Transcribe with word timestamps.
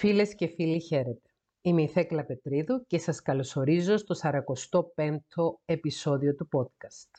Φίλες 0.00 0.34
και 0.34 0.46
φίλοι 0.46 0.80
χαίρετε. 0.80 1.30
Είμαι 1.60 1.82
η 1.82 1.88
Θέκλα 1.88 2.24
Πετρίδου 2.24 2.86
και 2.86 2.98
σας 2.98 3.22
καλωσορίζω 3.22 3.96
στο 3.96 4.14
45ο 4.22 5.60
επεισόδιο 5.64 6.34
του 6.34 6.48
podcast. 6.52 7.10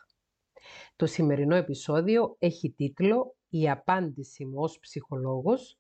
Το 0.96 1.06
σημερινό 1.06 1.56
επεισόδιο 1.56 2.36
έχει 2.40 2.72
τίτλο 2.72 3.36
«Η 3.50 3.70
απάντηση 3.70 4.46
μου 4.46 4.62
ως 4.62 4.80
ψυχολόγος 4.80 5.78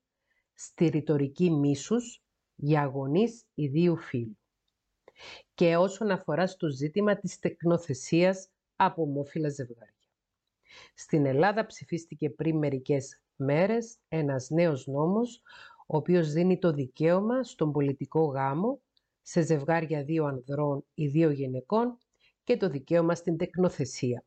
στη 0.53 0.87
ρητορική 0.87 1.51
μίσους 1.51 2.23
για 2.55 2.81
αγωνείς 2.81 3.45
ιδίου 3.53 3.97
φίλου» 3.97 4.37
και 5.53 5.75
όσον 5.75 6.11
αφορά 6.11 6.47
στο 6.47 6.69
ζήτημα 6.69 7.17
της 7.17 7.39
τεκνοθεσίας 7.39 8.49
από 8.75 9.01
ομόφυλα 9.01 9.49
ζευγάρια. 9.49 10.09
Στην 10.93 11.25
Ελλάδα 11.25 11.65
ψηφίστηκε 11.65 12.29
πριν 12.29 12.57
μερικές 12.57 13.21
μέρες 13.35 13.97
ένας 14.07 14.49
νέος 14.49 14.87
νόμος 14.87 15.41
ο 15.93 15.97
οποίος 15.97 16.31
δίνει 16.31 16.59
το 16.59 16.71
δικαίωμα 16.71 17.43
στον 17.43 17.71
πολιτικό 17.71 18.23
γάμο 18.23 18.81
σε 19.21 19.41
ζευγάρια 19.41 20.03
δύο 20.03 20.25
ανδρών 20.25 20.85
ή 20.93 21.07
δύο 21.07 21.29
γυναικών 21.29 21.97
και 22.43 22.57
το 22.57 22.69
δικαίωμα 22.69 23.15
στην 23.15 23.37
τεκνοθεσία. 23.37 24.23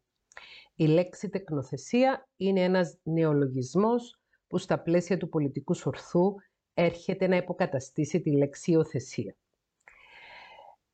Η 0.74 0.86
λέξη 0.86 1.28
τεκνοθεσία 1.28 2.28
είναι 2.36 2.62
ένας 2.62 2.98
νεολογισμός 3.02 4.20
που 4.46 4.58
στα 4.58 4.82
πλαίσια 4.82 5.16
του 5.16 5.28
πολιτικού 5.28 5.74
σορθού 5.74 6.34
έρχεται 6.74 7.26
να 7.26 7.36
υποκαταστήσει 7.36 8.20
τη 8.20 8.36
λέξη 8.36 8.70
υιοθεσία. 8.70 9.36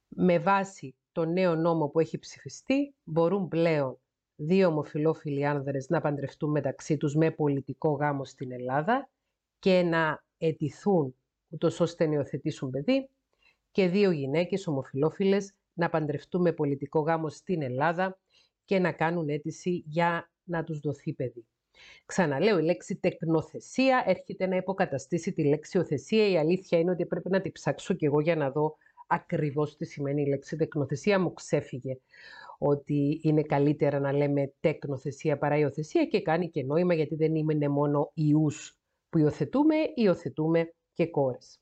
Με 0.08 0.38
βάση 0.38 0.94
το 1.12 1.24
νέο 1.24 1.54
νόμο 1.54 1.88
που 1.88 2.00
έχει 2.00 2.18
ψηφιστεί, 2.18 2.94
μπορούν 3.04 3.48
πλέον 3.48 4.00
δύο 4.36 4.68
ομοφιλόφιλοι 4.68 5.46
άνδρες 5.46 5.88
να 5.88 6.00
παντρευτούν 6.00 6.50
μεταξύ 6.50 6.96
τους 6.96 7.14
με 7.14 7.30
πολιτικό 7.30 7.90
γάμο 7.90 8.24
στην 8.24 8.52
Ελλάδα 8.52 9.10
και 9.58 9.82
να 9.82 10.28
αιτηθούν 10.40 11.14
ούτως 11.48 11.80
ώστε 11.80 12.06
να 12.06 12.12
υιοθετήσουν 12.12 12.70
παιδί 12.70 13.08
και 13.70 13.88
δύο 13.88 14.10
γυναίκες 14.10 14.66
ομοφιλόφιλες 14.66 15.54
να 15.72 15.90
παντρευτούν 15.90 16.40
με 16.40 16.52
πολιτικό 16.52 17.00
γάμο 17.00 17.28
στην 17.28 17.62
Ελλάδα 17.62 18.18
και 18.64 18.78
να 18.78 18.92
κάνουν 18.92 19.28
αίτηση 19.28 19.84
για 19.86 20.30
να 20.44 20.64
τους 20.64 20.80
δοθεί 20.80 21.12
παιδί. 21.12 21.46
Ξαναλέω, 22.06 22.58
η 22.58 22.62
λέξη 22.62 22.96
τεκνοθεσία 22.96 24.02
έρχεται 24.06 24.46
να 24.46 24.56
υποκαταστήσει 24.56 25.32
τη 25.32 25.44
λέξη 25.44 25.78
οθεσία. 25.78 26.28
Η 26.28 26.38
αλήθεια 26.38 26.78
είναι 26.78 26.90
ότι 26.90 27.06
πρέπει 27.06 27.30
να 27.30 27.40
τη 27.40 27.50
ψάξω 27.50 27.94
κι 27.94 28.04
εγώ 28.04 28.20
για 28.20 28.36
να 28.36 28.50
δω 28.50 28.76
ακριβώς 29.06 29.76
τι 29.76 29.84
σημαίνει 29.84 30.22
η 30.22 30.26
λέξη 30.26 30.56
τεκνοθεσία. 30.56 31.20
Μου 31.20 31.32
ξέφυγε 31.32 31.98
ότι 32.58 33.20
είναι 33.22 33.42
καλύτερα 33.42 34.00
να 34.00 34.12
λέμε 34.12 34.52
τεκνοθεσία 34.60 35.38
παρά 35.38 35.58
υιοθεσία 35.58 36.04
και 36.04 36.22
κάνει 36.22 36.50
και 36.50 36.62
νόημα 36.62 36.94
γιατί 36.94 37.14
δεν 37.14 37.34
είναι 37.34 37.68
μόνο 37.68 38.10
ιούς 38.14 38.79
που 39.10 39.18
υιοθετούμε, 39.18 39.74
υιοθετούμε 39.94 40.72
και 40.92 41.06
κόρες. 41.06 41.60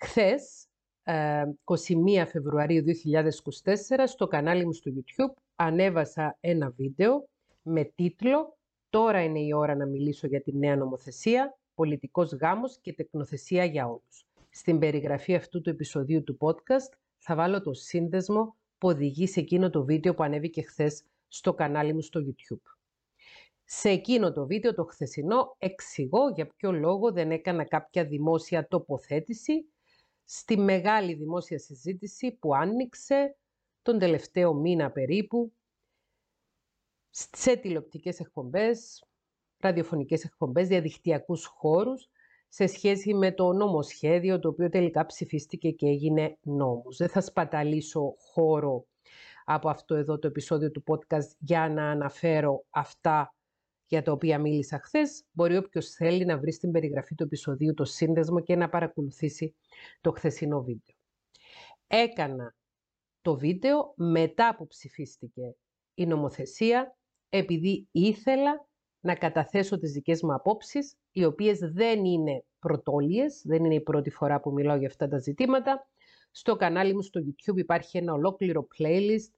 Χθες, 0.00 0.66
21 1.04 2.16
ε, 2.16 2.24
Φεβρουαρίου 2.24 2.82
2024, 2.84 4.06
στο 4.06 4.26
κανάλι 4.26 4.64
μου 4.64 4.72
στο 4.72 4.90
YouTube 4.94 5.42
ανέβασα 5.56 6.36
ένα 6.40 6.70
βίντεο 6.70 7.28
με 7.62 7.84
τίτλο 7.84 8.56
«Τώρα 8.90 9.22
είναι 9.22 9.40
η 9.40 9.52
ώρα 9.52 9.76
να 9.76 9.86
μιλήσω 9.86 10.26
για 10.26 10.42
τη 10.42 10.56
νέα 10.56 10.76
νομοθεσία, 10.76 11.58
πολιτικός 11.74 12.32
γάμος 12.32 12.78
και 12.80 12.92
τεκνοθεσία 12.92 13.64
για 13.64 13.86
όλους». 13.86 14.26
Στην 14.50 14.78
περιγραφή 14.78 15.34
αυτού 15.34 15.60
του 15.60 15.70
επεισοδίου 15.70 16.22
του 16.22 16.36
podcast 16.40 16.98
θα 17.18 17.34
βάλω 17.34 17.62
το 17.62 17.72
σύνδεσμο 17.72 18.56
που 18.78 18.88
οδηγεί 18.88 19.26
σε 19.26 19.40
εκείνο 19.40 19.70
το 19.70 19.84
βίντεο 19.84 20.14
που 20.14 20.22
ανέβηκε 20.22 20.62
χθες 20.62 21.02
στο 21.28 21.54
κανάλι 21.54 21.94
μου 21.94 22.02
στο 22.02 22.20
YouTube. 22.20 22.77
Σε 23.70 23.88
εκείνο 23.88 24.32
το 24.32 24.46
βίντεο 24.46 24.74
το 24.74 24.84
χθεσινό 24.84 25.54
εξηγώ 25.58 26.28
για 26.34 26.46
ποιο 26.46 26.72
λόγο 26.72 27.12
δεν 27.12 27.30
έκανα 27.30 27.64
κάποια 27.64 28.04
δημόσια 28.04 28.68
τοποθέτηση 28.68 29.72
στη 30.24 30.56
μεγάλη 30.56 31.14
δημόσια 31.14 31.58
συζήτηση 31.58 32.32
που 32.32 32.54
άνοιξε 32.54 33.36
τον 33.82 33.98
τελευταίο 33.98 34.54
μήνα 34.54 34.90
περίπου 34.90 35.52
σε 37.10 37.56
τηλεοπτικές 37.56 38.20
εκπομπές, 38.20 39.04
ραδιοφωνικές 39.58 40.24
εκπομπές, 40.24 40.68
διαδικτυακούς 40.68 41.44
χώρους 41.44 42.08
σε 42.48 42.66
σχέση 42.66 43.14
με 43.14 43.32
το 43.32 43.52
νομοσχέδιο 43.52 44.38
το 44.38 44.48
οποίο 44.48 44.68
τελικά 44.68 45.06
ψηφίστηκε 45.06 45.70
και 45.70 45.86
έγινε 45.86 46.38
νόμος. 46.42 46.96
Δεν 46.96 47.08
θα 47.08 47.20
σπαταλήσω 47.20 48.14
χώρο 48.18 48.86
από 49.44 49.68
αυτό 49.68 49.94
εδώ 49.94 50.18
το 50.18 50.26
επεισόδιο 50.26 50.70
του 50.70 50.82
podcast 50.86 51.28
για 51.38 51.68
να 51.68 51.90
αναφέρω 51.90 52.64
αυτά 52.70 53.32
για 53.88 54.02
τα 54.02 54.12
οποία 54.12 54.38
μίλησα 54.38 54.78
χθες, 54.78 55.24
μπορεί 55.30 55.56
όποιος 55.56 55.90
θέλει 55.90 56.24
να 56.24 56.38
βρει 56.38 56.52
στην 56.52 56.70
περιγραφή 56.70 57.14
του 57.14 57.22
επεισοδίου 57.22 57.74
το 57.74 57.84
σύνδεσμο 57.84 58.40
και 58.40 58.56
να 58.56 58.68
παρακολουθήσει 58.68 59.54
το 60.00 60.10
χθεσινό 60.10 60.62
βίντεο. 60.62 60.96
Έκανα 61.86 62.54
το 63.20 63.36
βίντεο 63.36 63.92
μετά 63.96 64.54
που 64.56 64.66
ψηφίστηκε 64.66 65.56
η 65.94 66.06
νομοθεσία, 66.06 66.96
επειδή 67.28 67.88
ήθελα 67.90 68.66
να 69.00 69.14
καταθέσω 69.14 69.78
τις 69.78 69.92
δικές 69.92 70.22
μου 70.22 70.34
απόψεις, 70.34 70.96
οι 71.12 71.24
οποίες 71.24 71.58
δεν 71.58 72.04
είναι 72.04 72.44
πρωτόλιες, 72.58 73.42
δεν 73.44 73.64
είναι 73.64 73.74
η 73.74 73.80
πρώτη 73.80 74.10
φορά 74.10 74.40
που 74.40 74.52
μιλάω 74.52 74.76
για 74.76 74.88
αυτά 74.88 75.08
τα 75.08 75.18
ζητήματα. 75.18 75.88
Στο 76.30 76.56
κανάλι 76.56 76.94
μου 76.94 77.02
στο 77.02 77.20
YouTube 77.20 77.56
υπάρχει 77.56 77.98
ένα 77.98 78.12
ολόκληρο 78.12 78.66
playlist, 78.78 79.32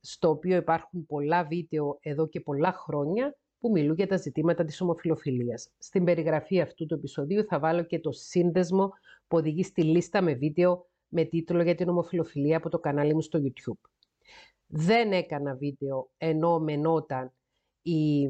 στο 0.00 0.28
οποίο 0.28 0.56
υπάρχουν 0.56 1.06
πολλά 1.06 1.44
βίντεο 1.44 1.98
εδώ 2.00 2.26
και 2.26 2.40
πολλά 2.40 2.72
χρόνια, 2.72 3.36
που 3.58 3.70
μιλούν 3.70 3.94
για 3.94 4.06
τα 4.06 4.16
ζητήματα 4.16 4.64
της 4.64 4.80
ομοφιλοφιλίας. 4.80 5.70
Στην 5.78 6.04
περιγραφή 6.04 6.60
αυτού 6.60 6.86
του 6.86 6.94
επεισοδίου 6.94 7.44
θα 7.44 7.58
βάλω 7.58 7.82
και 7.82 8.00
το 8.00 8.12
σύνδεσμο 8.12 8.92
που 9.28 9.36
οδηγεί 9.36 9.62
στη 9.62 9.82
λίστα 9.82 10.22
με 10.22 10.34
βίντεο 10.34 10.86
με 11.08 11.24
τίτλο 11.24 11.62
για 11.62 11.74
την 11.74 11.88
ομοφιλοφιλία 11.88 12.56
από 12.56 12.68
το 12.68 12.78
κανάλι 12.78 13.14
μου 13.14 13.22
στο 13.22 13.40
YouTube. 13.42 13.90
Δεν 14.66 15.12
έκανα 15.12 15.54
βίντεο 15.54 16.10
ενώ 16.16 16.58
μενόταν 16.58 17.32
η 17.82 18.28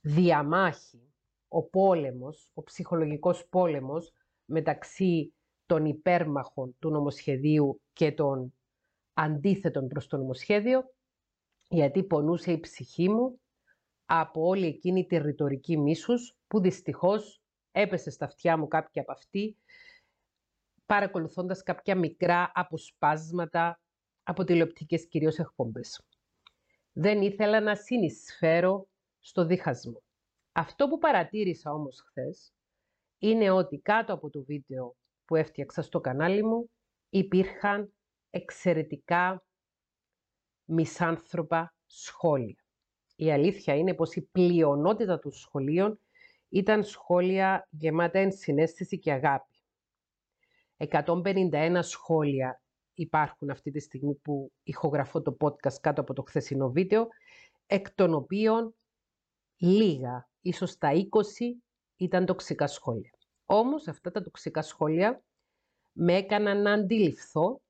διαμάχη, 0.00 1.12
ο 1.48 1.62
πόλεμος, 1.62 2.50
ο 2.54 2.62
ψυχολογικός 2.62 3.46
πόλεμος 3.50 4.12
μεταξύ 4.44 5.32
των 5.66 5.84
υπέρμαχων 5.84 6.76
του 6.78 6.90
νομοσχεδίου 6.90 7.80
και 7.92 8.12
των 8.12 8.54
αντίθετων 9.12 9.88
προς 9.88 10.06
το 10.06 10.16
νομοσχέδιο, 10.16 10.84
γιατί 11.68 12.02
πονούσε 12.02 12.52
η 12.52 12.60
ψυχή 12.60 13.08
μου 13.08 13.40
από 14.10 14.46
όλη 14.46 14.66
εκείνη 14.66 15.06
τη 15.06 15.16
ρητορική 15.16 15.78
μίσους 15.78 16.36
που 16.46 16.60
δυστυχώς 16.60 17.42
έπεσε 17.72 18.10
στα 18.10 18.24
αυτιά 18.24 18.56
μου 18.56 18.68
κάποια 18.68 19.02
από 19.02 19.12
αυτή 19.12 19.56
παρακολουθώντας 20.86 21.62
κάποια 21.62 21.96
μικρά 21.96 22.52
αποσπάσματα 22.54 23.80
από 24.22 24.44
τηλεοπτικές 24.44 25.06
κυρίως 25.08 25.38
εκπομπές. 25.38 26.02
Δεν 26.92 27.22
ήθελα 27.22 27.60
να 27.60 27.74
συνεισφέρω 27.74 28.88
στο 29.18 29.44
διχασμό. 29.44 30.02
Αυτό 30.52 30.88
που 30.88 30.98
παρατήρησα 30.98 31.72
όμως 31.72 32.00
χθες 32.00 32.52
είναι 33.18 33.50
ότι 33.50 33.78
κάτω 33.78 34.12
από 34.12 34.30
το 34.30 34.42
βίντεο 34.42 34.96
που 35.24 35.36
έφτιαξα 35.36 35.82
στο 35.82 36.00
κανάλι 36.00 36.44
μου 36.44 36.70
υπήρχαν 37.08 37.92
εξαιρετικά 38.30 39.44
μισάνθρωπα 40.64 41.74
σχόλια. 41.86 42.67
Η 43.20 43.32
αλήθεια 43.32 43.74
είναι 43.74 43.94
πως 43.94 44.14
η 44.14 44.22
πλειονότητα 44.22 45.18
των 45.18 45.32
σχολείων 45.32 46.00
ήταν 46.48 46.84
σχόλια 46.84 47.68
γεμάτα 47.70 48.18
ενσυναίσθηση 48.18 48.98
και 48.98 49.12
αγάπη. 49.12 49.54
151 50.76 51.78
σχόλια 51.80 52.62
υπάρχουν 52.94 53.50
αυτή 53.50 53.70
τη 53.70 53.80
στιγμή 53.80 54.14
που 54.14 54.52
ηχογραφώ 54.62 55.22
το 55.22 55.36
podcast 55.40 55.80
κάτω 55.80 56.00
από 56.00 56.12
το 56.12 56.22
χθεσινό 56.22 56.70
βίντεο, 56.70 57.08
εκ 57.66 57.90
των 57.94 58.14
οποίων 58.14 58.74
λίγα, 59.56 60.28
ίσως 60.40 60.78
τα 60.78 60.90
20, 60.92 61.04
ήταν 61.96 62.26
τοξικά 62.26 62.66
σχόλια. 62.66 63.12
Όμως 63.44 63.88
αυτά 63.88 64.10
τα 64.10 64.22
τοξικά 64.22 64.62
σχόλια 64.62 65.22
με 65.92 66.16
έκαναν 66.16 66.62
να 66.62 66.72
αντιληφθώ 66.72 67.60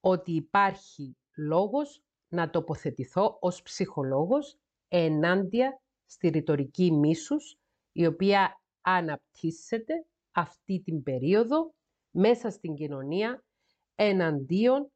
ότι 0.00 0.32
υπάρχει 0.32 1.16
λόγος 1.36 2.02
να 2.28 2.50
τοποθετηθώ 2.50 3.36
ως 3.40 3.62
ψυχολόγος 3.62 4.58
ενάντια 4.88 5.80
στη 6.06 6.28
ρητορική 6.28 6.92
μίσους, 6.92 7.56
η 7.92 8.06
οποία 8.06 8.60
αναπτύσσεται 8.80 10.06
αυτή 10.32 10.80
την 10.80 11.02
περίοδο 11.02 11.74
μέσα 12.10 12.50
στην 12.50 12.74
κοινωνία 12.74 13.44
εναντίον 13.94 14.90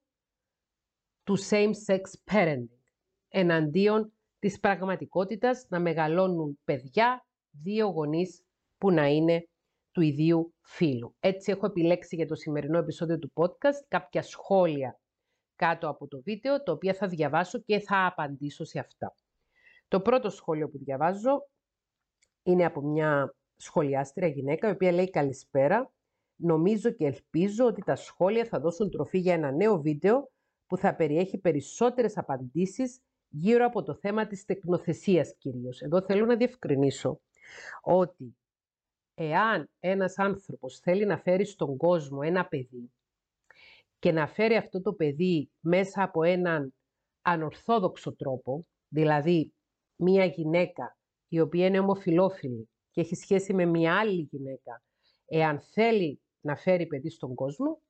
του 1.23 1.39
same-sex 1.39 2.01
parenting, 2.31 2.83
εναντίον 3.29 4.13
της 4.39 4.61
πραγματικότητας 4.61 5.67
να 5.69 5.81
μεγαλώνουν 5.81 6.59
παιδιά 6.65 7.27
δύο 7.51 7.87
γονείς 7.87 8.45
που 8.79 8.91
να 8.91 9.07
είναι 9.07 9.49
του 9.91 10.01
ιδίου 10.01 10.55
φίλου. 10.61 11.15
Έτσι 11.21 11.51
έχω 11.51 11.67
επιλέξει 11.67 12.17
για 12.17 12.27
το 12.27 12.35
σημερινό 12.35 12.79
επεισόδιο 12.79 13.19
του 13.19 13.33
podcast 13.35 13.85
κάποια 13.89 14.23
σχόλια 14.23 15.01
κάτω 15.55 15.89
από 15.89 16.09
το 16.09 16.23
βίντεο, 16.23 16.63
τα 16.63 16.73
οποία 16.73 16.95
θα 16.95 17.09
διαβάσω 17.09 17.61
και 17.61 17.81
θα 17.81 18.07
απαντήσω 18.07 18.65
σε 18.65 18.79
αυτά. 18.79 19.15
Το 19.93 20.01
πρώτο 20.01 20.31
σχόλιο 20.31 20.69
που 20.69 20.79
διαβάζω 20.79 21.49
είναι 22.43 22.65
από 22.65 22.81
μια 22.81 23.35
σχολιάστρια 23.57 24.29
γυναίκα, 24.29 24.69
η 24.69 24.71
οποία 24.71 24.93
λέει 24.93 25.11
«Καλησπέρα, 25.11 25.93
νομίζω 26.37 26.91
και 26.91 27.07
ελπίζω 27.07 27.67
ότι 27.67 27.83
τα 27.83 27.97
σχόλια 27.97 28.45
θα 28.45 28.61
δώσουν 28.61 28.91
τροφή 28.91 29.19
για 29.19 29.35
ένα 29.35 29.51
νέο 29.51 29.81
βίντεο 29.81 30.31
που 30.67 30.77
θα 30.77 30.95
περιέχει 30.95 31.39
περισσότερες 31.39 32.17
απαντήσεις 32.17 33.01
γύρω 33.29 33.65
από 33.65 33.83
το 33.83 33.95
θέμα 33.95 34.27
της 34.27 34.45
τεκνοθεσίας 34.45 35.35
κυρίως. 35.39 35.81
Εδώ 35.81 36.03
θέλω 36.03 36.27
να 36.27 36.37
διευκρινίσω 36.37 37.21
ότι 37.81 38.37
εάν 39.15 39.71
ένας 39.81 40.19
άνθρωπος 40.19 40.79
θέλει 40.79 41.05
να 41.05 41.19
φέρει 41.19 41.45
στον 41.45 41.77
κόσμο 41.77 42.19
ένα 42.23 42.47
παιδί 42.47 42.93
και 43.99 44.13
να 44.13 44.27
φέρει 44.27 44.57
αυτό 44.57 44.81
το 44.81 44.93
παιδί 44.93 45.51
μέσα 45.61 46.03
από 46.03 46.23
έναν 46.23 46.75
ανορθόδοξο 47.23 48.15
τρόπο, 48.15 48.67
δηλαδή 48.89 49.53
μία 50.03 50.25
γυναίκα 50.25 50.97
η 51.29 51.41
οποία 51.41 51.67
είναι 51.67 51.79
ομοφιλόφιλη 51.79 52.69
και 52.91 53.01
έχει 53.01 53.15
σχέση 53.15 53.55
με 53.55 53.65
μία 53.65 53.99
άλλη 53.99 54.29
γυναίκα, 54.31 54.83
εάν 55.27 55.61
θέλει 55.61 56.21
να 56.41 56.57
φέρει 56.57 56.87
παιδί 56.87 57.11
στον 57.11 57.35
κόσμο, 57.35 57.83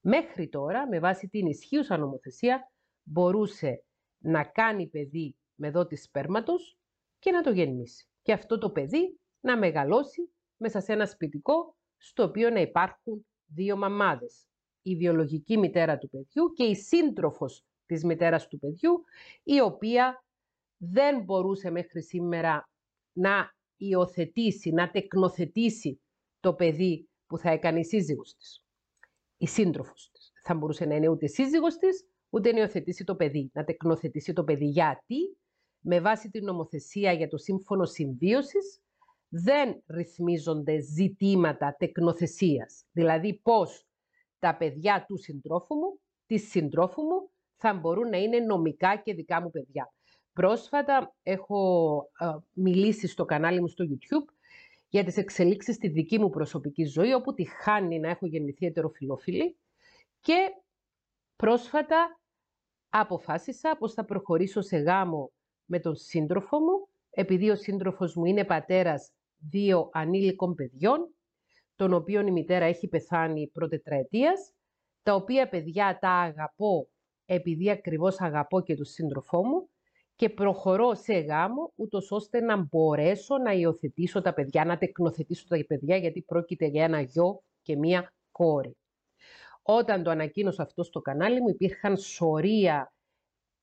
μέχρι 0.00 0.48
τώρα, 0.48 0.88
με 0.88 1.00
βάση 1.00 1.28
την 1.28 1.46
ισχύουσα 1.46 1.96
νομοθεσία, 1.96 2.72
μπορούσε 3.02 3.84
να 4.18 4.44
κάνει 4.44 4.88
παιδί 4.88 5.36
με 5.54 5.70
δότη 5.70 5.96
σπέρματος 5.96 6.78
και 7.18 7.30
να 7.30 7.42
το 7.42 7.50
γεννήσει. 7.50 8.08
Και 8.22 8.32
αυτό 8.32 8.58
το 8.58 8.70
παιδί 8.70 9.18
να 9.40 9.58
μεγαλώσει 9.58 10.32
μέσα 10.56 10.80
σε 10.80 10.92
ένα 10.92 11.06
σπιτικό 11.06 11.76
στο 11.96 12.22
οποίο 12.22 12.50
να 12.50 12.60
υπάρχουν 12.60 13.26
δύο 13.46 13.76
μαμάδες. 13.76 14.46
Η 14.82 14.96
βιολογική 14.96 15.58
μητέρα 15.58 15.98
του 15.98 16.08
παιδιού 16.08 16.52
και 16.52 16.64
η 16.64 16.74
σύντροφος 16.74 17.64
της 17.86 18.04
μητέρας 18.04 18.48
του 18.48 18.58
παιδιού, 18.58 19.04
η 19.42 19.60
οποία 19.60 20.24
δεν 20.82 21.22
μπορούσε 21.22 21.70
μέχρι 21.70 22.02
σήμερα 22.02 22.68
να 23.12 23.54
υιοθετήσει, 23.76 24.70
να 24.70 24.90
τεκνοθετήσει 24.90 26.00
το 26.40 26.54
παιδί 26.54 27.08
που 27.26 27.38
θα 27.38 27.50
έκανε 27.50 27.78
η 27.78 27.84
σύζυγος 27.84 28.34
της, 28.34 28.64
η 29.36 29.46
σύντροφος 29.46 30.10
της. 30.12 30.32
Θα 30.42 30.54
μπορούσε 30.54 30.84
να 30.84 30.94
είναι 30.94 31.08
ούτε 31.08 31.26
σύζυγος 31.26 31.76
της, 31.76 32.04
ούτε 32.30 32.52
να 32.52 32.58
υιοθετήσει 32.58 33.04
το 33.04 33.16
παιδί, 33.16 33.50
να 33.52 33.64
τεκνοθετήσει 33.64 34.32
το 34.32 34.44
παιδί. 34.44 34.66
Γιατί, 34.66 35.38
με 35.80 36.00
βάση 36.00 36.30
την 36.30 36.44
νομοθεσία 36.44 37.12
για 37.12 37.28
το 37.28 37.36
σύμφωνο 37.36 37.84
συμβίωσης, 37.84 38.80
δεν 39.28 39.82
ρυθμίζονται 39.86 40.80
ζητήματα 40.80 41.76
τεκνοθεσίας. 41.78 42.84
Δηλαδή 42.92 43.40
πώς 43.42 43.86
τα 44.38 44.56
παιδιά 44.56 45.04
του 45.08 45.16
συντρόφου 45.16 45.74
μου, 45.74 46.00
της 46.26 46.50
συντρόφου 46.50 47.02
μου, 47.02 47.30
θα 47.56 47.74
μπορούν 47.74 48.08
να 48.08 48.16
είναι 48.16 48.38
νομικά 48.38 48.96
και 48.96 49.14
δικά 49.14 49.42
μου 49.42 49.50
παιδιά. 49.50 49.92
Πρόσφατα 50.32 51.14
έχω 51.22 52.02
μιλήσει 52.52 53.06
στο 53.06 53.24
κανάλι 53.24 53.60
μου 53.60 53.68
στο 53.68 53.84
YouTube 53.88 54.34
για 54.88 55.04
τις 55.04 55.16
εξελίξεις 55.16 55.74
στη 55.74 55.88
δική 55.88 56.18
μου 56.18 56.30
προσωπική 56.30 56.84
ζωή, 56.84 57.12
όπου 57.12 57.34
τη 57.34 57.44
χάνει 57.44 57.98
να 57.98 58.08
έχω 58.08 58.26
γεννηθεί 58.26 58.66
ετεροφιλόφιλη 58.66 59.56
και 60.20 60.50
πρόσφατα 61.36 62.20
αποφάσισα 62.88 63.76
πως 63.78 63.92
θα 63.92 64.04
προχωρήσω 64.04 64.60
σε 64.60 64.76
γάμο 64.76 65.32
με 65.64 65.80
τον 65.80 65.96
σύντροφο 65.96 66.58
μου, 66.60 66.88
επειδή 67.10 67.50
ο 67.50 67.56
σύντροφος 67.56 68.14
μου 68.14 68.24
είναι 68.24 68.44
πατέρας 68.44 69.12
δύο 69.50 69.90
ανήλικων 69.92 70.54
παιδιών, 70.54 71.14
τον 71.76 71.92
οποίον 71.92 72.26
η 72.26 72.30
μητέρα 72.30 72.64
έχει 72.64 72.88
πεθάνει 72.88 73.48
προτετραετίας, 73.52 74.52
τα 75.02 75.14
οποία 75.14 75.48
παιδιά 75.48 75.98
τα 76.00 76.10
αγαπώ 76.10 76.88
επειδή 77.24 77.70
ακριβώς 77.70 78.20
αγαπώ 78.20 78.60
και 78.60 78.74
τον 78.74 78.84
σύντροφό 78.84 79.44
μου 79.44 79.69
και 80.20 80.28
προχωρώ 80.28 80.94
σε 80.94 81.18
γάμο 81.18 81.72
ούτως 81.76 82.10
ώστε 82.10 82.40
να 82.40 82.56
μπορέσω 82.56 83.38
να 83.38 83.52
υιοθετήσω 83.52 84.22
τα 84.22 84.34
παιδιά, 84.34 84.64
να 84.64 84.78
τεκνοθετήσω 84.78 85.46
τα 85.48 85.64
παιδιά 85.66 85.96
γιατί 85.96 86.22
πρόκειται 86.22 86.66
για 86.66 86.84
ένα 86.84 87.00
γιο 87.00 87.42
και 87.62 87.76
μία 87.76 88.14
κόρη. 88.30 88.76
Όταν 89.62 90.02
το 90.02 90.10
ανακοίνωσα 90.10 90.62
αυτό 90.62 90.82
στο 90.82 91.00
κανάλι 91.00 91.40
μου 91.40 91.48
υπήρχαν 91.48 91.96
σωρία 91.96 92.92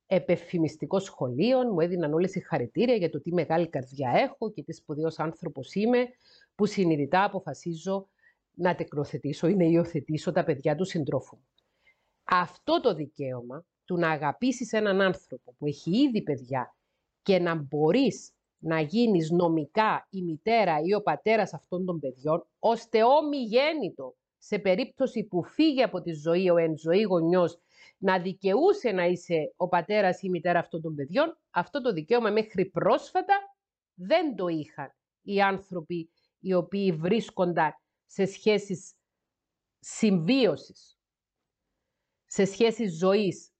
επεφημιστικών 0.05 0.99
σχολείων, 0.99 1.69
μου 1.71 1.79
έδιναν 1.79 2.13
όλες 2.13 2.35
οι 2.35 2.39
χαρητήρια 2.39 2.95
για 2.95 3.09
το 3.09 3.21
τι 3.21 3.33
μεγάλη 3.33 3.69
καρδιά 3.69 4.09
έχω 4.09 4.51
και 4.51 4.63
τι 4.63 4.73
σπουδαίος 4.73 5.19
άνθρωπος 5.19 5.73
είμαι, 5.73 6.07
που 6.55 6.65
συνειδητά 6.65 7.23
αποφασίζω 7.23 8.09
να 8.51 8.75
τεκνοθετήσω 8.75 9.47
ή 9.47 9.55
να 9.55 9.63
υιοθετήσω 9.63 10.31
τα 10.31 10.43
παιδιά 10.43 10.75
του 10.75 10.85
συντρόφου 10.85 11.35
μου. 11.35 11.47
Αυτό 12.23 12.79
το 12.81 12.93
δικαίωμα 12.93 13.65
του 13.87 13.97
να 13.97 14.09
αγαπήσεις 14.11 14.73
έναν 14.73 15.01
άνθρωπο 15.01 15.55
που 15.57 15.65
έχει 15.65 15.97
ήδη 15.97 16.23
παιδιά 16.23 16.75
και 17.21 17.39
να 17.39 17.55
μπορείς 17.55 18.31
να 18.57 18.79
γίνεις 18.79 19.31
νομικά 19.31 20.07
η 20.09 20.21
μητέρα 20.21 20.79
ή 20.83 20.93
ο 20.93 21.01
πατέρας 21.01 21.53
αυτών 21.53 21.85
των 21.85 21.99
παιδιών, 21.99 22.47
ώστε 22.59 23.03
ομιγέννητο 23.03 24.15
σε 24.37 24.59
περίπτωση 24.59 25.23
που 25.23 25.43
φύγει 25.43 25.81
από 25.83 26.01
τη 26.01 26.11
ζωή 26.11 26.49
ο 26.49 26.57
εν 26.57 26.77
ζωή 26.77 27.01
γονιός 27.01 27.59
να 27.97 28.19
δικαιούσε 28.19 28.91
να 28.91 29.05
είσαι 29.05 29.53
ο 29.55 29.67
πατέρας 29.67 30.17
ή 30.17 30.21
η 30.23 30.29
μητέρα 30.29 30.59
αυτών 30.59 30.81
των 30.81 30.95
παιδιών, 30.95 31.37
αυτό 31.51 31.81
το 31.81 31.93
δικαίωμα 31.93 32.29
μέχρι 32.29 32.65
πρόσφατα 32.65 33.33
δεν 33.93 34.35
το 34.35 34.47
είχαν 34.47 34.95
οι 35.21 35.41
άνθρωποι 35.41 36.09
οι 36.39 36.53
οποίοι 36.53 36.91
βρίσκονταν 36.91 37.71
σε 38.05 38.25
σχέσεις 38.25 38.93
συμβίωσης, 39.79 40.99
σε 42.25 42.45
σχέσεις 42.45 42.97
ζωής 42.97 43.51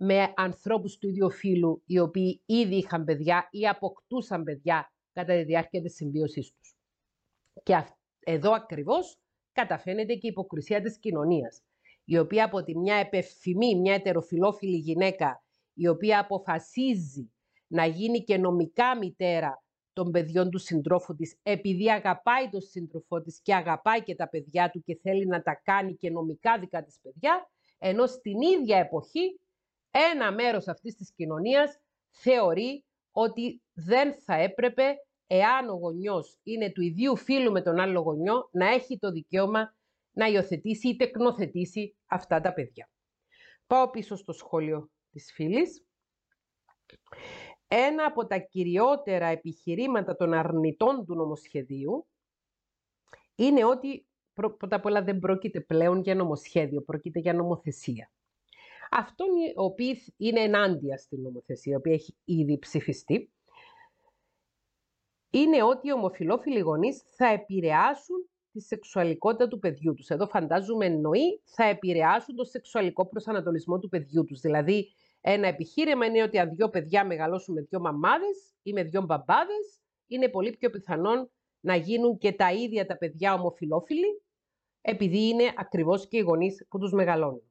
με 0.00 0.32
ανθρώπους 0.36 0.98
του 0.98 1.08
ίδιου 1.08 1.30
φύλου 1.30 1.82
οι 1.86 1.98
οποίοι 1.98 2.42
ήδη 2.46 2.76
είχαν 2.76 3.04
παιδιά 3.04 3.48
ή 3.50 3.68
αποκτούσαν 3.68 4.42
παιδιά 4.44 4.92
κατά 5.12 5.34
τη 5.34 5.44
διάρκεια 5.44 5.82
της 5.82 5.94
συμβίωσής 5.94 6.52
τους. 6.52 6.76
Και 7.62 7.84
εδώ 8.24 8.52
ακριβώς 8.52 9.18
καταφαίνεται 9.52 10.14
και 10.14 10.26
η 10.26 10.30
υποκρισία 10.30 10.80
της 10.80 10.98
κοινωνίας, 10.98 11.62
η 12.04 12.18
οποία 12.18 12.44
από 12.44 12.62
τη 12.62 12.78
μια 12.78 12.96
επεφημεί 12.96 13.80
μια 13.80 13.94
ετεροφιλόφιλη 13.94 14.76
γυναίκα, 14.76 15.42
η 15.74 15.88
οποία 15.88 16.20
αποφασίζει 16.20 17.32
να 17.66 17.86
γίνει 17.86 18.24
και 18.24 18.36
νομικά 18.38 18.98
μητέρα 18.98 19.62
των 19.92 20.10
παιδιών 20.10 20.50
του 20.50 20.58
συντρόφου 20.58 21.14
της, 21.14 21.38
επειδή 21.42 21.90
αγαπάει 21.90 22.48
τον 22.50 22.60
σύντροφό 22.60 23.22
της 23.22 23.40
και 23.42 23.54
αγαπάει 23.54 24.02
και 24.02 24.14
τα 24.14 24.28
παιδιά 24.28 24.70
του 24.70 24.82
και 24.82 24.98
θέλει 25.02 25.26
να 25.26 25.42
τα 25.42 25.60
κάνει 25.64 25.96
και 25.96 26.10
νομικά 26.10 26.58
δικά 26.58 26.84
της 26.84 26.98
παιδιά, 27.02 27.50
ενώ 27.78 28.06
στην 28.06 28.40
ίδια 28.40 28.78
εποχή 28.78 29.40
ένα 29.90 30.32
μέρος 30.32 30.68
αυτής 30.68 30.94
της 30.94 31.12
κοινωνίας 31.12 31.80
θεωρεί 32.10 32.84
ότι 33.12 33.62
δεν 33.72 34.14
θα 34.14 34.34
έπρεπε, 34.34 34.94
εάν 35.26 35.68
ο 35.68 35.74
γονιός 35.74 36.38
είναι 36.42 36.72
του 36.72 36.82
ιδίου 36.82 37.16
φίλου 37.16 37.52
με 37.52 37.62
τον 37.62 37.78
άλλο 37.78 38.00
γονιό, 38.00 38.48
να 38.52 38.68
έχει 38.68 38.98
το 38.98 39.10
δικαίωμα 39.10 39.76
να 40.10 40.26
υιοθετήσει 40.26 40.88
ή 40.88 40.96
τεκνοθετήσει 40.96 41.96
αυτά 42.06 42.40
τα 42.40 42.52
παιδιά. 42.52 42.90
Πάω 43.66 43.90
πίσω 43.90 44.16
στο 44.16 44.32
σχόλιο 44.32 44.90
της 45.10 45.32
φίλης. 45.32 45.84
Ένα 47.66 48.04
από 48.04 48.26
τα 48.26 48.38
κυριότερα 48.38 49.26
επιχειρήματα 49.26 50.16
των 50.16 50.32
αρνητών 50.32 51.04
του 51.06 51.14
νομοσχεδίου 51.14 52.06
είναι 53.34 53.64
ότι 53.64 54.06
πρώτα 54.32 54.76
απ' 54.76 54.84
όλα 54.84 55.02
δεν 55.02 55.18
πρόκειται 55.18 55.60
πλέον 55.60 56.00
για 56.00 56.14
νομοσχέδιο, 56.14 56.82
πρόκειται 56.82 57.18
για 57.18 57.34
νομοθεσία. 57.34 58.10
Αυτόν 58.90 59.28
ο 59.56 59.64
οποίος 59.64 60.12
είναι 60.16 60.40
ενάντια 60.40 60.96
στην 60.96 61.20
νομοθεσία, 61.20 61.72
η 61.72 61.76
οποία 61.76 61.92
έχει 61.92 62.16
ήδη 62.24 62.58
ψηφιστεί, 62.58 63.32
είναι 65.30 65.62
ότι 65.62 65.88
οι 65.88 65.92
ομοφιλόφιλοι 65.92 66.58
γονείς 66.58 67.02
θα 67.16 67.26
επηρεάσουν 67.26 68.28
τη 68.52 68.60
σεξουαλικότητα 68.60 69.48
του 69.48 69.58
παιδιού 69.58 69.94
τους. 69.94 70.08
Εδώ 70.08 70.26
φαντάζομαι 70.26 70.86
εννοεί 70.86 71.40
θα 71.44 71.64
επηρεάσουν 71.64 72.34
το 72.34 72.44
σεξουαλικό 72.44 73.06
προσανατολισμό 73.06 73.78
του 73.78 73.88
παιδιού 73.88 74.24
τους. 74.24 74.40
Δηλαδή, 74.40 74.92
ένα 75.20 75.46
επιχείρημα 75.48 76.06
είναι 76.06 76.22
ότι 76.22 76.38
αν 76.38 76.54
δύο 76.54 76.68
παιδιά 76.68 77.06
μεγαλώσουν 77.06 77.54
με 77.54 77.60
δύο 77.60 77.80
μαμάδες 77.80 78.52
ή 78.62 78.72
με 78.72 78.82
δύο 78.82 79.02
μπαμπάδες, 79.02 79.80
είναι 80.06 80.28
πολύ 80.28 80.56
πιο 80.56 80.70
πιθανόν 80.70 81.30
να 81.60 81.76
γίνουν 81.76 82.18
και 82.18 82.32
τα 82.32 82.52
ίδια 82.52 82.86
τα 82.86 82.96
παιδιά 82.96 83.34
ομοφιλόφιλοι, 83.34 84.22
επειδή 84.80 85.28
είναι 85.28 85.52
ακριβώς 85.56 86.08
και 86.08 86.16
οι 86.16 86.20
γονείς 86.20 86.66
που 86.68 86.78
τους 86.78 86.92
μεγαλώνουν. 86.92 87.47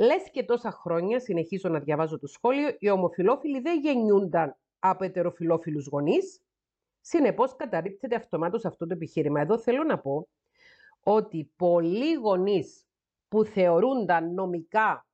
Λες 0.00 0.30
και 0.30 0.44
τόσα 0.44 0.70
χρόνια, 0.70 1.20
συνεχίζω 1.20 1.68
να 1.68 1.80
διαβάζω 1.80 2.18
το 2.18 2.26
σχόλιο, 2.26 2.76
οι 2.78 2.90
ομοφιλόφιλοι 2.90 3.60
δεν 3.60 3.80
γεννιούνταν 3.80 4.56
από 4.78 5.04
ετεροφιλόφιλους 5.04 5.86
γονείς. 5.86 6.42
Συνεπώς 7.00 7.56
καταρρύπτεται 7.56 8.14
αυτομάτως 8.14 8.64
αυτό 8.64 8.86
το 8.86 8.94
επιχείρημα. 8.94 9.40
Εδώ 9.40 9.58
θέλω 9.58 9.84
να 9.84 9.98
πω 9.98 10.28
ότι 11.02 11.52
πολλοί 11.56 12.12
γονείς 12.12 12.86
που 13.28 13.44
θεωρούνταν 13.44 14.34
νομικά 14.34 15.06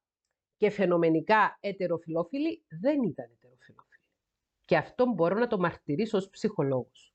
και 0.57 0.71
φαινομενικά 0.71 1.59
ετεροφιλόφιλοι 1.61 2.64
δεν 2.69 3.03
ήταν 3.03 3.31
ετεροφιλόφιλοι. 3.37 4.03
Και 4.64 4.76
αυτό 4.76 5.07
μπορώ 5.07 5.38
να 5.38 5.47
το 5.47 5.59
μαρτυρήσω 5.59 6.17
ως 6.17 6.31
ψυχολόγος. 6.31 7.14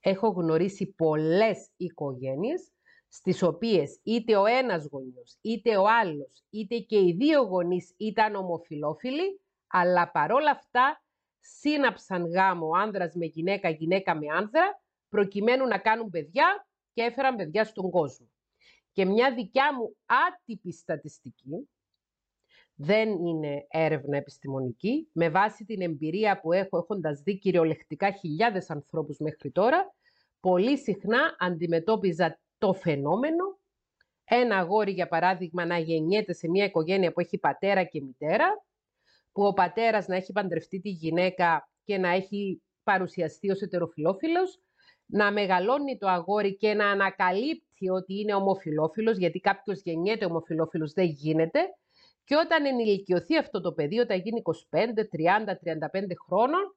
Έχω 0.00 0.28
γνωρίσει 0.28 0.86
πολλές 0.86 1.70
οικογένειες 1.76 2.72
στις 3.14 3.42
οποίες 3.42 4.00
είτε 4.02 4.36
ο 4.36 4.46
ένας 4.46 4.86
γονιός, 4.90 5.38
είτε 5.40 5.76
ο 5.76 5.84
άλλος, 5.88 6.44
είτε 6.50 6.78
και 6.78 6.98
οι 6.98 7.12
δύο 7.18 7.42
γονείς 7.42 7.94
ήταν 7.96 8.34
ομοφιλόφιλοι, 8.34 9.40
αλλά 9.66 10.10
παρόλα 10.10 10.50
αυτά 10.50 11.02
σύναψαν 11.40 12.26
γάμο 12.26 12.70
άνδρας 12.74 13.14
με 13.14 13.26
γυναίκα, 13.26 13.68
γυναίκα 13.68 14.16
με 14.16 14.26
άνδρα, 14.34 14.82
προκειμένου 15.08 15.66
να 15.66 15.78
κάνουν 15.78 16.10
παιδιά 16.10 16.66
και 16.92 17.02
έφεραν 17.02 17.36
παιδιά 17.36 17.64
στον 17.64 17.90
κόσμο. 17.90 18.26
και 18.92 19.04
μια 19.04 19.34
δικιά 19.34 19.74
μου 19.74 19.96
άτυπη 20.28 20.72
στατιστική, 20.72 21.68
δεν 22.74 23.08
είναι 23.08 23.66
έρευνα 23.68 24.16
επιστημονική, 24.16 25.08
με 25.12 25.30
βάση 25.30 25.64
την 25.64 25.80
εμπειρία 25.80 26.40
που 26.40 26.52
έχω 26.52 26.78
έχοντας 26.78 27.20
δει 27.20 27.38
κυριολεκτικά 27.38 28.12
χιλιάδες 28.12 28.70
ανθρώπους 28.70 29.18
μέχρι 29.18 29.50
τώρα, 29.50 29.94
πολύ 30.40 30.78
συχνά 30.78 31.36
αντιμετώπιζα 31.38 32.40
το 32.62 32.72
φαινόμενο. 32.72 33.58
Ένα 34.24 34.56
αγόρι, 34.56 34.92
για 34.92 35.08
παράδειγμα, 35.08 35.64
να 35.66 35.78
γεννιέται 35.78 36.32
σε 36.32 36.48
μια 36.48 36.64
οικογένεια 36.64 37.12
που 37.12 37.20
έχει 37.20 37.38
πατέρα 37.38 37.84
και 37.84 38.02
μητέρα, 38.02 38.64
που 39.32 39.44
ο 39.46 39.52
πατέρας 39.52 40.06
να 40.06 40.16
έχει 40.16 40.32
παντρευτεί 40.32 40.80
τη 40.80 40.88
γυναίκα 40.88 41.68
και 41.84 41.98
να 41.98 42.08
έχει 42.08 42.62
παρουσιαστεί 42.82 43.50
ως 43.50 43.60
ετεροφιλόφιλος, 43.60 44.60
να 45.06 45.32
μεγαλώνει 45.32 45.98
το 45.98 46.08
αγόρι 46.08 46.56
και 46.56 46.74
να 46.74 46.90
ανακαλύπτει 46.90 47.88
ότι 47.88 48.20
είναι 48.20 48.34
ομοφιλόφιλος, 48.34 49.16
γιατί 49.16 49.40
κάποιος 49.40 49.80
γεννιέται 49.80 50.24
ομοφιλόφιλος 50.24 50.92
δεν 50.92 51.06
γίνεται, 51.06 51.60
και 52.24 52.36
όταν 52.36 52.64
ενηλικιωθεί 52.64 53.38
αυτό 53.38 53.60
το 53.60 53.72
παιδί, 53.72 53.98
όταν 53.98 54.20
γίνει 54.20 54.42
25, 54.70 55.04
30, 55.10 55.56
35 55.56 56.14
χρόνων, 56.26 56.76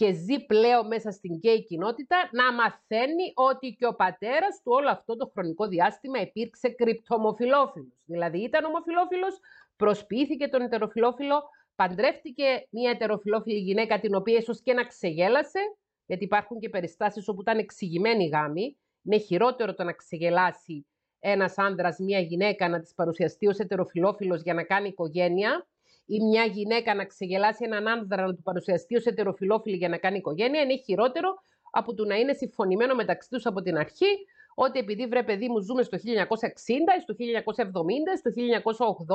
και 0.00 0.12
ζει 0.12 0.46
πλέον 0.46 0.86
μέσα 0.86 1.10
στην 1.10 1.34
γκέι 1.34 1.64
κοινότητα 1.64 2.28
να 2.32 2.52
μαθαίνει 2.52 3.32
ότι 3.34 3.76
και 3.78 3.86
ο 3.86 3.94
πατέρας 3.94 4.60
του 4.62 4.72
όλο 4.72 4.88
αυτό 4.90 5.16
το 5.16 5.30
χρονικό 5.32 5.66
διάστημα 5.66 6.20
υπήρξε 6.20 6.68
κρυπτομοφιλόφιλος. 6.68 8.02
Δηλαδή 8.04 8.38
ήταν 8.38 8.64
ομοφιλόφιλος, 8.64 9.38
προσποιήθηκε 9.76 10.48
τον 10.48 10.60
ετεροφιλόφιλο, 10.60 11.42
παντρεύτηκε 11.74 12.66
μια 12.70 12.90
ετεροφιλόφιλη 12.90 13.58
γυναίκα 13.58 14.00
την 14.00 14.14
οποία 14.14 14.38
ίσως 14.38 14.62
και 14.62 14.72
να 14.72 14.84
ξεγέλασε, 14.84 15.60
γιατί 16.06 16.24
υπάρχουν 16.24 16.58
και 16.58 16.68
περιστάσεις 16.68 17.28
όπου 17.28 17.40
ήταν 17.40 17.58
εξηγημένη 17.58 18.28
γάμη. 18.28 18.76
Είναι 19.02 19.18
χειρότερο 19.18 19.74
το 19.74 19.84
να 19.84 19.92
ξεγελάσει 19.92 20.86
ένας 21.18 21.58
άντρας 21.58 21.98
μια 21.98 22.20
γυναίκα 22.20 22.68
να 22.68 22.80
της 22.80 22.94
παρουσιαστεί 22.94 23.46
ως 23.46 23.58
ετεροφιλόφιλος 23.58 24.42
για 24.42 24.54
να 24.54 24.62
κάνει 24.62 24.88
οικογένεια, 24.88 25.66
ή 26.10 26.20
μια 26.20 26.44
γυναίκα 26.44 26.94
να 26.94 27.04
ξεγελάσει 27.04 27.64
έναν 27.64 27.88
άνδρα 27.88 28.26
να 28.26 28.34
του 28.34 28.42
παρουσιαστεί 28.42 28.96
ως 28.96 29.04
ετεροφιλόφιλη 29.04 29.76
για 29.76 29.88
να 29.88 29.96
κάνει 29.96 30.16
οικογένεια, 30.16 30.62
είναι 30.62 30.76
χειρότερο 30.76 31.34
από 31.70 31.94
το 31.94 32.04
να 32.04 32.14
είναι 32.14 32.32
συμφωνημένο 32.32 32.94
μεταξύ 32.94 33.28
τους 33.30 33.46
από 33.46 33.62
την 33.62 33.76
αρχή 33.76 34.26
ότι 34.54 34.78
επειδή 34.78 35.06
βρε 35.06 35.22
παιδί 35.22 35.48
μου 35.48 35.60
ζούμε 35.60 35.82
στο 35.82 35.98
1960, 35.98 36.02
στο 37.02 37.14
1970, 37.18 37.22
στο 38.18 38.30
1980, 38.30 39.14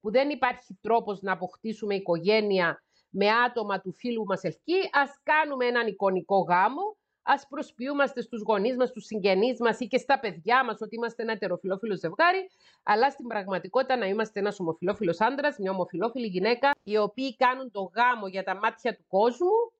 που 0.00 0.10
δεν 0.10 0.30
υπάρχει 0.30 0.78
τρόπος 0.80 1.20
να 1.22 1.32
αποκτήσουμε 1.32 1.94
οικογένεια 1.94 2.82
με 3.10 3.26
άτομα 3.30 3.80
του 3.80 3.92
φίλου 3.92 4.24
μας 4.24 4.42
ελκύ, 4.42 4.78
ας 4.92 5.20
κάνουμε 5.22 5.66
έναν 5.66 5.86
εικονικό 5.86 6.38
γάμο, 6.38 6.96
ας 7.24 7.46
προσποιούμαστε 7.48 8.20
στους 8.20 8.42
γονείς 8.42 8.76
μας, 8.76 8.88
στους 8.88 9.04
συγγενείς 9.04 9.60
μας 9.60 9.80
ή 9.80 9.86
και 9.86 9.98
στα 9.98 10.20
παιδιά 10.20 10.64
μας 10.64 10.80
ότι 10.80 10.94
είμαστε 10.94 11.22
ένα 11.22 11.32
ετεροφιλόφιλο 11.32 11.96
ζευγάρι, 11.96 12.50
αλλά 12.82 13.10
στην 13.10 13.26
πραγματικότητα 13.26 13.96
να 13.96 14.06
είμαστε 14.06 14.40
ένας 14.40 14.60
ομοφιλόφιλος 14.60 15.20
άντρας, 15.20 15.58
μια 15.58 15.70
ομοφιλόφιλη 15.70 16.26
γυναίκα, 16.26 16.70
οι 16.82 16.96
οποίοι 16.96 17.36
κάνουν 17.36 17.70
το 17.70 17.90
γάμο 17.94 18.26
για 18.26 18.44
τα 18.44 18.54
μάτια 18.54 18.96
του 18.96 19.04
κόσμου 19.08 19.72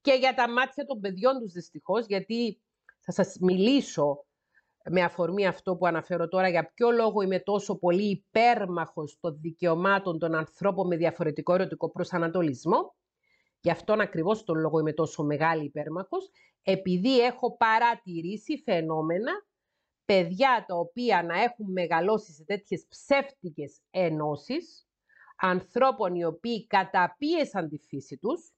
και 0.00 0.12
για 0.12 0.34
τα 0.34 0.50
μάτια 0.50 0.84
των 0.84 1.00
παιδιών 1.00 1.38
τους 1.38 1.52
δυστυχώς, 1.52 2.06
γιατί 2.06 2.60
θα 3.00 3.12
σας 3.12 3.36
μιλήσω 3.40 4.24
με 4.90 5.02
αφορμή 5.02 5.46
αυτό 5.46 5.76
που 5.76 5.86
αναφέρω 5.86 6.28
τώρα, 6.28 6.48
για 6.48 6.72
ποιο 6.74 6.90
λόγο 6.90 7.20
είμαι 7.22 7.40
τόσο 7.40 7.78
πολύ 7.78 8.10
υπέρμαχος 8.10 9.18
των 9.20 9.38
δικαιωμάτων 9.40 10.18
των 10.18 10.34
ανθρώπων 10.34 10.86
με 10.86 10.96
διαφορετικό 10.96 11.54
ερωτικό 11.54 11.90
προσανατολισμό. 11.90 12.94
Γι' 13.60 13.70
αυτόν 13.70 14.00
ακριβώς 14.00 14.44
τον 14.44 14.58
λόγο 14.58 14.78
είμαι 14.78 14.92
τόσο 14.92 15.22
μεγάλη 15.22 15.64
υπέρμαχος, 15.64 16.30
επειδή 16.62 17.20
έχω 17.20 17.56
παρατηρήσει 17.56 18.62
φαινόμενα 18.64 19.32
παιδιά 20.04 20.64
τα 20.66 20.76
οποία 20.76 21.22
να 21.22 21.42
έχουν 21.42 21.72
μεγαλώσει 21.72 22.32
σε 22.32 22.44
τέτοιες 22.44 22.86
ψεύτικες 22.88 23.80
ενώσεις, 23.90 24.88
ανθρώπων 25.36 26.14
οι 26.14 26.24
οποίοι 26.24 26.66
καταπίεσαν 26.66 27.68
τη 27.68 27.78
φύση 27.78 28.16
τους, 28.16 28.52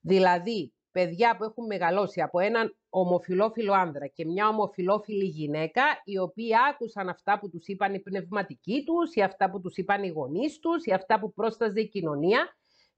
δηλαδή 0.00 0.72
παιδιά 0.90 1.36
που 1.36 1.44
έχουν 1.44 1.66
μεγαλώσει 1.66 2.20
από 2.20 2.38
έναν 2.38 2.76
ομοφιλόφιλο 2.88 3.72
άνδρα 3.72 4.06
και 4.06 4.24
μια 4.24 4.48
ομοφιλόφιλη 4.48 5.24
γυναίκα, 5.24 5.82
οι 6.04 6.18
οποίοι 6.18 6.50
άκουσαν 6.70 7.08
αυτά 7.08 7.38
που 7.38 7.48
τους 7.50 7.66
είπαν 7.66 7.94
οι 7.94 8.00
πνευματικοί 8.00 8.84
τους, 8.84 9.14
ή 9.14 9.22
αυτά 9.22 9.50
που 9.50 9.60
τους 9.60 9.76
είπαν 9.76 10.02
οι 10.02 10.08
γονείς 10.08 10.58
τους, 10.58 10.84
ή 10.84 10.92
αυτά 10.92 11.20
που 11.20 11.32
πρόσταζε 11.32 11.80
η 11.80 11.88
κοινωνία, 11.88 12.56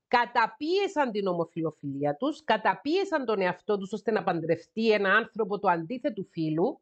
καταπίεσαν 0.09 1.11
την 1.11 1.27
ομοφιλοφιλία 1.27 2.17
τους, 2.17 2.45
καταπίεσαν 2.45 3.25
τον 3.25 3.41
εαυτό 3.41 3.79
τους 3.79 3.93
ώστε 3.93 4.11
να 4.11 4.23
παντρευτεί 4.23 4.93
ένα 4.93 5.15
άνθρωπο 5.15 5.59
του 5.59 5.71
αντίθετου 5.71 6.25
φίλου, 6.25 6.81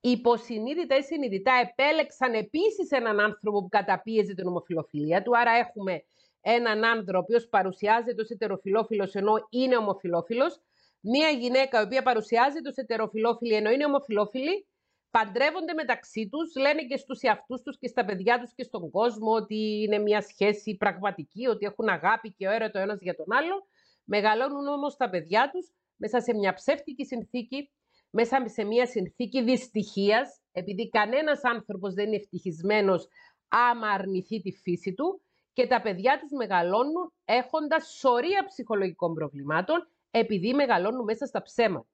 υποσυνείδητα 0.00 0.96
ή 0.96 1.02
συνειδητά 1.02 1.52
επέλεξαν 1.52 2.34
επίσης 2.34 2.90
έναν 2.90 3.20
άνθρωπο 3.20 3.62
που 3.62 3.68
καταπίεζε 3.68 4.34
την 4.34 4.46
ομοφιλοφιλία 4.46 5.22
του, 5.22 5.38
άρα 5.38 5.50
έχουμε 5.50 6.02
έναν 6.40 6.84
άνδρο 6.84 7.18
ο 7.18 7.22
οποίος 7.22 7.48
παρουσιάζεται 7.48 8.22
ως 8.22 8.28
ετεροφιλόφιλος 8.28 9.14
ενώ 9.14 9.32
είναι 9.50 9.76
ομοφιλόφιλος, 9.76 10.60
μία 11.00 11.28
γυναίκα 11.28 11.80
η 11.80 11.84
οποία 11.84 12.02
παρουσιάζεται 12.02 12.68
ως 12.68 12.76
ετεροφιλόφιλη 12.76 13.54
ενώ 13.54 13.70
είναι 13.70 13.84
ομοφιλόφιλη, 13.84 14.66
παντρεύονται 15.10 15.72
μεταξύ 15.72 16.28
τους, 16.28 16.56
λένε 16.56 16.82
και 16.82 16.96
στους 16.96 17.20
εαυτούς 17.20 17.62
τους 17.62 17.78
και 17.78 17.88
στα 17.88 18.04
παιδιά 18.04 18.40
τους 18.40 18.54
και 18.54 18.62
στον 18.62 18.90
κόσμο 18.90 19.32
ότι 19.32 19.82
είναι 19.82 19.98
μια 19.98 20.20
σχέση 20.20 20.76
πραγματική, 20.76 21.46
ότι 21.46 21.66
έχουν 21.66 21.88
αγάπη 21.88 22.32
και 22.32 22.46
έρωτα 22.46 22.80
ο 22.80 22.82
ένας 22.82 22.98
για 23.00 23.14
τον 23.14 23.26
άλλο. 23.28 23.66
Μεγαλώνουν 24.04 24.66
όμως 24.66 24.96
τα 24.96 25.10
παιδιά 25.10 25.50
τους 25.52 25.72
μέσα 25.96 26.20
σε 26.20 26.34
μια 26.34 26.54
ψεύτικη 26.54 27.04
συνθήκη, 27.04 27.70
μέσα 28.10 28.42
σε 28.48 28.64
μια 28.64 28.86
συνθήκη 28.86 29.42
δυστυχίας, 29.42 30.40
επειδή 30.52 30.88
κανένας 30.88 31.44
άνθρωπος 31.44 31.94
δεν 31.94 32.06
είναι 32.06 32.16
ευτυχισμένος 32.16 33.08
άμα 33.48 33.88
αρνηθεί 33.88 34.40
τη 34.40 34.52
φύση 34.52 34.94
του 34.94 35.22
και 35.52 35.66
τα 35.66 35.80
παιδιά 35.80 36.18
τους 36.18 36.30
μεγαλώνουν 36.30 37.12
έχοντας 37.24 37.88
σωρία 37.98 38.44
ψυχολογικών 38.46 39.14
προβλημάτων 39.14 39.88
επειδή 40.10 40.54
μεγαλώνουν 40.54 41.04
μέσα 41.04 41.26
στα 41.26 41.42
ψέματα. 41.42 41.88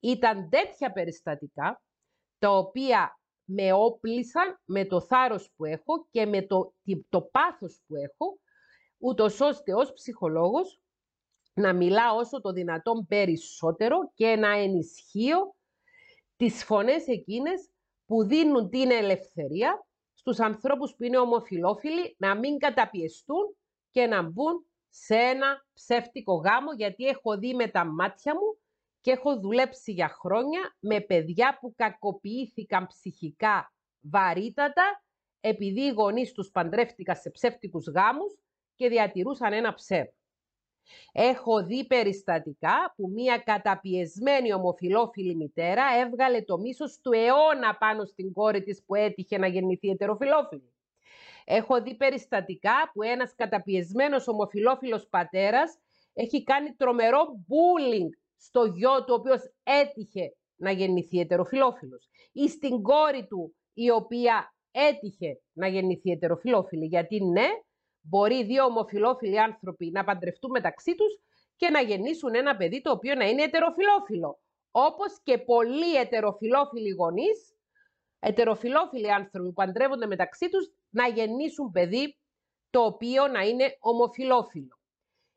Ήταν 0.00 0.48
τέτοια 0.48 0.92
περιστατικά 0.92 1.82
τα 2.38 2.50
οποία 2.50 3.20
με 3.44 3.72
όπλησαν 3.72 4.60
με 4.64 4.84
το 4.84 5.00
θάρρος 5.00 5.50
που 5.56 5.64
έχω 5.64 6.06
και 6.10 6.26
με 6.26 6.42
το, 6.42 6.74
το 7.08 7.22
πάθος 7.22 7.80
που 7.86 7.94
έχω, 7.96 8.38
ούτως 8.98 9.40
ώστε 9.40 9.74
ως 9.74 9.92
ψυχολόγος 9.92 10.80
να 11.54 11.72
μιλάω 11.72 12.16
όσο 12.16 12.40
το 12.40 12.52
δυνατόν 12.52 13.06
περισσότερο 13.06 14.12
και 14.14 14.36
να 14.36 14.50
ενισχύω 14.50 15.54
τις 16.36 16.64
φωνές 16.64 17.06
εκείνες 17.06 17.70
που 18.06 18.26
δίνουν 18.26 18.68
την 18.68 18.90
ελευθερία 18.90 19.86
στους 20.14 20.40
ανθρώπους 20.40 20.94
που 20.94 21.04
είναι 21.04 21.18
ομοφιλόφιλοι 21.18 22.16
να 22.18 22.38
μην 22.38 22.58
καταπιεστούν 22.58 23.56
και 23.90 24.06
να 24.06 24.22
μπουν 24.22 24.66
σε 24.88 25.14
ένα 25.14 25.66
ψεύτικο 25.74 26.34
γάμο, 26.34 26.72
γιατί 26.72 27.04
έχω 27.04 27.38
δει 27.38 27.54
με 27.54 27.68
τα 27.68 27.84
μάτια 27.84 28.34
μου 28.34 28.58
και 29.08 29.14
έχω 29.14 29.40
δουλέψει 29.40 29.92
για 29.92 30.08
χρόνια 30.08 30.76
με 30.80 31.00
παιδιά 31.00 31.58
που 31.60 31.74
κακοποιήθηκαν 31.76 32.86
ψυχικά 32.86 33.72
βαρύτατα 34.00 35.02
επειδή 35.40 35.80
οι 35.80 35.90
γονείς 35.90 36.32
τους 36.32 36.50
παντρεύτηκαν 36.50 37.16
σε 37.16 37.30
ψεύτικους 37.30 37.86
γάμους 37.86 38.38
και 38.76 38.88
διατηρούσαν 38.88 39.52
ένα 39.52 39.74
ψεύδο. 39.74 40.12
Έχω 41.12 41.64
δει 41.64 41.86
περιστατικά 41.86 42.94
που 42.96 43.08
μία 43.08 43.38
καταπιεσμένη 43.38 44.52
ομοφιλόφιλη 44.52 45.36
μητέρα 45.36 45.84
έβγαλε 45.98 46.42
το 46.42 46.58
μίσος 46.58 47.00
του 47.00 47.12
αιώνα 47.12 47.76
πάνω 47.76 48.04
στην 48.04 48.32
κόρη 48.32 48.62
της 48.62 48.82
που 48.86 48.94
έτυχε 48.94 49.38
να 49.38 49.46
γεννηθεί 49.46 49.88
ετεροφιλόφιλη. 49.88 50.72
Έχω 51.44 51.82
δει 51.82 51.94
περιστατικά 51.94 52.90
που 52.92 53.02
ένας 53.02 53.34
καταπιεσμένος 53.34 54.28
ομοφιλόφιλος 54.28 55.06
πατέρας 55.06 55.78
έχει 56.14 56.42
κάνει 56.42 56.72
τρομερό 56.72 57.44
bullying 57.48 58.27
στο 58.38 58.64
γιο 58.64 59.04
του 59.04 59.10
ο 59.10 59.14
οποίος 59.14 59.40
έτυχε 59.62 60.36
να 60.56 60.70
γεννηθεί 60.70 61.18
ετεροφιλόφιλος 61.20 62.08
ή 62.32 62.48
στην 62.48 62.82
κόρη 62.82 63.26
του 63.26 63.56
η 63.72 63.90
οποία 63.90 64.54
έτυχε 64.70 65.40
να 65.52 65.66
γεννηθεί 65.68 66.10
ετεροφιλόφιλη. 66.10 66.86
Γιατί 66.86 67.24
ναι, 67.24 67.46
μπορεί 68.00 68.44
δύο 68.44 68.64
ομοφιλόφιλοι 68.64 69.40
άνθρωποι 69.40 69.90
να 69.90 70.04
παντρευτούν 70.04 70.50
μεταξύ 70.50 70.94
τους 70.94 71.20
και 71.56 71.70
να 71.70 71.80
γεννήσουν 71.80 72.34
ένα 72.34 72.56
παιδί 72.56 72.80
το 72.80 72.90
οποίο 72.90 73.14
να 73.14 73.24
είναι 73.24 73.42
ετεροφιλόφιλο. 73.42 74.38
Όπως 74.70 75.20
και 75.22 75.38
πολλοί 75.38 75.96
ετεροφιλόφιλοι 75.96 76.88
γονείς, 76.88 77.56
ετεροφιλόφιλοι 78.18 79.12
άνθρωποι 79.12 79.46
που 79.46 79.52
παντρεύονται 79.52 80.06
μεταξύ 80.06 80.48
τους, 80.48 80.70
να 80.90 81.06
γεννήσουν 81.08 81.70
παιδί 81.70 82.16
το 82.70 82.80
οποίο 82.80 83.26
να 83.26 83.40
είναι 83.40 83.76
ομοφιλόφιλο. 83.80 84.78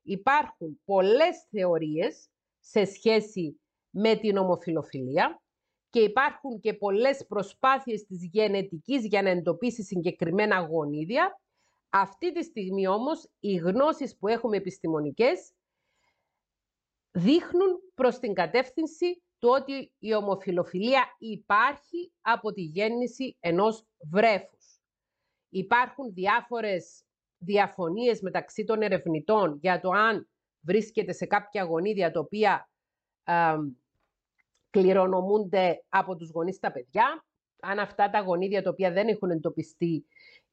Υπάρχουν 0.02 0.82
πολλές 0.86 1.48
θεωρίες 1.50 2.30
σε 2.62 2.86
σχέση 2.86 3.62
με 3.90 4.16
την 4.16 4.38
ομοφιλοφιλία 4.38 5.42
και 5.90 6.00
υπάρχουν 6.00 6.60
και 6.60 6.74
πολλές 6.74 7.26
προσπάθειες 7.28 8.06
της 8.06 8.26
γενετικής 8.32 9.06
για 9.06 9.22
να 9.22 9.30
εντοπίσει 9.30 9.84
συγκεκριμένα 9.84 10.60
γονίδια. 10.60 11.42
Αυτή 11.90 12.32
τη 12.32 12.44
στιγμή 12.44 12.88
όμως 12.88 13.30
οι 13.40 13.56
γνώσεις 13.56 14.18
που 14.18 14.28
έχουμε 14.28 14.58
επιστημονικές 14.58 15.54
δείχνουν 17.12 17.80
προς 17.94 18.20
την 18.20 18.34
κατεύθυνση 18.34 19.24
του 19.38 19.50
ότι 19.50 19.92
η 20.00 20.14
ομοφιλοφιλία 20.14 21.16
υπάρχει 21.18 22.14
από 22.22 22.52
τη 22.54 22.62
γέννηση 22.62 23.38
ενός 23.40 23.86
βρέφους. 24.10 24.80
Υπάρχουν 25.50 26.14
διάφορες 26.14 27.04
διαφωνίες 27.38 28.22
μεταξύ 28.22 28.64
των 28.64 28.82
ερευνητών 28.82 29.58
για 29.62 29.80
το 29.80 29.90
αν 29.90 30.31
βρίσκεται 30.62 31.14
σε 31.14 31.26
κάποια 31.26 31.64
γονίδια 31.64 32.12
τα 32.12 32.20
οποία 32.20 32.70
ε, 33.24 33.56
κληρονομούνται 34.70 35.84
από 35.90 36.16
τους 36.16 36.30
γονείς 36.30 36.60
τα 36.60 36.72
παιδιά. 36.72 37.26
Αν 37.62 37.80
αυτά 37.80 38.10
τα 38.10 38.20
γονίδια 38.20 38.64
τα 38.64 38.70
οποία 38.70 38.92
δεν 38.92 39.08
έχουν 39.08 39.30
εντοπιστεί 39.30 40.06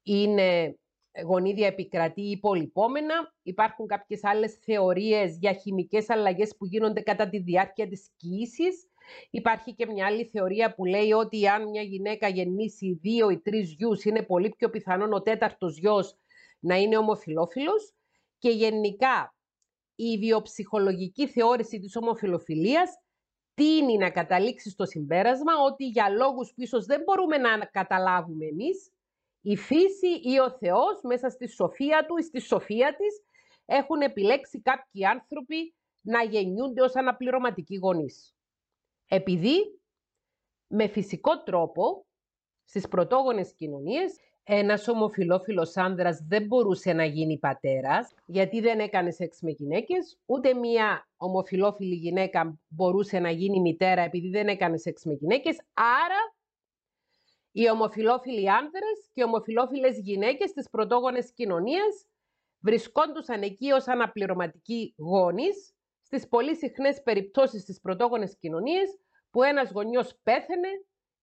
είναι 0.03 0.79
γονίδια 1.23 1.67
επικρατεί 1.67 2.23
ή 2.23 2.39
πολυπόμενα. 2.39 3.35
Υπάρχουν 3.43 3.87
κάποιες 3.87 4.25
άλλες 4.25 4.59
θεωρίες 4.63 5.37
για 5.39 5.53
χημικές 5.53 6.11
αλλαγές 6.11 6.57
που 6.57 6.67
γίνονται 6.67 7.01
κατά 7.01 7.29
τη 7.29 7.39
διάρκεια 7.39 7.89
της 7.89 8.11
κοίησης. 8.17 8.87
Υπάρχει 9.31 9.75
και 9.75 9.87
μια 9.87 10.07
άλλη 10.07 10.25
θεωρία 10.25 10.75
που 10.75 10.85
λέει 10.85 11.13
ότι 11.13 11.49
αν 11.49 11.69
μια 11.69 11.83
γυναίκα 11.83 12.29
γεννήσει 12.29 12.93
δύο 12.93 13.31
ή 13.31 13.39
τρεις 13.39 13.73
γιους 13.73 14.05
είναι 14.05 14.23
πολύ 14.23 14.49
πιο 14.57 14.71
πιθανόν 14.71 15.13
ο 15.13 15.23
τέταρτος 15.23 15.79
γιος 15.79 16.17
να 16.59 16.77
είναι 16.77 16.97
ομοφιλόφιλος 16.97 17.93
και 18.39 18.51
γενικά 18.51 19.35
η 20.01 20.19
βιοψυχολογική 20.19 21.29
θεώρηση 21.29 21.79
της 21.79 21.97
ομοφιλοφιλίας 21.97 22.91
τίνει 23.55 23.97
να 23.97 24.11
καταλήξει 24.11 24.71
στο 24.71 24.85
συμπέρασμα 24.87 25.53
ότι 25.67 25.87
για 25.87 26.09
λόγους 26.09 26.49
που 26.55 26.63
ίσως 26.63 26.85
δεν 26.87 27.03
μπορούμε 27.03 27.37
να 27.37 27.59
καταλάβουμε 27.59 28.45
εμείς, 28.47 28.93
η 29.41 29.57
φύση 29.57 30.21
ή 30.23 30.39
ο 30.39 30.51
Θεός 30.51 31.01
μέσα 31.03 31.29
στη 31.29 31.49
σοφία 31.49 32.07
του 32.07 32.17
ή 32.17 32.23
στη 32.23 32.41
σοφία 32.41 32.97
της 32.97 33.23
έχουν 33.65 34.01
επιλέξει 34.01 34.61
κάποιοι 34.61 35.07
άνθρωποι 35.07 35.75
να 36.01 36.23
γεννιούνται 36.23 36.83
ως 36.83 36.97
αναπληρωματικοί 36.97 37.77
γονείς. 37.77 38.35
Επειδή 39.09 39.81
με 40.67 40.87
φυσικό 40.87 41.43
τρόπο 41.43 42.07
στις 42.65 42.89
πρωτόγονες 42.89 43.55
κοινωνίες 43.55 44.17
ένας 44.51 44.89
ομοφιλόφιλος 44.89 45.77
άνδρας 45.77 46.25
δεν 46.29 46.47
μπορούσε 46.47 46.93
να 46.93 47.05
γίνει 47.05 47.39
πατέρας 47.39 48.15
γιατί 48.27 48.61
δεν 48.61 48.81
έκανε 48.81 49.11
σεξ 49.11 49.41
με 49.41 49.51
γυναίκες, 49.51 50.19
ούτε 50.27 50.55
μία 50.55 51.09
ομοφιλόφιλη 51.17 51.95
γυναίκα 51.95 52.59
μπορούσε 52.69 53.19
να 53.19 53.31
γίνει 53.31 53.61
μητέρα 53.61 54.03
επειδή 54.03 54.29
δεν 54.29 54.49
έκανε 54.49 54.77
σεξ 54.77 55.05
με 55.05 55.13
γυναίκες, 55.13 55.61
άρα 55.75 56.35
οι 57.53 57.71
ομοφιλόφιλοι 57.71 58.51
άνδρες 58.51 59.11
και 59.13 59.21
οι 59.21 59.23
ομοφιλόφιλες 59.23 59.99
γυναίκες 59.99 60.53
της 60.53 60.71
πρωτόγονες 60.71 61.33
κοινωνίας 61.33 62.07
βρισκόντουσαν 62.59 63.43
εκεί 63.43 63.71
ως 63.73 63.89
αναπληρωματικοί 63.89 64.95
γόνεις 64.97 65.73
στις 66.03 66.29
πολύ 66.29 66.57
συχνές 66.57 67.03
περιπτώσεις 67.03 67.65
της 67.65 67.81
πρωτόγονες 67.81 68.37
κοινωνίες 68.37 68.99
που 69.31 69.43
ένας 69.43 69.71
γονιός 69.71 70.19
πέθαινε 70.23 70.69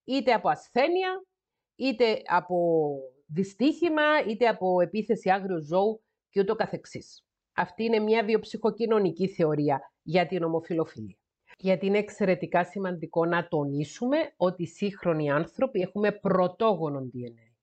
είτε 0.04 0.34
από 0.34 0.50
ασθένεια, 0.50 1.26
είτε 1.76 2.22
από 2.26 2.98
δυστύχημα, 3.26 4.04
είτε 4.28 4.48
από 4.48 4.82
επίθεση 4.82 5.30
άγριου 5.30 5.62
ζώου 5.62 6.04
και 6.30 6.40
ούτω 6.40 6.56
καθεξής. 6.56 7.26
Αυτή 7.54 7.84
είναι 7.84 8.00
μια 8.00 8.24
βιοψυχοκοινωνική 8.24 9.28
θεωρία 9.28 9.92
για 10.02 10.28
την 10.28 10.44
ομοφιλοφιλία. 10.44 11.18
Γιατί 11.58 11.86
είναι 11.86 11.98
εξαιρετικά 11.98 12.66
σημαντικό 12.66 13.26
να 13.26 13.48
τονίσουμε 13.48 14.18
ότι 14.38 14.64
οι 14.64 14.68
σύγχρονοι 14.68 15.32
άνθρωποι 15.32 15.80
έχουμε 15.82 16.12
πρωτόγονο 16.12 17.10
DNA 17.14 17.54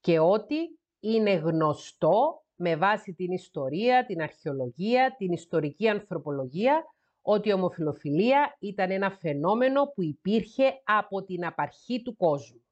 και 0.00 0.18
ότι 0.18 0.78
είναι 1.00 1.34
γνωστό 1.34 2.42
με 2.56 2.76
βάση 2.76 3.14
την 3.14 3.32
ιστορία, 3.32 4.04
την 4.06 4.22
αρχαιολογία, 4.22 5.14
την 5.18 5.32
ιστορική 5.32 5.88
ανθρωπολογία 5.88 6.84
ότι 7.22 7.48
η 7.48 7.52
ομοφιλοφιλία 7.52 8.56
ήταν 8.58 8.90
ένα 8.90 9.10
φαινόμενο 9.10 9.84
που 9.94 10.02
υπήρχε 10.02 10.64
από 10.84 11.24
την 11.24 11.46
απαρχή 11.46 12.02
του 12.02 12.16
κόσμου. 12.16 12.64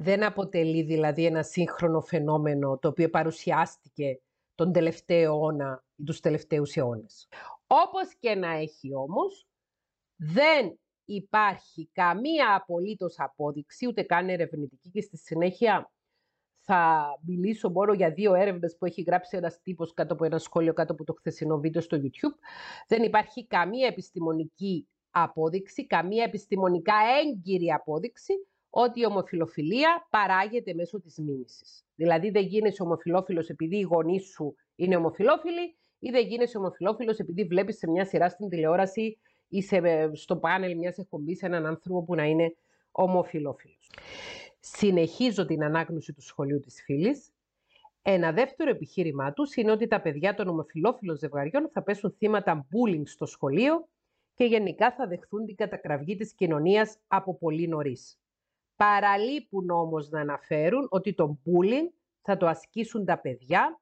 Δεν 0.00 0.24
αποτελεί 0.24 0.82
δηλαδή 0.82 1.26
ένα 1.26 1.42
σύγχρονο 1.42 2.00
φαινόμενο 2.00 2.78
το 2.78 2.88
οποίο 2.88 3.08
παρουσιάστηκε 3.08 4.20
τον 4.54 4.72
τελευταίο 4.72 5.22
αιώνα 5.22 5.84
ή 5.96 6.04
τους 6.04 6.20
τελευταίους 6.20 6.76
αιώνες. 6.76 7.28
Όπως 7.66 8.14
και 8.18 8.34
να 8.34 8.50
έχει 8.50 8.94
όμως, 8.94 9.46
δεν 10.16 10.78
υπάρχει 11.04 11.90
καμία 11.92 12.54
απολύτως 12.54 13.14
απόδειξη, 13.18 13.86
ούτε 13.86 14.02
καν 14.02 14.28
ερευνητική 14.28 14.90
και 14.90 15.00
στη 15.00 15.16
συνέχεια 15.16 15.90
θα 16.60 17.06
μιλήσω 17.26 17.70
μόνο 17.70 17.92
για 17.92 18.10
δύο 18.10 18.34
έρευνες 18.34 18.76
που 18.78 18.86
έχει 18.86 19.02
γράψει 19.02 19.36
ένας 19.36 19.60
τύπος 19.62 19.94
κάτω 19.94 20.12
από 20.12 20.24
ένα 20.24 20.38
σχόλιο 20.38 20.72
κάτω 20.72 20.92
από 20.92 21.04
το 21.04 21.12
χθεσινό 21.12 21.58
βίντεο 21.58 21.82
στο 21.82 21.96
YouTube. 21.96 22.38
Δεν 22.86 23.02
υπάρχει 23.02 23.46
καμία 23.46 23.86
επιστημονική 23.86 24.88
απόδειξη, 25.10 25.86
καμία 25.86 26.24
επιστημονικά 26.24 26.94
έγκυρη 27.20 27.72
απόδειξη 27.72 28.32
ότι 28.70 29.00
η 29.00 29.06
ομοφιλοφιλία 29.06 30.06
παράγεται 30.10 30.74
μέσω 30.74 31.00
της 31.00 31.18
μίμησης. 31.18 31.84
Δηλαδή 31.94 32.30
δεν 32.30 32.42
γίνεσαι 32.42 32.82
ομοφιλόφιλος 32.82 33.48
επειδή 33.48 33.76
οι 33.76 33.82
γονείς 33.82 34.26
σου 34.26 34.54
είναι 34.74 34.96
ομοφιλόφιλοι 34.96 35.76
ή 35.98 36.10
δεν 36.10 36.26
γίνεσαι 36.26 36.58
ομοφιλόφιλος 36.58 37.18
επειδή 37.18 37.44
βλέπεις 37.44 37.78
σε 37.78 37.90
μια 37.90 38.04
σειρά 38.04 38.28
στην 38.28 38.48
τηλεόραση 38.48 39.18
ή 39.48 39.62
σε, 39.62 39.80
στο 40.14 40.36
πάνελ 40.36 40.76
μιας 40.76 40.98
εκπομπής 40.98 41.42
έναν 41.42 41.66
άνθρωπο 41.66 42.04
που 42.04 42.14
να 42.14 42.24
είναι 42.24 42.56
ομοφιλόφιλος. 42.90 43.90
Συνεχίζω 44.60 45.46
την 45.46 45.64
ανάγνωση 45.64 46.12
του 46.12 46.22
σχολείου 46.22 46.60
της 46.60 46.82
φίλης. 46.84 47.32
Ένα 48.02 48.32
δεύτερο 48.32 48.70
επιχείρημά 48.70 49.32
τους 49.32 49.54
είναι 49.54 49.70
ότι 49.70 49.86
τα 49.86 50.00
παιδιά 50.00 50.34
των 50.34 50.48
ομοφιλόφιλων 50.48 51.16
ζευγαριών 51.16 51.68
θα 51.72 51.82
πέσουν 51.82 52.14
θύματα 52.18 52.66
bullying 52.70 53.02
στο 53.04 53.26
σχολείο 53.26 53.88
και 54.34 54.44
γενικά 54.44 54.92
θα 54.92 55.06
δεχθούν 55.06 55.44
την 55.44 55.56
κατακραυγή 55.56 56.16
της 56.16 56.32
κοινωνίας 56.32 56.98
από 57.06 57.38
πολύ 57.38 57.68
νωρίς. 57.68 58.18
Παραλείπουν 58.78 59.70
όμως 59.70 60.08
να 60.08 60.20
αναφέρουν 60.20 60.86
ότι 60.90 61.14
το 61.14 61.38
bullying 61.44 61.88
θα 62.22 62.36
το 62.36 62.46
ασκήσουν 62.46 63.04
τα 63.04 63.20
παιδιά, 63.20 63.80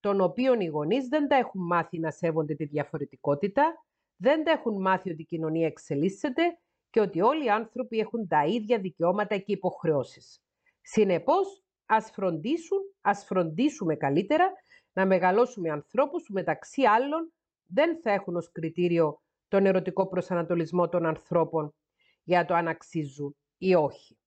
των 0.00 0.20
οποίων 0.20 0.60
οι 0.60 0.66
γονείς 0.66 1.08
δεν 1.08 1.28
τα 1.28 1.36
έχουν 1.36 1.66
μάθει 1.66 1.98
να 1.98 2.10
σέβονται 2.10 2.54
τη 2.54 2.64
διαφορετικότητα, 2.64 3.84
δεν 4.16 4.44
τα 4.44 4.50
έχουν 4.50 4.80
μάθει 4.80 5.10
ότι 5.10 5.22
η 5.22 5.24
κοινωνία 5.24 5.66
εξελίσσεται 5.66 6.42
και 6.90 7.00
ότι 7.00 7.20
όλοι 7.20 7.44
οι 7.44 7.50
άνθρωποι 7.50 7.98
έχουν 7.98 8.28
τα 8.28 8.46
ίδια 8.46 8.78
δικαιώματα 8.78 9.36
και 9.36 9.52
υποχρεώσεις. 9.52 10.42
Συνεπώς, 10.82 11.64
ας 11.86 12.10
φροντίσουν, 12.10 12.78
ας 13.00 13.24
φροντίσουμε 13.24 13.96
καλύτερα 13.96 14.52
να 14.92 15.06
μεγαλώσουμε 15.06 15.70
ανθρώπους 15.70 16.22
που 16.26 16.32
μεταξύ 16.32 16.82
άλλων 16.82 17.32
δεν 17.66 18.00
θα 18.02 18.10
έχουν 18.10 18.36
ως 18.36 18.52
κριτήριο 18.52 19.22
τον 19.48 19.66
ερωτικό 19.66 20.08
προσανατολισμό 20.08 20.88
των 20.88 21.06
ανθρώπων 21.06 21.74
για 22.22 22.44
το 22.44 22.54
αν 22.54 22.68
αξίζουν 22.68 23.36
ή 23.58 23.74
όχι. 23.74 24.18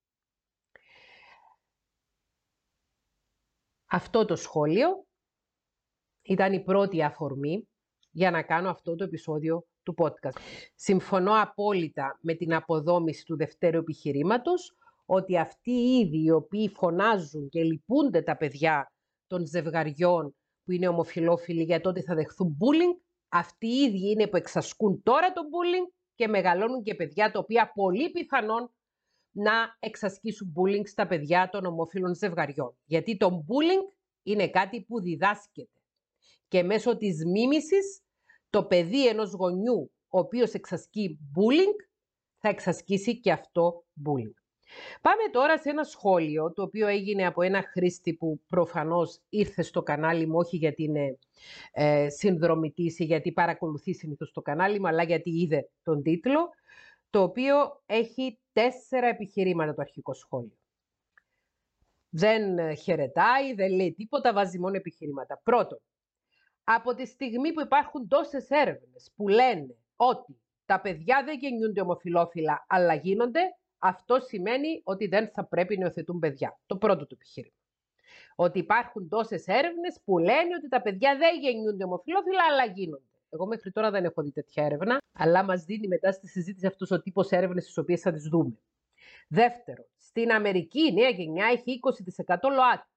Αυτό 3.92 4.26
το 4.26 4.36
σχόλιο 4.36 5.06
ήταν 6.22 6.54
η 6.54 6.64
πρώτη 6.64 7.04
αφορμή 7.04 7.70
για 8.12 8.32
να 8.32 8.44
κάνω 8.44 8.70
αυτό 8.70 8.96
το 8.96 9.04
επεισόδιο 9.04 9.66
του 9.84 9.94
podcast. 9.98 10.38
Συμφωνώ 10.76 11.42
απόλυτα 11.42 12.20
με 12.22 12.34
την 12.34 12.54
αποδόμηση 12.54 13.26
του 13.26 13.38
δευτέρου 13.38 13.78
επιχειρήματος 13.78 14.76
ότι 15.06 15.38
αυτοί 15.38 15.72
ήδη 15.72 16.24
οι 16.24 16.32
οποίοι 16.32 16.70
φωνάζουν 16.70 17.50
και 17.50 17.64
λυπούνται 17.64 18.22
τα 18.22 18.38
παιδιά 18.38 18.92
των 19.28 19.46
ζευγαριών 19.46 20.36
που 20.64 20.72
είναι 20.72 20.88
ομοφιλόφιλοι 20.88 21.64
για 21.64 21.82
το 21.82 21.90
ότι 21.90 22.02
θα 22.02 22.16
δεχθούν 22.16 22.58
bullying, 22.60 23.02
αυτοί 23.30 23.68
οι 23.68 23.82
ίδιοι 23.82 24.10
είναι 24.10 24.28
που 24.28 24.38
εξασκούν 24.38 25.04
τώρα 25.04 25.32
το 25.32 25.42
bullying 25.42 25.94
και 26.16 26.28
μεγαλώνουν 26.28 26.84
και 26.84 26.96
παιδιά 26.96 27.32
τα 27.32 27.40
οποία 27.40 27.72
πολύ 27.74 28.10
πιθανόν 28.10 28.72
να 29.32 29.78
εξασκήσουν 29.80 30.54
bullying 30.56 30.88
στα 30.88 31.08
παιδιά 31.08 31.50
των 31.52 31.66
ομόφυλων 31.66 32.16
ζευγαριών. 32.16 32.76
Γιατί 32.86 33.18
το 33.18 33.46
bullying 33.48 33.94
είναι 34.24 34.50
κάτι 34.50 34.82
που 34.82 35.02
διδάσκεται. 35.02 35.80
Και 36.48 36.64
μέσω 36.64 36.98
της 36.98 37.26
μίμησης, 37.26 38.02
το 38.50 38.64
παιδί 38.64 39.08
ενός 39.08 39.32
γονιού, 39.32 39.92
ο 40.10 40.20
οποίος 40.20 40.54
εξασκεί 40.54 41.20
bullying, 41.36 41.88
θα 42.38 42.50
εξασκήσει 42.50 43.20
και 43.20 43.32
αυτό 43.32 43.84
bullying. 44.06 44.40
Πάμε 45.02 45.30
τώρα 45.32 45.60
σε 45.60 45.70
ένα 45.70 45.84
σχόλιο, 45.84 46.54
το 46.54 46.62
οποίο 46.62 46.88
έγινε 46.88 47.26
από 47.26 47.42
ένα 47.42 47.64
χρήστη 47.64 48.14
που 48.14 48.42
προφανώς 48.48 49.22
ήρθε 49.30 49.62
στο 49.62 49.84
κανάλι 49.84 50.28
μου, 50.28 50.38
όχι 50.38 50.58
γιατί 50.58 50.84
είναι 50.84 51.18
ε, 51.72 52.10
συνδρομητής 52.10 53.00
ή 53.00 53.04
γιατί 53.04 53.32
παρακολουθεί 53.32 53.94
συνήθως 53.94 54.32
το 54.32 54.42
κανάλι 54.42 54.80
μου, 54.80 54.88
αλλά 54.88 55.04
γιατί 55.04 55.30
είδε 55.30 55.70
τον 55.84 56.02
τίτλο, 56.02 56.50
το 57.10 57.22
οποίο 57.22 57.84
έχει 57.86 58.40
τέσσερα 58.54 59.08
επιχειρήματα 59.08 59.74
το 59.74 59.82
αρχικό 59.82 60.14
σχόλιο. 60.14 60.58
Δεν 62.10 62.58
ε, 62.58 62.74
χαιρετάει, 62.74 63.54
δεν 63.54 63.72
λέει 63.72 63.94
τίποτα, 63.94 64.34
βάζει 64.34 64.60
μόνο 64.60 64.76
επιχειρήματα. 64.76 65.42
Πρώτον, 65.44 65.82
από 66.64 66.94
τη 66.94 67.06
στιγμή 67.06 67.54
που 67.54 67.62
υπάρχουν 67.62 68.08
τόσες 68.08 68.50
έρευνες 68.50 69.12
που 69.16 69.28
λένε 69.28 69.76
ότι 69.96 70.42
τα 70.66 70.82
παιδιά 70.82 71.24
δεν 71.24 71.38
γεννιούνται 71.40 71.82
ομοφιλόφιλα, 71.82 72.66
αλλά 72.68 72.94
γίνονται, 72.94 73.40
αυτό 73.80 74.20
σημαίνει 74.20 74.82
ότι 74.84 75.08
δεν 75.08 75.30
θα 75.30 75.46
πρέπει 75.46 75.78
να 75.78 75.86
υιοθετούν 75.86 76.20
παιδιά. 76.20 76.60
Το 76.66 76.78
πρώτο 76.78 77.06
του 77.08 77.14
επιχείρημα. 77.14 77.56
Ότι 78.36 78.60
υπάρχουν 78.60 79.10
τόσες 79.10 79.48
έρευνες 79.48 80.02
που 80.06 80.18
λένε 80.18 80.56
ότι 80.58 80.68
τα 80.68 80.82
παιδιά 80.82 81.18
δεν 81.18 81.40
γεννιούνται 81.40 81.84
ομοφιλόφιλα, 81.84 82.44
αλλά 82.50 82.66
γίνονται. 82.66 83.09
Εγώ 83.30 83.46
μέχρι 83.46 83.72
τώρα 83.72 83.92
δεν 83.92 84.06
έχω 84.06 84.22
δει 84.22 84.32
τέτοια 84.32 84.66
έρευνα, 84.66 84.98
αλλά 85.14 85.44
μας 85.44 85.64
δίνει 85.64 85.88
μετά 85.88 86.12
στη 86.12 86.28
συζήτηση 86.28 86.66
αυτός 86.66 86.92
ο 86.92 87.02
τύπος 87.02 87.30
έρευνες, 87.30 87.66
τις 87.66 87.78
οποίες 87.78 88.02
θα 88.02 88.12
τις 88.12 88.24
δούμε. 88.24 88.60
Δεύτερο, 89.28 89.86
στην 89.98 90.32
Αμερική 90.32 90.80
η 90.80 90.94
νέα 90.94 91.10
γενιά 91.10 91.46
έχει 91.46 91.80
20% 92.26 92.50
ΛΟΑΤΚΙ. 92.50 92.88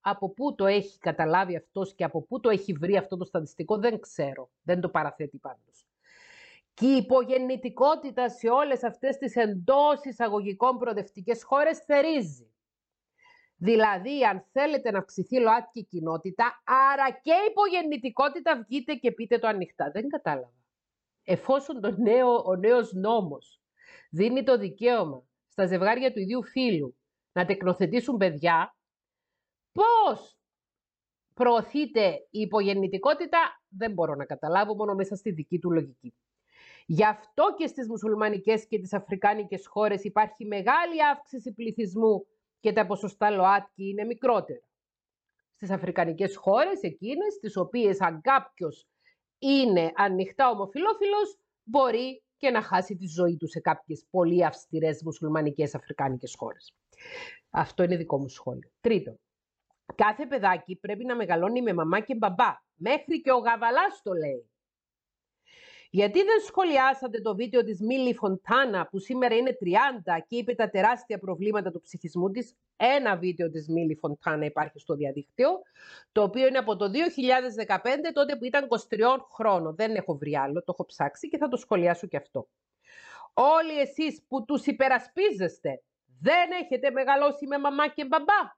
Από 0.00 0.30
πού 0.30 0.54
το 0.54 0.66
έχει 0.66 0.98
καταλάβει 0.98 1.56
αυτός 1.56 1.94
και 1.94 2.04
από 2.04 2.22
πού 2.22 2.40
το 2.40 2.48
έχει 2.48 2.72
βρει 2.72 2.96
αυτό 2.96 3.16
το 3.16 3.24
στατιστικό 3.24 3.78
δεν 3.78 4.00
ξέρω. 4.00 4.50
Δεν 4.62 4.80
το 4.80 4.88
παραθέτει 4.88 5.38
πάντως. 5.38 5.86
Και 6.74 6.86
η 6.86 6.96
υπογεννητικότητα 6.96 8.28
σε 8.28 8.48
όλες 8.48 8.82
αυτές 8.82 9.16
τις 9.16 9.36
εντός 9.36 10.04
εισαγωγικών 10.04 10.78
προοδευτικές 10.78 11.42
χώρες 11.42 11.78
θερίζει. 11.78 12.52
Δηλαδή, 13.60 14.24
αν 14.24 14.44
θέλετε 14.52 14.90
να 14.90 14.98
αυξηθεί 14.98 15.36
η 15.36 15.40
ΛΟΑΤΚΙ 15.40 15.84
κοινότητα, 15.84 16.62
άρα 16.64 17.10
και 17.10 17.32
η 17.32 17.50
υπογεννητικότητα 17.50 18.64
βγείτε 18.68 18.94
και 18.94 19.12
πείτε 19.12 19.38
το 19.38 19.46
ανοιχτά. 19.46 19.90
Δεν 19.90 20.08
κατάλαβα. 20.08 20.52
Εφόσον 21.24 21.80
το 21.80 21.90
νέο, 21.90 22.42
ο 22.46 22.56
νέος 22.56 22.92
νόμος 22.92 23.62
δίνει 24.10 24.42
το 24.42 24.58
δικαίωμα 24.58 25.26
στα 25.48 25.66
ζευγάρια 25.66 26.12
του 26.12 26.18
ίδιου 26.18 26.44
φίλου 26.44 26.96
να 27.32 27.44
τεκνοθετήσουν 27.44 28.16
παιδιά, 28.16 28.76
πώς 29.72 30.38
προωθείται 31.34 32.26
η 32.30 32.40
υπογεννητικότητα, 32.40 33.38
δεν 33.68 33.92
μπορώ 33.92 34.14
να 34.14 34.24
καταλάβω 34.24 34.74
μόνο 34.74 34.94
μέσα 34.94 35.16
στη 35.16 35.30
δική 35.30 35.58
του 35.58 35.70
λογική. 35.70 36.14
Γι' 36.86 37.04
αυτό 37.04 37.54
και 37.56 37.66
στις 37.66 37.88
μουσουλμανικές 37.88 38.66
και 38.66 38.78
τις 38.78 38.92
αφρικάνικες 38.92 39.66
χώρες 39.66 40.04
υπάρχει 40.04 40.44
μεγάλη 40.44 41.06
αύξηση 41.12 41.52
πληθυσμού 41.52 42.26
και 42.60 42.72
τα 42.72 42.86
ποσοστά 42.86 43.30
ΛΟΑΤΚΙ 43.30 43.88
είναι 43.88 44.04
μικρότερα. 44.04 44.66
Στις 45.54 45.70
αφρικανικές 45.70 46.36
χώρες, 46.36 46.82
εκείνες 46.82 47.38
τις 47.40 47.56
οποίες 47.56 48.00
αν 48.00 48.20
κάποιος 48.20 48.88
είναι 49.38 49.92
ανοιχτά 49.94 50.50
ομοφιλόφιλος, 50.50 51.38
μπορεί 51.62 52.22
και 52.36 52.50
να 52.50 52.62
χάσει 52.62 52.96
τη 52.96 53.06
ζωή 53.06 53.36
του 53.36 53.48
σε 53.48 53.60
κάποιες 53.60 54.06
πολύ 54.10 54.44
αυστηρές 54.44 55.02
μουσουλμανικές 55.02 55.74
αφρικάνικες 55.74 56.34
χώρες. 56.38 56.74
Αυτό 57.50 57.82
είναι 57.82 57.96
δικό 57.96 58.18
μου 58.18 58.28
σχόλιο. 58.28 58.70
Τρίτον, 58.80 59.20
κάθε 59.94 60.26
παιδάκι 60.26 60.76
πρέπει 60.76 61.04
να 61.04 61.16
μεγαλώνει 61.16 61.62
με 61.62 61.72
μαμά 61.72 62.00
και 62.00 62.14
μπαμπά. 62.14 62.54
Μέχρι 62.74 63.20
και 63.20 63.32
ο 63.32 63.38
Γαβαλάς 63.38 64.02
το 64.02 64.12
λέει. 64.12 64.50
Γιατί 65.90 66.18
δεν 66.22 66.40
σχολιάσατε 66.46 67.20
το 67.20 67.34
βίντεο 67.34 67.64
της 67.64 67.80
Μίλη 67.80 68.14
Φοντάνα 68.14 68.86
που 68.86 68.98
σήμερα 68.98 69.34
είναι 69.34 69.58
30 69.60 70.18
και 70.26 70.36
είπε 70.36 70.54
τα 70.54 70.70
τεράστια 70.70 71.18
προβλήματα 71.18 71.70
του 71.70 71.80
ψυχισμού 71.80 72.30
της; 72.30 72.54
Ένα 72.76 73.16
βίντεο 73.16 73.50
της 73.50 73.68
Μίλη 73.68 73.94
Φοντάνα 73.94 74.44
υπάρχει 74.44 74.78
στο 74.78 74.94
διαδίκτυο, 74.94 75.48
το 76.12 76.22
οποίο 76.22 76.46
είναι 76.46 76.58
από 76.58 76.76
το 76.76 76.90
2015 76.90 78.12
τότε 78.12 78.36
που 78.36 78.44
ήταν 78.44 78.68
23 78.88 79.16
χρόνων. 79.32 79.74
Δεν 79.74 79.94
έχω 79.94 80.14
βρει 80.14 80.36
άλλο, 80.36 80.58
το 80.58 80.72
έχω 80.72 80.84
ψάξει 80.84 81.28
και 81.28 81.38
θα 81.38 81.48
το 81.48 81.56
σχολιάσω 81.56 82.06
και 82.06 82.16
αυτό. 82.16 82.48
Όλοι 83.32 83.80
εσείς 83.80 84.22
που 84.28 84.44
τους 84.44 84.66
υπερασπίζεστε 84.66 85.82
δεν 86.20 86.50
έχετε 86.62 86.90
μεγαλώσει 86.90 87.46
με 87.46 87.58
μαμά 87.58 87.88
και 87.88 88.04
μπαμπά. 88.04 88.56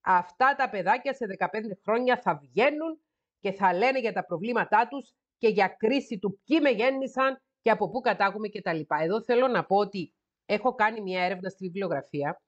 Αυτά 0.00 0.54
τα 0.56 0.70
παιδάκια 0.70 1.14
σε 1.14 1.26
15 1.38 1.46
χρόνια 1.82 2.20
θα 2.20 2.40
βγαίνουν 2.42 3.00
και 3.40 3.52
θα 3.52 3.74
λένε 3.74 4.00
για 4.00 4.12
τα 4.12 4.24
προβλήματά 4.24 4.88
τους 4.88 5.14
και 5.44 5.50
για 5.50 5.68
κρίση 5.68 6.18
του 6.18 6.40
ποιοι 6.44 6.58
με 6.62 6.70
γέννησαν 6.70 7.42
και 7.62 7.70
από 7.70 7.90
πού 7.90 8.00
κατάγουμε 8.00 8.48
κτλ. 8.48 8.80
Εδώ 9.02 9.22
θέλω 9.22 9.48
να 9.48 9.64
πω 9.64 9.76
ότι 9.76 10.12
έχω 10.46 10.74
κάνει 10.74 11.00
μια 11.00 11.24
έρευνα 11.24 11.48
στη 11.48 11.64
βιβλιογραφία 11.64 12.42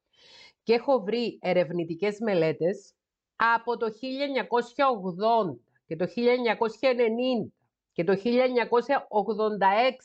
και 0.62 0.72
έχω 0.72 1.00
βρει 1.00 1.38
ερευνητικές 1.40 2.18
μελέτες 2.20 2.94
από 3.36 3.76
το 3.76 3.86
1980 3.86 3.92
και 5.86 5.96
το 5.96 6.04
1990 6.04 6.10
και 7.92 8.04
το 8.04 8.12
1986, 8.12 8.26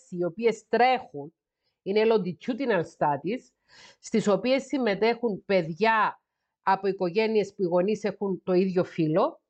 οι 0.10 0.23
οποίες 0.23 0.67
τρέχουν, 0.67 1.34
είναι 1.82 2.01
longitudinal 2.06 2.84
studies, 2.97 3.43
στις 3.99 4.27
οποίες 4.27 4.63
συμμετέχουν 4.63 5.43
παιδιά 5.45 6.21
από 6.62 6.88
οικογένειες 6.88 7.54
που 7.54 7.63
οι 7.63 7.67
γονείς 7.67 8.04
έχουν 8.04 8.41
το 8.43 8.54
ίδιο 8.54 8.84
φύλλο 8.84 9.40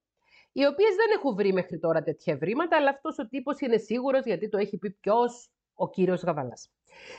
οι 0.51 0.65
οποίες 0.65 0.95
δεν 0.95 1.09
έχουν 1.15 1.35
βρει 1.35 1.53
μέχρι 1.53 1.79
τώρα 1.79 2.03
τέτοια 2.03 2.33
ευρήματα, 2.33 2.77
αλλά 2.77 2.89
αυτός 2.89 3.17
ο 3.19 3.27
τύπος 3.27 3.59
είναι 3.59 3.77
σίγουρος 3.77 4.25
γιατί 4.25 4.49
το 4.49 4.57
έχει 4.57 4.77
πει 4.77 4.91
ποιος 4.91 5.49
ο 5.73 5.89
κύριος 5.89 6.21
Γαβαλάς. 6.21 6.71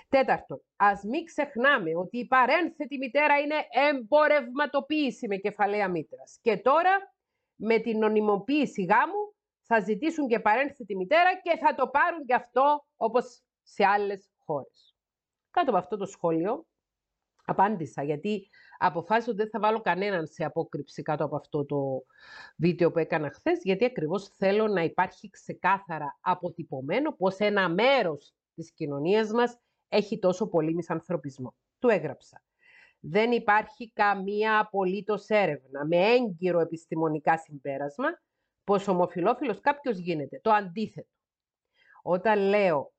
Τέταρτον, 0.09 0.63
ας 0.77 1.03
μην 1.03 1.25
ξεχνάμε 1.25 1.97
ότι 1.97 2.19
η 2.19 2.27
παρένθετη 2.27 2.99
μητέρα 2.99 3.39
είναι 3.39 3.67
εμπορευματοποίηση 3.91 5.27
με 5.27 5.37
κεφαλαία 5.37 5.89
μήτρας. 5.89 6.39
Και 6.43 6.57
τώρα, 6.57 7.15
με 7.55 7.79
την 7.79 7.99
νομιμοποίηση 7.99 8.83
γάμου, 8.83 9.35
θα 9.63 9.81
ζητήσουν 9.81 10.29
και 10.29 10.41
παρένθετη 10.41 10.97
μητέρα 10.97 11.41
και 11.41 11.57
θα 11.57 11.75
το 11.75 11.89
πάρουν 11.89 12.25
και 12.25 12.35
αυτό 12.35 12.87
όπως 12.97 13.43
σε 13.63 13.85
άλλες 13.85 14.31
χώρες. 14.39 14.97
Κάτω 15.51 15.71
από 15.71 15.79
αυτό 15.79 15.97
το 15.97 16.07
σχόλιο, 16.07 16.67
απάντησα 17.45 18.03
γιατί 18.03 18.49
αποφάσισα 18.79 19.31
ότι 19.31 19.41
δεν 19.41 19.51
θα 19.51 19.61
βάλω 19.61 19.81
κανέναν 19.81 20.27
σε 20.27 20.45
απόκρυψη 20.45 21.03
κάτω 21.03 21.25
από 21.25 21.37
αυτό 21.37 21.65
το 21.65 22.05
βίντεο 22.57 22.91
που 22.91 22.99
έκανα 22.99 23.31
χθες, 23.31 23.61
γιατί 23.63 23.85
ακριβώς 23.85 24.29
θέλω 24.29 24.69
να 24.69 24.83
υπάρχει 24.83 25.31
ξεκάθαρα 25.31 26.19
αποτυπωμένο 26.21 27.13
πως 27.13 27.37
ένα 27.37 27.69
μέρος 27.69 28.35
της 28.55 28.73
κοινωνίας 28.73 29.31
μας 29.31 29.59
έχει 29.89 30.19
τόσο 30.19 30.49
πολύ 30.49 30.75
μισανθρωπισμό. 30.75 31.55
Του 31.79 31.89
έγραψα. 31.89 32.43
Δεν 33.01 33.33
υπάρχει 33.33 33.93
καμία 33.93 34.59
απολύτως 34.59 35.27
έρευνα 35.29 35.87
με 35.87 35.97
έγκυρο 35.97 36.61
επιστημονικά 36.61 37.39
συμπέρασμα 37.39 38.09
πως 38.65 38.89
ομοφιλόφιλος 38.89 39.61
κάποιος 39.61 39.99
γίνεται. 39.99 40.41
Το 40.43 40.51
αντίθετο. 40.51 41.09
Όταν 42.03 42.39
λέω 42.39 42.93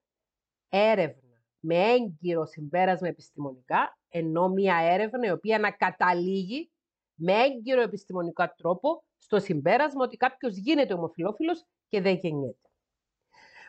έρευνα 0.69 1.22
με 1.65 1.75
έγκυρο 1.75 2.45
συμπέρασμα 2.45 3.07
επιστημονικά, 3.07 3.97
ενώ 4.09 4.49
μια 4.49 4.75
έρευνα 4.75 5.27
η 5.27 5.31
οποία 5.31 5.59
να 5.59 5.71
καταλήγει 5.71 6.71
με 7.13 7.33
έγκυρο 7.33 7.81
επιστημονικό 7.81 8.53
τρόπο 8.55 9.03
στο 9.17 9.39
συμπέρασμα 9.39 10.03
ότι 10.03 10.17
κάποιος 10.17 10.57
γίνεται 10.57 10.93
ομοφιλόφιλος 10.93 11.65
και 11.87 12.01
δεν 12.01 12.15
γεννιέται. 12.15 12.69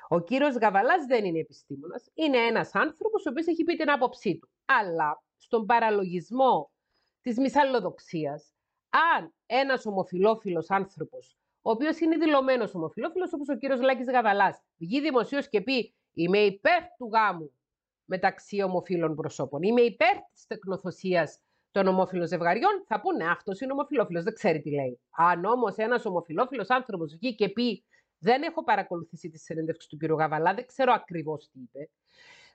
Ο 0.08 0.20
κύριος 0.20 0.56
Γαβαλάς 0.56 1.04
δεν 1.06 1.24
είναι 1.24 1.38
επιστήμονας. 1.38 2.10
Είναι 2.14 2.38
ένας 2.38 2.74
άνθρωπος 2.74 3.26
ο 3.26 3.30
οποίος 3.30 3.46
έχει 3.46 3.64
πει 3.64 3.76
την 3.76 3.90
άποψή 3.90 4.38
του. 4.38 4.48
Αλλά 4.64 5.22
στον 5.36 5.66
παραλογισμό 5.66 6.70
της 7.20 7.38
μυσαλλοδοξίας, 7.38 8.52
αν 9.16 9.34
ένας 9.46 9.86
ομοφιλόφιλο 9.86 10.64
άνθρωπος, 10.68 11.36
ο 11.62 11.70
οποίος 11.70 12.00
είναι 12.00 12.16
δηλωμένος 12.16 12.74
ομοφιλόφιλο, 12.74 13.28
όπως 13.34 13.48
ο 13.48 13.56
κύριος 13.56 13.80
Λάκης 13.80 14.06
Γαβαλάς, 14.10 14.62
βγει 14.76 15.00
δημοσίως 15.00 15.48
και 15.48 15.60
πει 15.60 15.94
Είμαι 16.14 16.38
υπέρ 16.38 16.82
του 16.96 17.10
γάμου 17.12 17.52
μεταξύ 18.04 18.62
ομοφύλων 18.62 19.14
προσώπων. 19.14 19.62
Είμαι 19.62 19.80
υπέρ 19.80 20.16
της 20.32 20.46
τεκνοθοσία 20.46 21.28
των 21.70 21.86
ομόφυλων 21.86 22.26
ζευγαριών. 22.26 22.84
Θα 22.86 23.00
πούνε 23.00 23.30
αυτός 23.30 23.60
είναι 23.60 23.72
ομοφυλόφιλος, 23.72 24.24
δεν 24.24 24.34
ξέρει 24.34 24.60
τι 24.60 24.70
λέει. 24.70 25.00
Αν 25.10 25.44
όμως 25.44 25.76
ένας 25.76 26.04
ομοφυλόφιλος 26.04 26.70
άνθρωπος 26.70 27.16
βγει 27.20 27.34
και 27.34 27.48
πει 27.48 27.84
Δεν 28.18 28.42
έχω 28.42 28.64
παρακολουθήσει 28.64 29.28
τη 29.28 29.38
συνέντευξη 29.38 29.88
του 29.88 29.96
κ. 29.96 30.04
Γαβαλά, 30.04 30.54
δεν 30.54 30.66
ξέρω 30.66 30.92
ακριβώς 30.92 31.48
τι 31.50 31.60
είπε. 31.60 31.90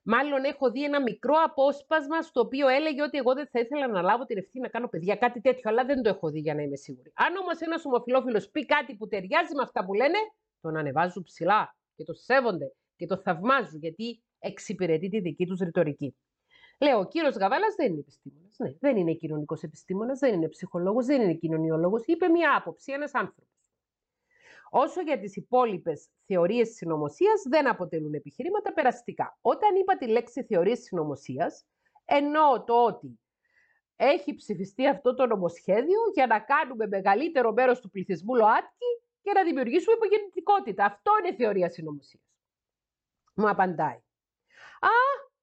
Μάλλον 0.03 0.43
έχω 0.43 0.71
δει 0.71 0.83
ένα 0.83 1.01
μικρό 1.01 1.35
απόσπασμα 1.45 2.21
στο 2.21 2.39
οποίο 2.39 2.67
έλεγε 2.67 3.01
ότι 3.01 3.17
εγώ 3.17 3.33
δεν 3.33 3.47
θα 3.51 3.59
ήθελα 3.59 3.87
να 3.87 4.01
λάβω 4.01 4.25
την 4.25 4.37
ευθύνη 4.37 4.63
να 4.63 4.69
κάνω 4.69 4.87
παιδιά, 4.87 5.15
κάτι 5.15 5.41
τέτοιο, 5.41 5.69
αλλά 5.69 5.85
δεν 5.85 6.01
το 6.01 6.09
έχω 6.09 6.29
δει 6.29 6.39
για 6.39 6.55
να 6.55 6.61
είμαι 6.61 6.75
σίγουρη. 6.75 7.11
Αν 7.15 7.35
όμως 7.35 7.59
ένας 7.59 7.85
ομοφυλόφιλος 7.85 8.49
πει 8.49 8.65
κάτι 8.65 8.95
που 8.95 9.07
ταιριάζει 9.07 9.55
με 9.55 9.61
αυτά 9.61 9.85
που 9.85 9.93
λένε, 9.93 10.17
τον 10.61 10.77
ανεβάζουν 10.77 11.23
ψηλά 11.23 11.75
και 11.95 12.03
το 12.03 12.13
σέβονται 12.13 12.73
και 12.95 13.05
το 13.05 13.17
θαυμάζουν, 13.17 13.79
γιατί 13.79 14.23
εξυπηρετεί 14.39 15.09
τη 15.09 15.19
δική 15.19 15.45
τους 15.45 15.59
ρητορική. 15.59 16.15
Λέω, 16.79 16.99
ο 16.99 17.07
κύριος 17.07 17.35
Γαβάλας 17.35 17.75
δεν 17.75 17.91
είναι 17.91 17.99
επιστήμονας. 17.99 18.55
Ναι, 18.57 18.73
δεν 18.79 18.97
είναι 18.97 19.13
κοινωνικός 19.13 19.61
επιστήμονας, 19.61 20.19
δεν 20.19 20.33
είναι 20.33 20.47
ψυχολόγος, 20.49 21.05
δεν 21.05 21.21
είναι 21.21 21.33
κοινωνιολόγος. 21.33 22.03
Είπε 22.05 22.27
μία 22.27 22.55
άποψη, 22.55 22.91
ένας 22.91 23.13
άνθρωπος. 23.13 23.47
Όσο 24.69 25.01
για 25.01 25.19
τις 25.19 25.35
υπόλοιπες 25.35 26.09
θεωρίες 26.25 26.69
συνωμοσίας, 26.69 27.41
δεν 27.49 27.67
αποτελούν 27.67 28.13
επιχειρήματα 28.13 28.73
περαστικά. 28.73 29.37
Όταν 29.41 29.75
είπα 29.75 29.97
τη 29.97 30.07
λέξη 30.07 30.43
θεωρίες 30.43 30.79
συνωμοσίας, 30.79 31.65
εννοώ 32.05 32.63
το 32.63 32.85
ότι 32.85 33.19
έχει 33.95 34.35
ψηφιστεί 34.35 34.87
αυτό 34.87 35.13
το 35.13 35.25
νομοσχέδιο 35.25 35.99
για 36.13 36.27
να 36.27 36.39
κάνουμε 36.39 36.87
μεγαλύτερο 36.87 37.53
μέρος 37.53 37.79
του 37.79 37.89
πληθυσμού 37.89 38.35
ΛΟΑΤΚΙ 38.35 39.01
και 39.21 39.31
να 39.31 39.43
δημιουργήσουμε 39.43 39.95
υπογεννητικότητα. 39.95 40.85
Αυτό 40.85 41.11
είναι 41.19 41.35
θεωρία 41.35 41.69
συνωμοσίας. 41.69 42.23
Μου 43.35 43.49
απαντάει. 43.49 43.99
Α, 44.79 44.97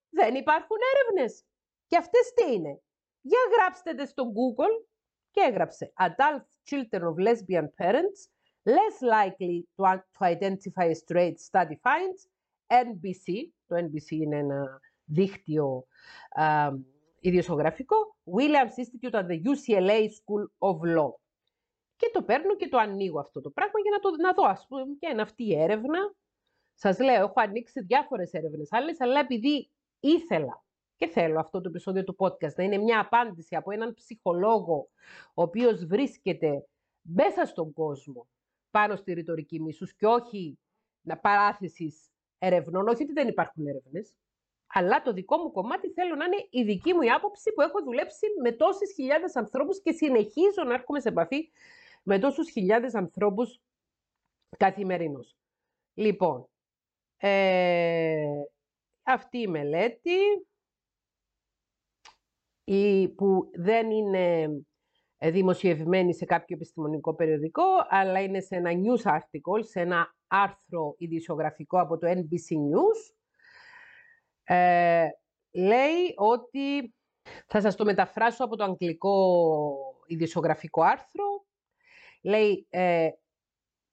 δεν 0.08 0.34
υπάρχουν 0.34 0.76
έρευνες. 0.94 1.44
Και 1.86 1.96
αυτές 1.96 2.32
τι 2.34 2.52
είναι; 2.52 2.80
Για 3.20 3.38
γράψτε 3.56 3.94
τες 3.94 4.08
στο 4.08 4.24
Google 4.24 4.86
και 5.30 5.40
έγραψε 5.40 5.92
Adult 5.96 6.44
children 6.70 7.02
of 7.02 7.16
lesbian 7.26 7.68
parents 7.82 8.20
less 8.66 8.96
likely 9.02 9.64
to, 9.76 10.00
identify 10.20 10.84
a 10.84 10.94
straight 10.94 11.38
study 11.38 11.76
finds 11.86 12.28
NBC. 12.66 13.50
Το 13.66 13.76
NBC 13.76 14.10
είναι 14.10 14.36
ένα 14.36 14.80
δίκτυο 15.04 15.86
uh, 16.38 16.72
ιδιοσιογραφικό. 17.20 17.96
Williams 18.36 18.76
Institute 18.82 19.14
at 19.14 19.26
the 19.26 19.40
UCLA 19.52 20.08
School 20.18 20.44
of 20.58 20.96
Law. 20.96 21.12
Και 21.96 22.10
το 22.12 22.22
παίρνω 22.22 22.56
και 22.56 22.68
το 22.68 22.78
ανοίγω 22.78 23.20
αυτό 23.20 23.40
το 23.40 23.50
πράγμα 23.50 23.80
για 23.80 23.90
να 23.90 23.98
το 23.98 24.10
να 24.22 24.32
δω, 24.32 24.44
ας 24.44 24.66
πούμε, 24.68 24.96
και 24.98 25.08
είναι 25.12 25.22
αυτή 25.22 25.44
η 25.44 25.60
έρευνα 25.60 26.14
Σας 26.78 26.98
λέω, 26.98 27.22
έχω 27.22 27.40
ανοίξει 27.40 27.80
διάφορες 27.80 28.32
έρευνες 28.32 28.72
άλλες, 28.72 29.00
αλλά 29.00 29.20
επειδή 29.20 29.70
ήθελα 30.00 30.64
και 30.96 31.06
θέλω 31.06 31.40
αυτό 31.40 31.60
το 31.60 31.68
επεισόδιο 31.68 32.04
του 32.04 32.16
podcast 32.18 32.54
να 32.56 32.64
είναι 32.64 32.76
μια 32.76 33.00
απάντηση 33.00 33.56
από 33.56 33.72
έναν 33.72 33.94
ψυχολόγο 33.94 34.88
ο 35.34 35.42
οποίος 35.42 35.84
βρίσκεται 35.86 36.66
μέσα 37.02 37.44
στον 37.44 37.72
κόσμο 37.72 38.28
πάνω 38.70 38.96
στη 38.96 39.12
ρητορική 39.12 39.60
μίσους 39.60 39.94
και 39.94 40.06
όχι 40.06 40.58
να 41.00 41.18
παράθεσης 41.18 42.10
ερευνών, 42.38 42.88
όχι 42.88 43.02
ότι 43.02 43.12
δεν 43.12 43.28
υπάρχουν 43.28 43.66
έρευνες, 43.66 44.16
αλλά 44.66 45.02
το 45.02 45.12
δικό 45.12 45.36
μου 45.36 45.52
κομμάτι 45.52 45.90
θέλω 45.92 46.14
να 46.14 46.24
είναι 46.24 46.46
η 46.50 46.62
δική 46.62 46.92
μου 46.94 47.14
άποψη 47.14 47.52
που 47.52 47.60
έχω 47.60 47.82
δουλέψει 47.82 48.26
με 48.42 48.52
τόσες 48.52 48.92
χιλιάδες 48.92 49.36
ανθρώπους 49.36 49.80
και 49.80 49.92
συνεχίζω 49.92 50.64
να 50.66 50.74
έρχομαι 50.74 51.00
σε 51.00 51.08
επαφή 51.08 51.50
με 52.02 52.18
τόσους 52.18 52.50
χιλιάδες 52.50 52.94
ανθρώπους 52.94 53.60
καθημερινώς. 54.56 55.36
Λοιπόν, 55.94 56.48
ε, 57.16 58.24
αυτή 59.02 59.38
η 59.38 59.46
μελέτη 59.46 60.46
η, 62.64 63.08
που 63.08 63.50
δεν 63.54 63.90
είναι 63.90 64.48
δημοσιευμένη 65.18 66.14
σε 66.14 66.24
κάποιο 66.24 66.56
επιστημονικό 66.56 67.14
περιοδικό, 67.14 67.64
αλλά 67.88 68.22
είναι 68.22 68.40
σε 68.40 68.56
ένα 68.56 68.70
news 68.70 69.10
article, 69.10 69.64
σε 69.64 69.80
ένα 69.80 70.14
άρθρο 70.26 70.94
ειδησιογραφικό 70.98 71.80
από 71.80 71.98
το 71.98 72.08
NBC 72.08 72.54
News, 72.54 73.14
ε, 74.44 75.08
λέει 75.52 76.14
ότι, 76.16 76.94
θα 77.46 77.60
σας 77.60 77.76
το 77.76 77.84
μεταφράσω 77.84 78.44
από 78.44 78.56
το 78.56 78.64
αγγλικό 78.64 79.36
ειδησιογραφικό 80.06 80.82
άρθρο, 80.82 81.46
λέει 82.22 82.66
ε, 82.70 83.08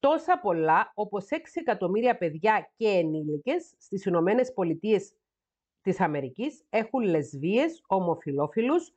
τόσα 0.04 0.40
πολλά 0.40 0.92
όπως 0.96 1.28
6 1.30 1.36
εκατομμύρια 1.54 2.18
παιδιά 2.18 2.72
και 2.76 2.88
ενήλικες 2.88 3.74
στις 3.78 4.06
Ηνωμένες 4.06 4.54
Πολιτείες 4.54 5.16
της 5.82 6.00
Αμερικής 6.00 6.66
έχουν 6.70 7.04
λεσβίες, 7.04 7.84
ομοφιλόφιλους, 7.88 8.94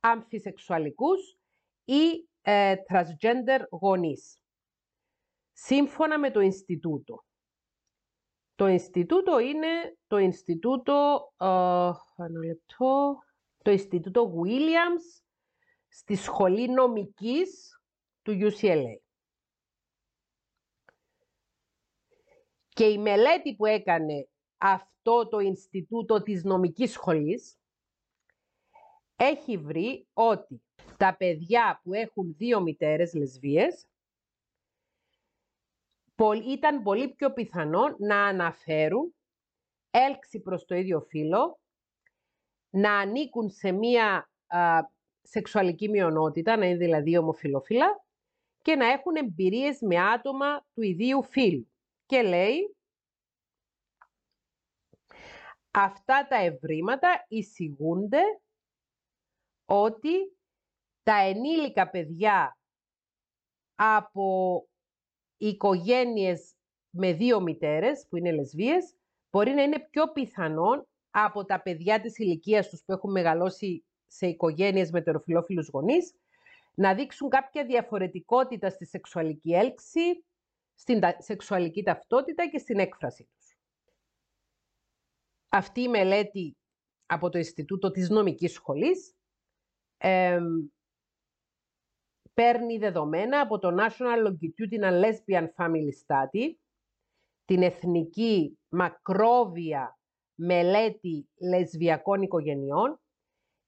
αμφισεξουαλικούς 0.00 1.38
ή 1.84 2.28
ε, 2.42 2.74
transgender 2.88 3.60
γονείς. 3.70 4.42
Σύμφωνα 5.52 6.18
με 6.18 6.30
το 6.30 6.40
Ινστιτούτο. 6.40 7.24
Το 8.54 8.66
Ινστιτούτο 8.66 9.38
είναι 9.38 9.96
το 10.06 10.18
Ινστιτούτο, 10.18 11.32
uh, 11.36 11.92
το 13.62 13.70
Ινστιτούτο 13.70 14.34
Williams 14.44 15.22
στη 15.88 16.14
Σχολή 16.14 16.68
Νομικής 16.68 17.80
του 18.22 18.32
UCLA. 18.32 19.09
Και 22.74 22.84
η 22.84 22.98
μελέτη 22.98 23.54
που 23.54 23.66
έκανε 23.66 24.28
αυτό 24.58 25.28
το 25.28 25.38
Ινστιτούτο 25.38 26.22
της 26.22 26.44
Νομικής 26.44 26.92
Σχολής 26.92 27.58
έχει 29.16 29.56
βρει 29.56 30.06
ότι 30.12 30.62
τα 30.96 31.16
παιδιά 31.16 31.80
που 31.82 31.94
έχουν 31.94 32.34
δύο 32.38 32.60
μητέρες 32.60 33.14
λεσβίες 33.14 33.84
ήταν 36.48 36.82
πολύ 36.82 37.08
πιο 37.08 37.32
πιθανό 37.32 37.96
να 37.98 38.24
αναφέρουν 38.24 39.14
έλξη 39.90 40.40
προς 40.40 40.64
το 40.64 40.74
ίδιο 40.74 41.00
φύλλο, 41.00 41.60
να 42.70 42.98
ανήκουν 42.98 43.50
σε 43.50 43.72
μία 43.72 44.30
σεξουαλική 45.22 45.88
μειονότητα, 45.88 46.56
να 46.56 46.66
είναι 46.66 46.76
δηλαδή 46.76 47.18
ομοφιλόφιλα, 47.18 48.04
και 48.62 48.76
να 48.76 48.86
έχουν 48.86 49.16
εμπειρίες 49.16 49.80
με 49.80 50.00
άτομα 50.00 50.66
του 50.74 50.82
ιδίου 50.82 51.22
φύλου. 51.22 51.69
Και 52.10 52.22
λέει, 52.22 52.76
αυτά 55.70 56.26
τα 56.28 56.36
ευρήματα 56.36 57.24
εισηγούνται 57.28 58.20
ότι 59.64 60.36
τα 61.02 61.14
ενήλικα 61.14 61.90
παιδιά 61.90 62.58
από 63.74 64.64
οικογένειες 65.36 66.54
με 66.90 67.12
δύο 67.12 67.40
μητέρες, 67.40 68.06
που 68.08 68.16
είναι 68.16 68.32
λεσβίες, 68.32 68.94
μπορεί 69.30 69.50
να 69.50 69.62
είναι 69.62 69.88
πιο 69.90 70.12
πιθανόν 70.12 70.88
από 71.10 71.44
τα 71.44 71.62
παιδιά 71.62 72.00
της 72.00 72.18
ηλικίας 72.18 72.68
τους 72.68 72.82
που 72.84 72.92
έχουν 72.92 73.10
μεγαλώσει 73.10 73.84
σε 74.06 74.26
οικογένειες 74.26 74.90
με 74.90 75.02
τεροφιλόφιλους 75.02 75.68
γονείς, 75.68 76.14
να 76.74 76.94
δείξουν 76.94 77.28
κάποια 77.28 77.64
διαφορετικότητα 77.64 78.70
στη 78.70 78.86
σεξουαλική 78.86 79.52
έλξη, 79.54 80.24
στην 80.80 81.00
σεξουαλική 81.18 81.82
ταυτότητα 81.82 82.48
και 82.48 82.58
στην 82.58 82.78
έκφραση 82.78 83.24
τους. 83.24 83.58
Αυτή 85.48 85.80
η 85.80 85.88
μελέτη 85.88 86.56
από 87.06 87.28
το 87.28 87.38
Ινστιτούτο 87.38 87.90
της 87.90 88.08
Νομικής 88.08 88.52
Σχολής 88.52 89.14
παίρνει 92.34 92.78
δεδομένα 92.78 93.40
από 93.40 93.58
το 93.58 93.68
National 93.80 94.26
Longitudinal 94.26 95.02
Lesbian 95.02 95.48
Family 95.56 95.92
Study, 96.06 96.54
την 97.44 97.62
εθνική 97.62 98.58
μακρόβια 98.68 99.98
μελέτη 100.34 101.28
λεσβιακών 101.40 102.22
οικογενειών, 102.22 103.00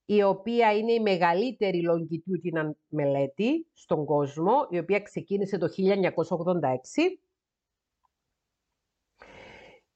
η 0.05 0.23
οποία 0.23 0.77
είναι 0.77 0.93
η 0.93 1.01
μεγαλύτερη 1.01 1.83
longitudinal 1.91 2.71
μελέτη 2.89 3.67
στον 3.73 4.05
κόσμο, 4.05 4.67
η 4.71 4.79
οποία 4.79 5.01
ξεκίνησε 5.01 5.59
το 5.59 5.67
1986. 5.67 7.19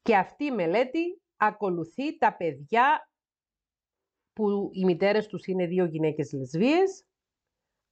Και 0.02 0.16
αυτή 0.16 0.44
η 0.44 0.50
μελέτη 0.50 1.20
ακολουθεί 1.36 2.18
τα 2.18 2.36
παιδιά 2.36 3.10
που 4.32 4.70
οι 4.72 4.84
μητέρες 4.84 5.26
τους 5.26 5.46
είναι 5.46 5.66
δύο 5.66 5.84
γυναίκες 5.84 6.32
λεσβίες, 6.32 7.06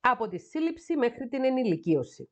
από 0.01 0.29
τη 0.29 0.39
σύλληψη 0.39 0.97
μέχρι 0.97 1.29
την 1.29 1.45
ενηλικίωση. 1.45 2.31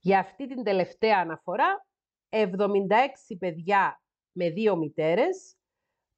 Για 0.00 0.18
αυτή 0.18 0.46
την 0.46 0.62
τελευταία 0.62 1.18
αναφορά, 1.18 1.86
76 2.28 3.36
παιδιά 3.38 4.02
με 4.32 4.50
δύο 4.50 4.76
μητέρες, 4.76 5.56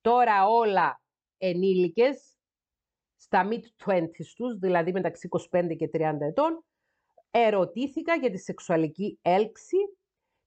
τώρα 0.00 0.46
όλα 0.46 1.02
ενήλικες, 1.37 2.32
στα 3.22 3.48
mid-20s 3.50 4.26
τους, 4.37 4.58
δηλαδή 4.58 4.92
μεταξύ 4.92 5.28
25 5.50 5.76
και 5.76 5.90
30 5.92 6.16
ετών, 6.20 6.64
ερωτήθηκα 7.30 8.14
για 8.14 8.30
τη 8.30 8.38
σεξουαλική 8.38 9.18
έλξη, 9.22 9.76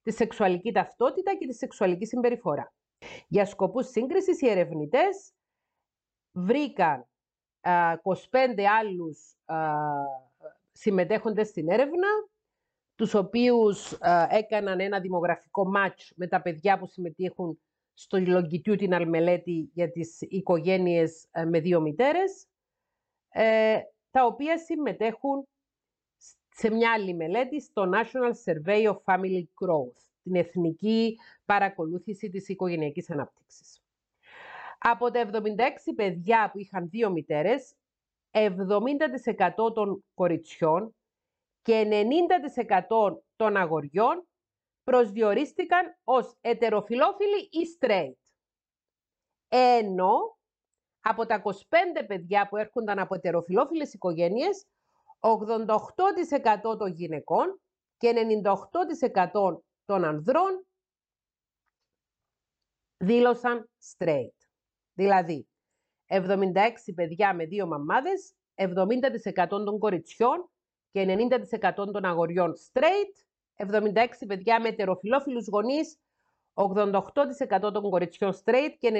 τη 0.02 0.12
σεξουαλική 0.12 0.72
ταυτότητα 0.72 1.36
και 1.38 1.48
τη 1.48 1.54
σεξουαλική 1.54 2.06
συμπεριφορά. 2.06 2.74
Για 3.28 3.46
σκοπούς 3.46 3.88
σύγκρισης, 3.88 4.42
οι 4.42 4.50
ερευνητές 4.50 5.32
βρήκαν 6.32 7.08
25 7.62 8.64
άλλους 8.80 9.36
συμμετέχοντες 10.72 11.48
στην 11.48 11.70
έρευνα, 11.70 12.08
τους 12.96 13.14
οποίους 13.14 13.98
έκαναν 14.30 14.80
ένα 14.80 15.00
δημογραφικό 15.00 15.72
match 15.76 16.12
με 16.16 16.28
τα 16.28 16.42
παιδιά 16.42 16.80
που 16.80 16.88
συμμετείχουν 16.88 17.60
στο 17.94 18.18
longitudinal 18.22 19.06
μελέτη 19.08 19.70
για 19.74 19.92
τις 19.92 20.22
οικογένειες 20.22 21.28
με 21.48 21.60
δύο 21.60 21.82
μητέρες, 21.82 22.48
ε, 23.38 23.80
τα 24.12 24.26
οποία 24.26 24.58
συμμετέχουν 24.58 25.48
σε 26.50 26.70
μια 26.70 26.92
άλλη 26.92 27.14
μελέτη 27.14 27.62
στο 27.62 27.90
National 27.94 28.32
Survey 28.46 28.94
of 28.94 28.98
Family 29.06 29.44
Growth, 29.44 30.00
την 30.24 30.36
εθνική 30.36 31.18
παρακολούθηση 31.46 32.30
της 32.30 32.50
οικογενειακής 32.50 33.10
ανάπτυξης. 33.10 33.82
Από 34.78 35.12
τα 35.12 35.30
76 35.34 35.40
παιδιά 35.96 36.50
που 36.52 36.60
είχαν 36.60 36.90
δύο 36.90 37.10
μητέρες, 37.10 37.76
70% 38.32 39.74
των 39.74 40.04
κοριτσιών 40.14 40.96
και 41.62 41.88
90% 42.90 43.22
των 43.36 43.58
αγοριών 43.58 44.28
προσδιορίστηκαν 44.84 45.98
ως 46.04 46.38
ετεροφιλόφιλοι 46.42 47.40
ή 47.40 47.78
straight. 47.80 48.14
Ενώ 49.50 50.38
από 51.08 51.26
τα 51.26 51.42
25 51.44 52.06
παιδιά 52.08 52.48
που 52.48 52.58
έρχονταν 52.58 53.00
από 53.00 53.16
ετεροφιλόφιλες 53.16 53.94
οικογένειες, 53.94 54.66
88% 55.20 56.78
των 56.78 56.92
γυναικών 56.92 57.62
και 57.98 58.14
98% 58.14 59.64
των 59.86 60.04
ανδρών 60.04 60.66
δήλωσαν 62.98 63.70
straight. 63.98 64.38
Δηλαδή, 64.94 65.48
76 66.06 66.94
παιδιά 66.96 67.34
με 67.34 67.46
δύο 67.46 67.68
μαμάδες, 67.68 68.34
70% 68.56 69.48
των 69.48 69.80
κοριτσιών 69.80 70.50
και 70.92 71.06
90% 71.06 71.92
των 71.92 72.06
αγοριών 72.06 72.54
straight, 72.72 73.14
76 73.56 74.26
παιδιά 74.28 74.62
με 74.62 74.68
ετεροφιλόφιλους 74.68 75.48
γονείς, 75.48 76.00
88% 76.56 77.74
των 77.74 77.90
κοριτσιών 77.90 78.34
straight 78.44 78.76
και 78.80 78.92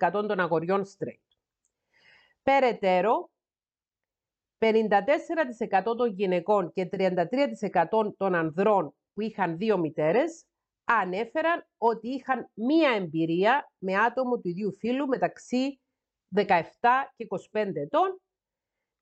98% 0.00 0.10
των 0.12 0.40
αγοριών 0.40 0.84
straight. 0.84 1.36
Περαιτέρω, 2.42 3.30
54% 4.58 5.96
των 5.96 6.08
γυναικών 6.12 6.72
και 6.72 6.88
33% 6.92 8.14
των 8.16 8.34
ανδρών 8.34 8.94
που 9.14 9.20
είχαν 9.20 9.56
δύο 9.56 9.78
μητέρες 9.78 10.44
ανέφεραν 10.84 11.66
ότι 11.78 12.08
είχαν 12.08 12.50
μία 12.54 12.90
εμπειρία 12.90 13.72
με 13.78 13.96
άτομο 13.96 14.38
του 14.38 14.48
ίδιου 14.48 14.72
φύλου 14.72 15.06
μεταξύ 15.06 15.80
17 16.36 16.42
και 17.16 17.26
25 17.52 17.70
ετών 17.74 18.20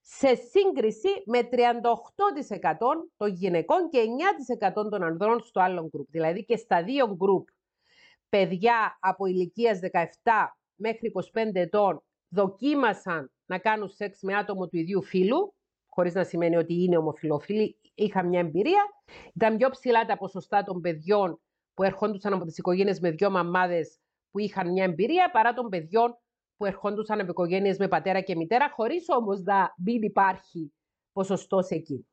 σε 0.01 0.35
σύγκριση 0.35 1.09
με 1.27 1.49
38% 1.53 1.59
των 3.17 3.29
γυναικών 3.29 3.89
και 3.89 4.05
9% 4.73 4.73
των 4.91 5.03
ανδρών 5.03 5.41
στο 5.41 5.61
άλλο 5.61 5.89
γκρουπ. 5.89 6.11
Δηλαδή 6.11 6.45
και 6.45 6.57
στα 6.57 6.85
δύο 6.85 7.15
γκρουπ 7.15 7.49
παιδιά 8.29 8.99
από 9.01 9.27
ηλικίας 9.27 9.79
17 9.93 10.07
μέχρι 10.75 11.13
25 11.33 11.51
ετών 11.53 12.03
δοκίμασαν 12.29 13.33
να 13.47 13.59
κάνουν 13.59 13.89
σεξ 13.89 14.19
με 14.23 14.35
άτομο 14.35 14.69
του 14.69 14.77
ίδιου 14.77 15.03
φύλου, 15.03 15.55
χωρίς 15.87 16.15
να 16.15 16.25
σημαίνει 16.25 16.57
ότι 16.57 16.83
είναι 16.83 16.97
ομοφιλόφιλοι, 16.97 17.79
είχαν 17.95 18.29
μια 18.29 18.41
εμπειρία. 18.41 18.85
Ήταν 19.35 19.57
πιο 19.57 19.69
ψηλά 19.69 20.05
τα 20.05 20.17
ποσοστά 20.17 20.63
των 20.63 20.81
παιδιών 20.81 21.41
που 21.75 21.83
ερχόντουσαν 21.83 22.33
από 22.33 22.45
τις 22.45 22.59
οικογένειες 22.59 23.01
με 23.01 23.11
δύο 23.11 23.31
μαμάδες 23.31 23.99
που 24.31 24.39
είχαν 24.39 24.73
μια 24.73 24.85
εμπειρία, 24.85 25.31
παρά 25.31 25.53
των 25.53 25.69
παιδιών 25.69 26.19
που 26.57 26.65
ερχόντουσαν 26.65 27.21
από 27.21 27.31
οικογένειες 27.31 27.79
με 27.79 27.89
πατέρα 27.89 28.21
και 28.21 28.37
μητέρα, 28.37 28.71
χωρίς 28.71 29.05
όμως 29.09 29.43
να 29.43 29.75
μην 29.77 30.03
υπάρχει 30.03 30.73
ποσοστός 31.13 31.69
εκεί. 31.69 32.09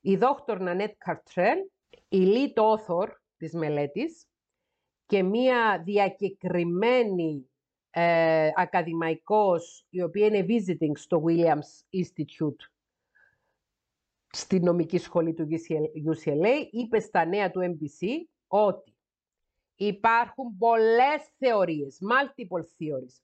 Η 0.00 0.16
δόκτωρ 0.16 0.60
Νανέτ 0.60 0.94
Καρτρέλ, 0.98 1.58
η 2.08 2.24
lead 2.24 2.62
author 2.62 3.08
της 3.36 3.52
μελέτης 3.52 4.27
και 5.08 5.22
μία 5.22 5.82
διακεκριμένη 5.84 7.50
ε, 7.90 8.50
ακαδημαϊκός, 8.54 9.86
η 9.90 10.02
οποία 10.02 10.26
είναι 10.26 10.46
visiting 10.48 10.92
στο 10.94 11.22
Williams 11.26 11.98
Institute 12.00 12.70
στη 14.30 14.60
νομική 14.60 14.98
σχολή 14.98 15.34
του 15.34 15.48
UCLA, 16.06 16.68
είπε 16.70 17.00
στα 17.00 17.24
νέα 17.24 17.50
του 17.50 17.60
NBC 17.60 18.06
ότι 18.46 18.96
υπάρχουν 19.76 20.56
πολλές 20.58 21.28
θεωρίες, 21.38 21.98
multiple 22.00 22.62
theories, 22.62 23.22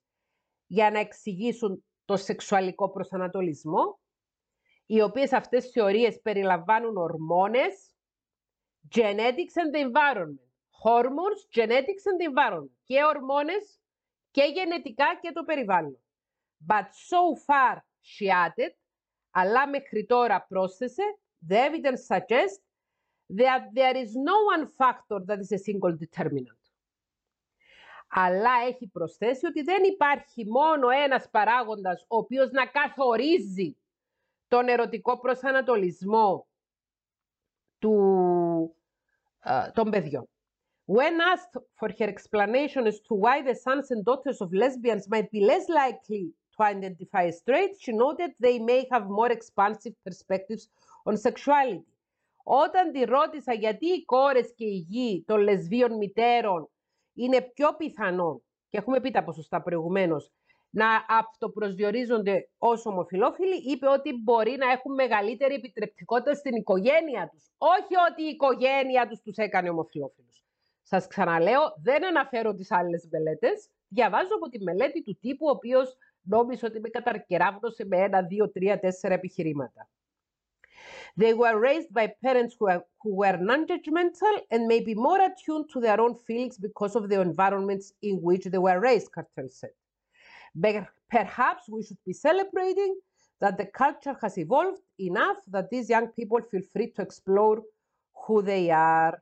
για 0.67 0.91
να 0.91 0.99
εξηγήσουν 0.99 1.85
το 2.05 2.17
σεξουαλικό 2.17 2.89
προσανατολισμό, 2.89 3.99
οι 4.85 5.01
οποίες 5.01 5.33
αυτές 5.33 5.65
οι 5.65 5.69
θεωρίες 5.69 6.21
περιλαμβάνουν 6.21 6.97
ορμόνες, 6.97 7.95
genetics 8.95 9.55
and 9.55 9.75
the 9.75 9.91
environment. 9.91 10.54
Hormones, 10.85 11.41
genetics 11.57 12.05
and 12.05 12.19
the 12.19 12.25
environment. 12.25 12.71
Και 12.83 13.03
ορμόνες 13.03 13.79
και 14.31 14.43
γενετικά 14.43 15.05
και 15.21 15.31
το 15.31 15.43
περιβάλλον. 15.43 15.99
But 16.67 16.85
so 17.09 17.35
far, 17.45 17.77
she 18.01 18.27
added, 18.29 18.73
αλλά 19.31 19.69
μέχρι 19.69 20.05
τώρα 20.05 20.45
πρόσθεσε, 20.49 21.03
the 21.49 21.55
evidence 21.55 22.05
suggests 22.07 22.63
that 23.27 23.61
there 23.73 23.95
is 23.95 24.15
no 24.15 24.37
one 24.55 24.67
factor 24.79 25.19
that 25.27 25.39
is 25.39 25.51
a 25.51 25.57
single 25.57 25.97
determinant 25.97 26.65
αλλά 28.17 28.51
έχει 28.67 28.87
προσθέσει 28.87 29.45
ότι 29.45 29.61
δεν 29.61 29.83
υπάρχει 29.83 30.45
μόνο 30.45 30.89
ένας 30.89 31.29
παράγοντας 31.29 32.01
ο 32.07 32.17
οποίος 32.17 32.51
να 32.51 32.65
καθορίζει 32.65 33.77
τον 34.47 34.67
ερωτικό 34.67 35.19
προσανατολισμό 35.19 36.47
του, 37.79 38.75
uh, 39.43 39.69
των 39.73 39.89
παιδιών. 39.89 40.29
When 40.87 41.19
asked 41.19 41.57
for 41.79 41.89
her 41.99 42.07
explanation 42.07 42.85
as 42.85 42.99
to 43.07 43.15
why 43.15 43.41
the 43.41 43.55
sons 43.55 43.89
and 43.89 44.05
daughters 44.05 44.39
of 44.39 44.53
lesbians 44.53 45.09
might 45.09 45.31
be 45.31 45.41
less 45.43 45.67
likely 45.67 46.31
to 46.55 46.63
identify 46.63 47.23
as 47.25 47.39
straight, 47.39 47.73
she 47.79 47.91
noted 47.91 48.35
they 48.39 48.59
may 48.59 48.87
have 48.91 49.07
more 49.09 49.31
expansive 49.31 49.95
perspectives 50.03 50.69
on 51.05 51.17
sexuality. 51.17 51.91
Όταν 52.43 52.91
τη 52.91 53.03
ρώτησα 53.03 53.53
γιατί 53.53 53.85
οι 53.85 54.05
κόρες 54.05 54.53
και 54.55 54.65
οι 54.65 54.85
γη 54.89 55.23
των 55.27 55.39
λεσβίων 55.39 55.97
μητέρων 55.97 56.69
είναι 57.13 57.41
πιο 57.41 57.75
πιθανό, 57.77 58.41
και 58.69 58.77
έχουμε 58.77 58.99
πει 59.01 59.11
τα 59.11 59.23
ποσοστά 59.23 59.61
προηγουμένως, 59.61 60.31
να 60.69 61.05
αυτοπροσδιορίζονται 61.09 62.49
ως 62.57 62.85
ομοφυλόφιλοι, 62.85 63.55
είπε 63.55 63.87
ότι 63.87 64.13
μπορεί 64.23 64.55
να 64.57 64.71
έχουν 64.71 64.93
μεγαλύτερη 64.93 65.53
επιτρεπτικότητα 65.53 66.33
στην 66.33 66.55
οικογένεια 66.55 67.29
τους. 67.31 67.51
Όχι 67.57 67.93
ότι 68.11 68.23
η 68.23 68.27
οικογένεια 68.27 69.07
τους 69.07 69.21
τους 69.21 69.37
έκανε 69.37 69.69
ομοφυλόφιλου. 69.69 70.29
Σα 70.87 70.99
ξαναλέω, 70.99 71.61
δεν 71.81 72.05
αναφέρω 72.05 72.53
τι 72.53 72.65
άλλε 72.69 72.99
μελέτε. 73.09 73.49
Διαβάζω 73.87 74.35
από 74.35 74.49
τη 74.49 74.63
μελέτη 74.63 75.03
του 75.03 75.17
τύπου, 75.21 75.45
ο 75.47 75.49
οποίο 75.49 75.79
νόμιζε 76.21 76.65
ότι 76.65 76.79
με 76.79 76.89
καταρκεράβνωσε 76.89 77.85
με 77.85 77.97
ένα, 77.97 78.21
δύο, 78.21 78.51
τρία, 78.51 78.79
τέσσερα 78.79 79.13
επιχειρήματα. 79.13 79.89
They 81.17 81.33
were 81.33 81.57
raised 81.59 81.91
by 81.93 82.05
parents 82.25 82.53
who, 82.59 82.65
are, 82.67 82.83
who 83.01 83.11
were 83.21 83.37
non-judgmental 83.37 84.35
and 84.51 84.67
maybe 84.67 84.93
more 84.93 85.21
attuned 85.29 85.67
to 85.73 85.79
their 85.79 85.99
own 86.01 86.13
feelings 86.25 86.57
because 86.57 86.93
of 86.95 87.03
the 87.09 87.19
environments 87.21 87.93
in 88.01 88.15
which 88.27 88.45
they 88.51 88.61
were 88.67 88.79
raised, 88.79 89.09
Cartel 89.15 89.49
said. 89.49 89.75
But 90.53 90.75
perhaps 91.09 91.63
we 91.69 91.83
should 91.83 92.01
be 92.05 92.13
celebrating 92.13 92.93
that 93.41 93.57
the 93.57 93.67
culture 93.83 94.15
has 94.21 94.37
evolved 94.37 94.81
enough 94.99 95.37
that 95.47 95.69
these 95.69 95.89
young 95.89 96.07
people 96.17 96.41
feel 96.51 96.65
free 96.73 96.89
to 96.95 97.01
explore 97.01 97.57
who 98.23 98.41
they 98.41 98.69
are. 98.69 99.13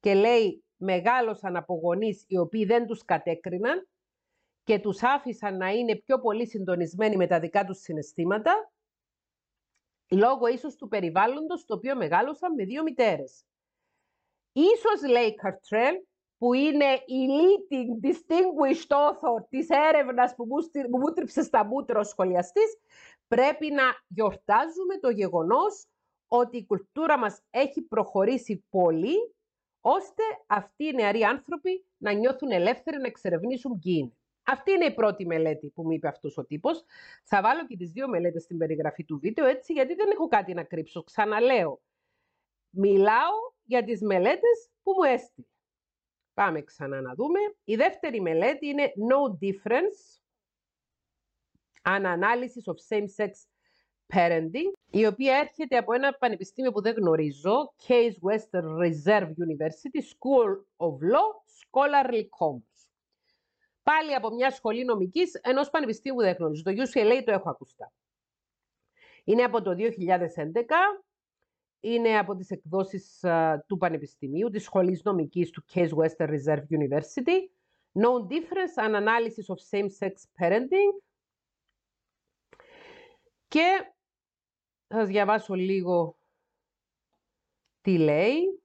Και 0.00 0.14
λέει, 0.14 0.64
μεγάλωσαν 0.76 1.56
από 1.56 1.74
γονείς 1.74 2.24
οι 2.28 2.38
οποίοι 2.38 2.64
δεν 2.64 2.86
τους 2.86 3.04
κατέκριναν 3.04 3.88
και 4.62 4.78
τους 4.78 5.02
άφησαν 5.02 5.56
να 5.56 5.68
είναι 5.68 5.96
πιο 5.96 6.20
πολύ 6.20 6.46
συντονισμένοι 6.46 7.16
με 7.16 7.26
τα 7.26 7.40
δικά 7.40 7.64
τους 7.64 7.78
συναισθήματα 7.78 8.72
λόγω 10.10 10.46
ίσως 10.46 10.76
του 10.76 10.88
περιβάλλοντος 10.88 11.64
το 11.64 11.74
οποίο 11.74 11.96
μεγάλωσαν 11.96 12.54
με 12.54 12.64
δύο 12.64 12.82
μητέρες. 12.82 13.44
Ίσως, 14.52 15.10
λέει 15.10 15.34
Καρτρέλ, 15.34 15.94
που 16.38 16.52
είναι 16.52 16.92
η 17.06 17.26
leading 17.28 18.06
distinguished 18.06 18.88
author 18.88 19.44
της 19.48 19.68
έρευνας 19.68 20.34
που 20.34 20.46
μου, 20.46 20.56
μου 20.98 21.12
τρίψε 21.12 21.42
στα 21.42 21.64
μούτρα 21.64 21.98
ο 21.98 22.04
σχολιαστής, 22.04 22.78
πρέπει 23.28 23.70
να 23.70 23.82
γιορτάζουμε 24.06 24.98
το 25.00 25.10
γεγονός 25.10 25.86
ότι 26.28 26.56
η 26.56 26.66
κουλτούρα 26.66 27.18
μας 27.18 27.40
έχει 27.50 27.82
προχωρήσει 27.82 28.64
πολύ, 28.70 29.34
ώστε 29.88 30.22
αυτοί 30.46 30.84
οι 30.84 30.92
νεαροί 30.92 31.22
άνθρωποι 31.22 31.84
να 31.96 32.12
νιώθουν 32.12 32.50
ελεύθεροι 32.50 32.98
να 32.98 33.06
εξερευνήσουν 33.06 33.78
ποιοι 33.78 33.94
είναι. 33.98 34.12
Αυτή 34.42 34.70
είναι 34.72 34.84
η 34.84 34.94
πρώτη 34.94 35.26
μελέτη 35.26 35.68
που 35.68 35.82
μου 35.82 35.92
είπε 35.92 36.08
αυτός 36.08 36.36
ο 36.38 36.44
τύπος. 36.44 36.84
Θα 37.24 37.42
βάλω 37.42 37.66
και 37.66 37.76
τις 37.76 37.90
δύο 37.90 38.08
μελέτες 38.08 38.42
στην 38.42 38.58
περιγραφή 38.58 39.04
του 39.04 39.18
βίντεο, 39.18 39.46
έτσι, 39.46 39.72
γιατί 39.72 39.94
δεν 39.94 40.10
έχω 40.10 40.28
κάτι 40.28 40.54
να 40.54 40.64
κρύψω. 40.64 41.02
Ξαναλέω, 41.02 41.80
μιλάω 42.70 43.36
για 43.64 43.84
τις 43.84 44.02
μελέτες 44.02 44.70
που 44.82 44.92
μου 44.92 45.02
έστειλε. 45.02 45.46
Πάμε 46.34 46.62
ξανά 46.62 47.00
να 47.00 47.14
δούμε. 47.14 47.38
Η 47.64 47.76
δεύτερη 47.76 48.20
μελέτη 48.20 48.66
είναι 48.66 48.92
No 49.10 49.44
Difference, 49.44 50.20
an 51.82 52.02
analysis 52.02 52.72
of 52.72 52.76
same-sex 52.88 53.30
parenting, 54.14 54.72
η 54.90 55.06
οποία 55.06 55.36
έρχεται 55.36 55.76
από 55.76 55.92
ένα 55.92 56.12
πανεπιστήμιο 56.12 56.72
που 56.72 56.82
δεν 56.82 56.94
γνωρίζω, 56.94 57.72
Case 57.86 58.16
Western 58.30 58.78
Reserve 58.78 59.28
University, 59.28 60.00
School 60.02 60.50
of 60.76 60.92
Law, 60.92 61.28
Scholarly 61.60 62.22
Commons 62.22 62.78
πάλι 63.82 64.14
από 64.14 64.34
μια 64.34 64.50
σχολή 64.50 64.84
νομικής 64.84 65.34
ενός 65.34 65.70
πανεπιστήμιου 65.70 66.20
δεν 66.20 66.36
γνωρίζω. 66.38 66.62
Το 66.62 66.70
UCLA 66.70 67.22
το 67.24 67.32
έχω 67.32 67.50
ακουστά. 67.50 67.92
Είναι 69.24 69.42
από 69.42 69.62
το 69.62 69.74
2011, 69.74 71.02
είναι 71.80 72.18
από 72.18 72.34
τις 72.36 72.50
εκδόσεις 72.50 73.24
του 73.66 73.76
Πανεπιστημίου, 73.76 74.50
της 74.50 74.62
Σχολής 74.62 75.02
Νομικής 75.02 75.50
του 75.50 75.64
Case 75.72 75.90
Western 75.90 76.28
Reserve 76.28 76.62
University. 76.70 77.50
No 77.92 78.26
difference, 78.28 78.76
an 78.76 78.94
analysis 78.94 79.48
of 79.48 79.58
same-sex 79.70 80.12
parenting. 80.40 81.02
Και 83.48 83.92
θα 84.88 84.98
σας 84.98 85.08
διαβάσω 85.08 85.54
λίγο 85.54 86.18
τι 87.80 87.98
λέει. 87.98 88.62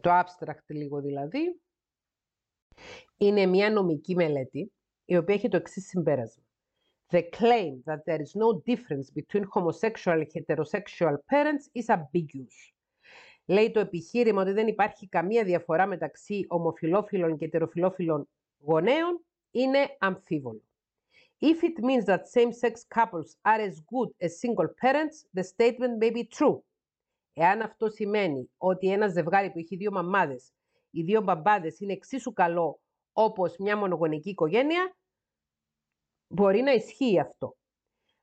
Το 0.00 0.10
abstract 0.10 0.66
λίγο 0.66 1.00
δηλαδή 1.00 1.60
είναι 3.16 3.46
μια 3.46 3.70
νομική 3.70 4.14
μελέτη 4.14 4.72
η 5.04 5.16
οποία 5.16 5.34
έχει 5.34 5.48
το 5.48 5.56
εξής 5.56 5.86
συμπέρασμα. 5.86 6.44
The 7.08 7.22
claim 7.30 7.82
that 7.84 7.98
there 8.04 8.20
is 8.20 8.32
no 8.34 8.62
difference 8.66 9.10
between 9.14 9.44
homosexual 9.54 10.18
and 10.22 10.28
heterosexual 10.32 11.16
parents 11.30 11.68
is 11.72 11.88
ambiguous. 11.88 12.72
Λέει 13.46 13.70
το 13.70 13.80
επιχείρημα 13.80 14.42
ότι 14.42 14.52
δεν 14.52 14.66
υπάρχει 14.66 15.08
καμία 15.08 15.44
διαφορά 15.44 15.86
μεταξύ 15.86 16.44
ομοφιλόφιλων 16.48 17.36
και 17.36 17.44
ετεροφιλόφιλων 17.44 18.28
γονέων 18.58 19.24
είναι 19.50 19.96
αμφίβολο. 19.98 20.62
If 21.52 21.62
it 21.62 21.76
means 21.88 22.04
that 22.06 22.22
same-sex 22.36 22.74
couples 22.96 23.36
are 23.44 23.60
as 23.68 23.76
good 23.92 24.08
as 24.24 24.40
single 24.42 24.68
parents, 24.82 25.16
the 25.34 25.44
statement 25.44 25.98
may 25.98 26.10
be 26.10 26.24
true. 26.24 26.58
Εάν 27.32 27.60
αυτό 27.60 27.88
σημαίνει 27.88 28.50
ότι 28.56 28.92
ένα 28.92 29.08
ζευγάρι 29.08 29.50
που 29.50 29.58
έχει 29.58 29.76
δύο 29.76 29.92
μαμάδες 29.92 30.52
οι 30.90 31.02
δύο 31.02 31.22
μπαμπάδες 31.22 31.80
είναι 31.80 31.92
εξίσου 31.92 32.32
καλό 32.32 32.80
όπως 33.12 33.56
μια 33.58 33.76
μονογονική 33.76 34.30
οικογένεια, 34.30 34.96
μπορεί 36.26 36.60
να 36.60 36.72
ισχύει 36.72 37.20
αυτό. 37.20 37.56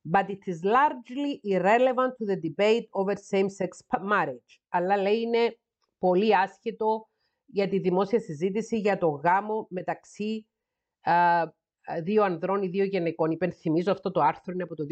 but 0.04 0.30
it 0.30 0.48
is 0.48 0.64
largely 0.64 1.40
irrelevant 1.44 2.14
to 2.18 2.26
the 2.26 2.36
debate 2.36 2.88
over 2.92 3.16
same-sex 3.16 3.70
marriage. 4.02 4.60
Αλλά 4.70 4.98
λέει 4.98 5.20
είναι 5.20 5.58
πολύ 6.00 6.38
άσχετο 6.38 7.10
για 7.46 7.70
τη 7.70 7.80
δημόσια 7.80 8.20
συζήτηση 8.20 8.78
για 8.78 8.98
το 8.98 9.08
γάμο 9.08 9.68
μεταξύ 9.70 10.48
α, 11.02 11.44
δύο 12.04 12.24
ανδρών 12.24 12.62
ή 12.62 12.68
δύο 12.68 12.84
γυναικών. 12.84 13.32
Υπενθυμίζω 13.32 13.92
αυτό 13.92 14.12
το 14.12 14.22
άρθρο 14.22 14.54
είναι 14.54 14.64
από 14.64 14.76
το 14.76 14.86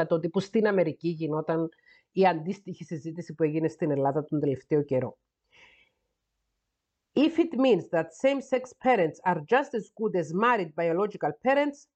2011, 0.00 0.06
τότε 0.06 0.28
που 0.28 0.40
στην 0.40 0.66
Αμερική 0.66 1.08
γινόταν 1.08 1.68
η 2.12 2.26
αντίστοιχη 2.26 2.84
συζήτηση 2.84 3.34
που 3.34 3.42
έγινε 3.42 3.68
στην 3.68 3.90
Ελλάδα 3.90 4.24
τον 4.24 4.40
τελευταίο 4.40 4.82
καιρό. 4.82 5.18
If 7.14 7.38
it 7.38 7.52
means 7.58 7.84
that 7.90 8.06
same-sex 8.24 8.72
parents 8.88 9.20
are 9.24 9.40
just 9.54 9.74
as 9.74 9.90
good 10.00 10.14
as 10.16 10.32
married 10.32 10.74
biological 10.74 11.32
parents, 11.46 11.86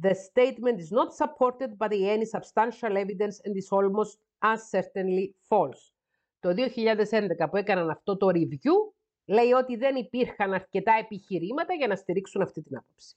the 0.00 0.14
statement 0.14 0.80
is 0.80 0.90
not 0.90 1.14
supported 1.14 1.70
by 1.78 1.88
any 2.14 2.24
substantial 2.24 2.96
evidence 2.96 3.36
and 3.44 3.54
is 3.56 3.68
almost 3.70 4.18
as 4.42 4.70
certainly 4.70 5.34
false. 5.48 5.92
Το 6.40 6.54
2011 6.54 7.48
που 7.50 7.56
έκαναν 7.56 7.90
αυτό 7.90 8.16
το 8.16 8.26
review, 8.26 8.92
λέει 9.24 9.52
ότι 9.52 9.76
δεν 9.76 9.96
υπήρχαν 9.96 10.52
αρκετά 10.52 10.92
επιχειρήματα 11.00 11.74
για 11.74 11.86
να 11.86 11.96
στηρίξουν 11.96 12.42
αυτή 12.42 12.62
την 12.62 12.76
άποψη. 12.76 13.16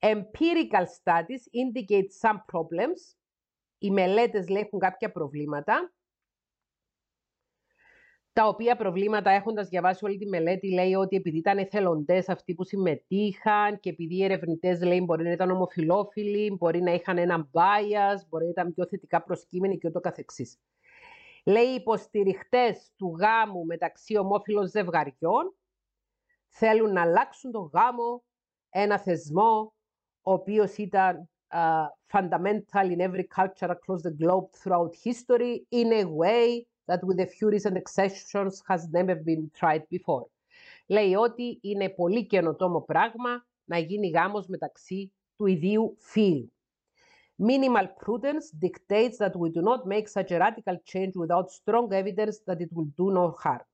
Empirical 0.00 0.86
studies 0.86 1.48
indicate 1.52 2.10
some 2.22 2.38
problems. 2.52 3.16
Οι 3.78 3.90
μελέτες 3.90 4.48
λέει 4.48 4.62
έχουν 4.62 4.78
κάποια 4.78 5.12
προβλήματα. 5.12 5.92
Τα 8.32 8.46
οποία 8.46 8.76
προβλήματα 8.76 9.30
έχοντας 9.30 9.68
διαβάσει 9.68 10.04
όλη 10.04 10.18
τη 10.18 10.26
μελέτη 10.26 10.72
λέει 10.72 10.94
ότι 10.94 11.16
επειδή 11.16 11.38
ήταν 11.38 11.58
εθελοντές 11.58 12.28
αυτοί 12.28 12.54
που 12.54 12.64
συμμετείχαν 12.64 13.80
και 13.80 13.90
επειδή 13.90 14.14
οι 14.14 14.24
ερευνητές 14.24 14.82
λέει 14.82 15.00
μπορεί 15.04 15.24
να 15.24 15.30
ήταν 15.30 15.50
ομοφιλόφιλοι, 15.50 16.56
μπορεί 16.58 16.82
να 16.82 16.92
είχαν 16.92 17.18
ένα 17.18 17.48
bias, 17.52 18.26
μπορεί 18.28 18.44
να 18.44 18.50
ήταν 18.50 18.74
πιο 18.74 18.86
θετικά 18.86 19.22
προσκύμενοι 19.22 19.78
και 19.78 19.88
ούτω 19.88 20.00
καθεξής. 20.00 20.58
Λέει 21.44 21.64
οι 21.64 21.74
υποστηριχτές 21.74 22.92
του 22.96 23.16
γάμου 23.18 23.64
μεταξύ 23.64 24.16
ομόφυλων 24.16 24.66
ζευγαριών 24.66 25.54
θέλουν 26.48 26.92
να 26.92 27.02
αλλάξουν 27.02 27.50
το 27.50 27.60
γάμο, 27.60 28.24
ένα 28.70 28.98
θεσμό, 28.98 29.74
ο 30.26 30.32
οποίος 30.32 30.76
ήταν 30.76 31.28
uh, 31.52 31.86
fundamental 32.12 32.86
in 32.90 33.00
every 33.00 33.26
culture 33.38 33.70
across 33.70 34.02
the 34.02 34.14
globe 34.20 34.46
throughout 34.60 34.92
history 35.06 35.54
in 35.70 35.92
a 35.92 36.04
way 36.22 36.66
that 36.88 37.00
with 37.08 37.20
a 37.20 37.26
few 37.26 37.48
recent 37.56 37.76
exceptions 37.82 38.62
has 38.68 38.82
never 38.98 39.14
been 39.14 39.50
tried 39.60 39.82
before. 39.88 40.26
Λέει 40.86 41.14
ότι 41.14 41.58
είναι 41.62 41.88
πολύ 41.88 42.26
καινοτόμο 42.26 42.80
πράγμα 42.80 43.46
να 43.64 43.78
γίνει 43.78 44.08
γάμος 44.08 44.46
μεταξύ 44.46 45.12
του 45.36 45.46
ιδίου 45.46 45.96
φύλου. 45.98 46.52
Minimal 47.38 47.86
prudence 48.04 48.46
dictates 48.66 49.18
that 49.18 49.34
we 49.36 49.48
do 49.50 49.62
not 49.70 49.86
make 49.86 50.08
such 50.08 50.30
a 50.30 50.38
radical 50.38 50.76
change 50.92 51.14
without 51.16 51.50
strong 51.50 51.92
evidence 51.92 52.36
that 52.46 52.58
it 52.60 52.70
will 52.74 52.90
do 52.96 53.10
no 53.12 53.34
harm. 53.42 53.66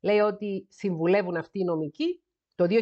Λέει 0.00 0.18
ότι 0.18 0.66
συμβουλεύουν 0.68 1.36
αυτοί 1.36 1.58
οι 1.58 1.64
νομικοί 1.64 2.22
το 2.54 2.66
2011 2.68 2.76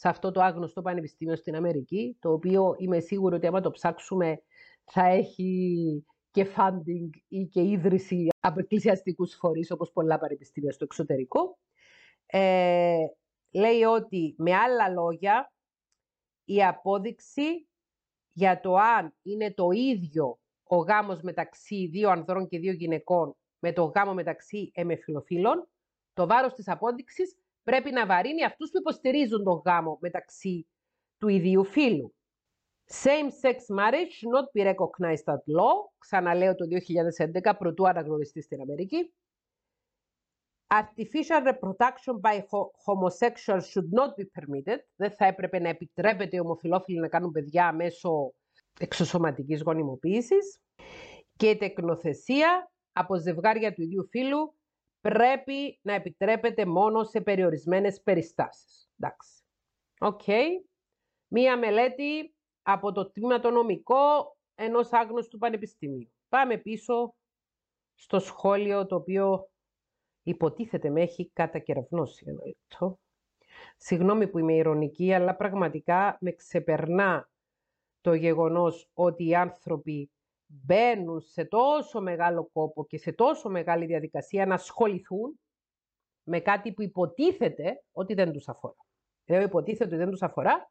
σε 0.00 0.08
αυτό 0.08 0.30
το 0.30 0.40
άγνωστο 0.40 0.82
πανεπιστήμιο 0.82 1.36
στην 1.36 1.54
Αμερική, 1.54 2.16
το 2.20 2.32
οποίο 2.32 2.74
είμαι 2.78 3.00
σίγουρη 3.00 3.34
ότι 3.34 3.46
άμα 3.46 3.60
το 3.60 3.70
ψάξουμε 3.70 4.42
θα 4.84 5.06
έχει 5.06 6.06
και 6.30 6.46
funding 6.56 7.10
ή 7.28 7.44
και 7.44 7.62
ίδρυση 7.62 8.28
από 8.40 8.60
εκκλησιαστικούς 8.60 9.34
φορείς, 9.34 9.70
όπως 9.70 9.92
πολλά 9.92 10.18
πανεπιστήμια 10.18 10.72
στο 10.72 10.84
εξωτερικό. 10.84 11.58
Ε, 12.26 12.96
λέει 13.50 13.82
ότι, 13.82 14.34
με 14.38 14.54
άλλα 14.54 14.88
λόγια, 14.88 15.52
η 16.44 16.64
απόδειξη 16.64 17.68
για 18.32 18.60
το 18.60 18.74
αν 18.74 19.14
είναι 19.22 19.52
το 19.52 19.70
ίδιο 19.70 20.38
ο 20.62 20.76
γάμος 20.76 21.20
μεταξύ 21.20 21.86
δύο 21.86 22.10
ανδρών 22.10 22.48
και 22.48 22.58
δύο 22.58 22.72
γυναικών 22.72 23.36
με 23.58 23.72
το 23.72 23.84
γάμο 23.84 24.14
μεταξύ 24.14 24.70
εμεφιλοφίλων, 24.74 25.68
το 26.12 26.26
βάρος 26.26 26.54
της 26.54 26.68
απόδειξης 26.68 27.36
πρέπει 27.68 27.90
να 27.90 28.06
βαρύνει 28.06 28.44
αυτούς 28.44 28.70
που 28.70 28.78
υποστηρίζουν 28.78 29.44
τον 29.44 29.62
γάμο 29.64 29.98
μεταξύ 30.00 30.68
του 31.18 31.28
ιδίου 31.28 31.64
φύλου. 31.64 32.14
Same-sex 33.02 33.56
marriage 33.78 34.12
should 34.18 34.32
not 34.36 34.46
be 34.54 34.62
recognized 34.72 35.28
at 35.34 35.42
law. 35.58 35.74
Ξαναλέω 35.98 36.54
το 36.54 36.64
2011, 37.44 37.54
πρωτού 37.58 37.88
αναγνωριστεί 37.88 38.42
στην 38.42 38.60
Αμερική. 38.60 39.14
Artificial 40.66 41.42
reproduction 41.50 42.14
by 42.20 42.36
homosexuals 42.86 43.64
should 43.72 43.90
not 43.98 44.10
be 44.18 44.24
permitted. 44.38 44.78
Δεν 44.96 45.10
θα 45.10 45.26
έπρεπε 45.26 45.58
να 45.58 45.68
επιτρέπεται 45.68 46.36
οι 46.36 46.40
ομοφυλόφιλοι 46.40 46.98
να 46.98 47.08
κάνουν 47.08 47.32
παιδιά 47.32 47.72
μέσω 47.72 48.32
εξωσωματικής 48.80 49.62
γονιμοποίησης. 49.62 50.60
Και 51.36 51.50
η 51.50 51.56
τεκνοθεσία 51.56 52.70
από 52.92 53.16
ζευγάρια 53.16 53.74
του 53.74 53.82
ίδιου 53.82 54.06
φύλου 54.10 54.57
πρέπει 55.00 55.78
να 55.82 55.92
επιτρέπεται 55.92 56.66
μόνο 56.66 57.04
σε 57.04 57.20
περιορισμένες 57.20 58.02
περιστάσεις. 58.02 58.90
Εντάξει. 58.98 59.42
Οκ. 59.98 60.22
Μία 61.28 61.58
μελέτη 61.58 62.34
από 62.62 62.92
το 62.92 63.10
τμήμα 63.10 63.40
το 63.40 63.50
νομικό 63.50 64.36
ενός 64.54 64.92
άγνωστου 64.92 65.38
πανεπιστημίου. 65.38 66.12
Πάμε 66.28 66.58
πίσω 66.58 67.14
στο 67.94 68.18
σχόλιο 68.18 68.86
το 68.86 68.94
οποίο 68.94 69.50
υποτίθεται 70.22 70.90
με 70.90 71.02
έχει 71.02 71.30
κατακεραυνώσει 71.32 72.24
ένα 72.26 72.44
λεπτό. 72.46 73.00
Συγγνώμη 73.76 74.28
που 74.28 74.38
είμαι 74.38 74.54
ηρωνική, 74.54 75.12
αλλά 75.12 75.36
πραγματικά 75.36 76.18
με 76.20 76.32
ξεπερνά 76.32 77.30
το 78.00 78.14
γεγονός 78.14 78.90
ότι 78.92 79.26
οι 79.26 79.34
άνθρωποι 79.34 80.10
μπαίνουν 80.48 81.20
σε 81.20 81.44
τόσο 81.44 82.00
μεγάλο 82.00 82.50
κόπο 82.52 82.86
και 82.86 82.98
σε 82.98 83.12
τόσο 83.12 83.48
μεγάλη 83.48 83.86
διαδικασία 83.86 84.46
να 84.46 84.54
ασχοληθούν 84.54 85.40
με 86.22 86.40
κάτι 86.40 86.72
που 86.72 86.82
υποτίθεται 86.82 87.82
ότι 87.92 88.14
δεν 88.14 88.32
τους 88.32 88.48
αφορά. 88.48 88.76
Λέω 89.28 89.42
υποτίθεται 89.42 89.84
ότι 89.84 89.96
δεν 89.96 90.10
τους 90.10 90.22
αφορά, 90.22 90.70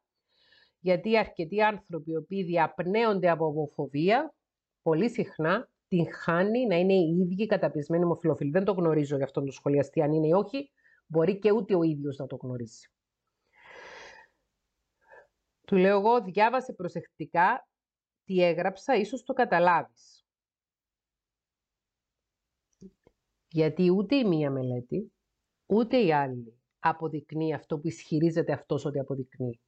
γιατί 0.80 1.17
αρκετοί 1.17 1.61
άνθρωποι 1.61 2.11
οι 2.11 2.15
οποίοι 2.15 2.43
διαπνέονται 2.43 3.30
από 3.30 3.45
ομοφοβία, 3.45 4.34
πολύ 4.82 5.09
συχνά 5.09 5.69
την 5.88 6.13
χάνει 6.13 6.65
να 6.65 6.75
είναι 6.75 6.93
οι 6.93 7.17
ίδιοι 7.19 7.45
καταπισμένοι 7.45 8.03
ομοφιλοφίλοι. 8.03 8.51
Δεν 8.51 8.63
το 8.63 8.71
γνωρίζω 8.71 9.15
για 9.15 9.25
αυτόν 9.25 9.43
τον 9.43 9.51
σχολιαστή, 9.51 10.01
αν 10.01 10.13
είναι 10.13 10.28
ή 10.28 10.32
όχι, 10.32 10.71
μπορεί 11.05 11.39
και 11.39 11.51
ούτε 11.51 11.75
ο 11.75 11.84
ίδιος 11.84 12.17
να 12.17 12.28
το 12.28 12.36
γνωρίσει. 12.36 12.91
Του 15.67 15.75
λέω 15.75 15.99
εγώ, 15.99 16.21
διάβασε 16.21 16.73
προσεκτικά 16.73 17.67
τι 18.28 18.43
έγραψα, 18.43 18.95
ίσως 18.95 19.23
το 19.23 19.34
καταλάβεις. 19.34 20.25
Γιατί 23.47 23.91
ούτε 23.91 24.15
η 24.15 24.23
μία 24.25 24.51
μελέτη, 24.51 25.11
ούτε 25.65 25.97
η 25.97 26.13
άλλη 26.13 26.59
αποδεικνύει 26.80 27.53
αυτό 27.53 27.80
που 27.80 27.88
ισχυρίζεται 27.88 28.53
αυτός 28.53 28.86
ότι 28.86 28.99
αποδεικνύει. 28.99 29.59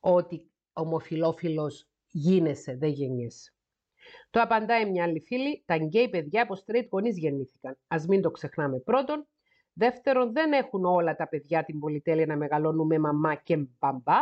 Ότι 0.00 0.50
ομοφιλόφιλος 0.72 1.88
γίνεσαι, 2.08 2.76
δεν 2.76 2.90
γεννιέσαι. 2.90 3.54
Το 4.30 4.40
απαντάει 4.40 4.90
μια 4.90 5.04
άλλη 5.04 5.20
φίλη, 5.20 5.62
τα 5.66 5.76
γκέι 5.76 6.08
παιδιά 6.08 6.42
από 6.42 6.54
straight 6.54 6.88
γονείς 6.90 7.18
γεννήθηκαν. 7.18 7.78
Ας 7.86 8.06
μην 8.06 8.22
το 8.22 8.30
ξεχνάμε 8.30 8.78
πρώτον. 8.78 9.26
Δεύτερον, 9.72 10.32
δεν 10.32 10.52
έχουν 10.52 10.84
όλα 10.84 11.16
τα 11.16 11.28
παιδιά 11.28 11.64
την 11.64 11.78
πολυτέλεια 11.78 12.26
να 12.26 12.36
μεγαλώνουν 12.36 12.86
με 12.86 12.98
μαμά 12.98 13.34
και 13.34 13.56
μπαμπά. 13.56 14.18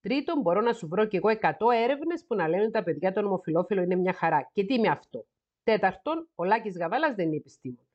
Τρίτον, 0.00 0.40
μπορώ 0.40 0.60
να 0.60 0.72
σου 0.72 0.88
βρω 0.88 1.06
κι 1.06 1.16
εγώ 1.16 1.28
100 1.28 1.50
έρευνες 1.82 2.24
που 2.26 2.34
να 2.34 2.48
λένε 2.48 2.62
ότι 2.62 2.72
τα 2.72 2.82
παιδιά 2.82 3.12
των 3.12 3.24
ομοφυλόφιλων 3.26 3.84
είναι 3.84 3.96
μια 3.96 4.12
χαρά. 4.12 4.50
Και 4.52 4.64
τι 4.64 4.74
είναι 4.74 4.88
αυτό; 4.88 5.26
Τέταρτον, 5.62 6.28
ο 6.34 6.44
Λάκης 6.44 6.76
Γαβάλας 6.76 7.14
δεν 7.14 7.26
είναι 7.26 7.36
επιστήμον. 7.36 7.88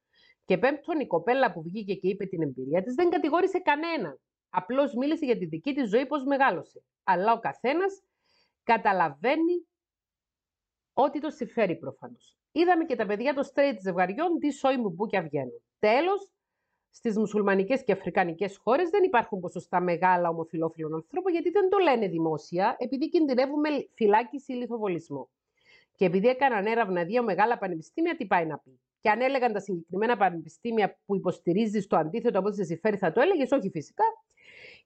Και 0.46 0.58
πέμπτον, 0.58 1.00
η 1.00 1.08
κοπέλα 1.08 1.52
που 1.52 1.62
βγήκε 1.62 1.96
και 1.96 2.08
είπε 2.08 2.26
την 2.26 2.42
εμπειρία 2.42 2.84
της 2.84 2.94
δεν 2.94 3.10
κατηγόρησε 3.10 3.60
κανέναν. 3.60 4.20
Απλώς 4.50 4.94
μίλησε 4.94 5.26
για 5.26 5.38
τη 5.38 5.46
δική 5.46 5.74
της 5.74 5.90
ζωή, 5.90 6.06
πώς 6.06 6.24
μεγάλωσε. 6.24 6.84
Αλλά 7.04 7.34
ο 7.34 7.40
καθένας 7.40 8.02
καταλαβαίνει 8.64 9.68
ό,τι 10.94 11.20
το 11.20 11.30
συμφέρει 11.30 11.76
προφανώς. 11.76 12.38
Είδαμε 12.52 12.86
και 12.86 12.96
τα 12.96 13.06
παιδιά 13.06 13.34
των 13.34 13.44
straight 13.44 13.78
ζευγαριών 13.82 14.40
τι 14.40 14.52
σόι 14.52 14.78
μου 14.78 14.90
μπουκια 14.90 15.22
βγαίνουν. 15.22 15.64
Τέλος, 15.80 16.32
Στις 16.96 17.18
μουσουλμανικές 17.18 17.84
και 17.84 17.92
αφρικανικές 17.92 18.58
χώρες 18.58 18.90
δεν 18.90 19.04
υπάρχουν 19.04 19.40
ποσοστά 19.40 19.82
μεγάλα 19.82 20.30
ομοφυλόφιλων 20.30 20.94
ανθρώπων, 20.94 21.32
γιατί 21.32 21.50
δεν 21.50 21.70
το 21.70 21.78
λένε 21.78 22.08
δημόσια, 22.08 22.76
επειδή 22.80 23.10
κινδυνεύουμε 23.10 23.70
φυλάκιση 23.94 24.54
ή 24.54 24.56
λιθοβολισμό. 24.56 25.30
Και 25.96 26.06
επειδή 26.06 26.28
έκαναν 26.28 26.66
έρευνα 26.66 27.04
δύο 27.04 27.24
μεγάλα 27.24 27.58
πανεπιστήμια, 27.58 28.16
τι 28.16 28.26
πάει 28.26 28.46
να 28.46 28.58
πει; 28.58 28.80
Και 29.02 29.10
αν 29.10 29.22
έλεγαν 29.22 29.54
τα 29.54 29.60
συγκεκριμένα 29.60 30.18
πανεπιστήμια 30.18 31.00
που 31.06 31.16
υποστηρίζει 31.16 31.88
το 31.88 31.98
αντίθετο 31.98 32.40
από 32.40 32.48
ό,τι 32.48 32.56
σε 32.56 32.64
συμφέρει, 32.64 32.98
θα 32.98 33.12
το 33.12 33.22
έλεγες, 33.22 33.52
όχι 33.52 33.70
φυσικά. 33.70 34.04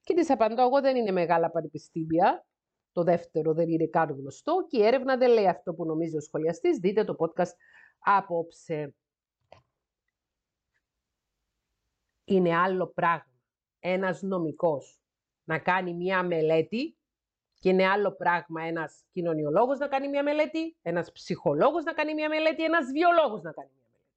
Και 0.02 0.14
της 0.14 0.30
απαντώ, 0.30 0.62
εγώ 0.62 0.80
δεν 0.80 0.96
είναι 0.96 1.10
μεγάλα 1.10 1.50
πανεπιστήμια. 1.50 2.46
Το 2.92 3.02
δεύτερο 3.02 3.54
δεν 3.54 3.68
είναι 3.68 3.86
καν 3.86 4.10
γνωστό. 4.10 4.66
Και 4.68 4.78
η 4.78 4.86
έρευνα 4.86 5.16
δεν 5.16 5.30
λέει 5.30 5.48
αυτό 5.48 5.74
που 5.74 5.84
νομίζει 5.84 6.16
ο 6.16 6.20
σχολιαστής. 6.20 6.78
Δείτε 6.78 7.04
το 7.04 7.16
podcast 7.18 7.52
απόψε. 7.98 8.94
Είναι 12.28 12.56
άλλο 12.56 12.86
πράγμα 12.86 13.32
ένας 13.80 14.22
νομικός 14.22 15.00
να 15.44 15.58
κάνει 15.58 15.94
μία 15.94 16.22
μελέτη 16.22 16.96
Και 17.60 17.68
είναι 17.68 17.86
άλλο 17.86 18.12
πράγμα 18.12 18.62
ένας 18.62 19.04
κοινωνιολόγος 19.12 19.78
να 19.78 19.88
κάνει 19.88 20.08
μια 20.08 20.22
μελέτη, 20.22 20.76
ένας 20.82 21.12
ψυχολόγος 21.12 21.84
να 21.84 21.92
κάνει 21.92 22.14
μια 22.14 22.28
μελέτη, 22.28 22.64
ένας 22.64 22.86
βιολόγος 22.90 23.42
να 23.42 23.52
κάνει 23.52 23.70
μια 23.74 23.82
μελέτη. 23.92 24.10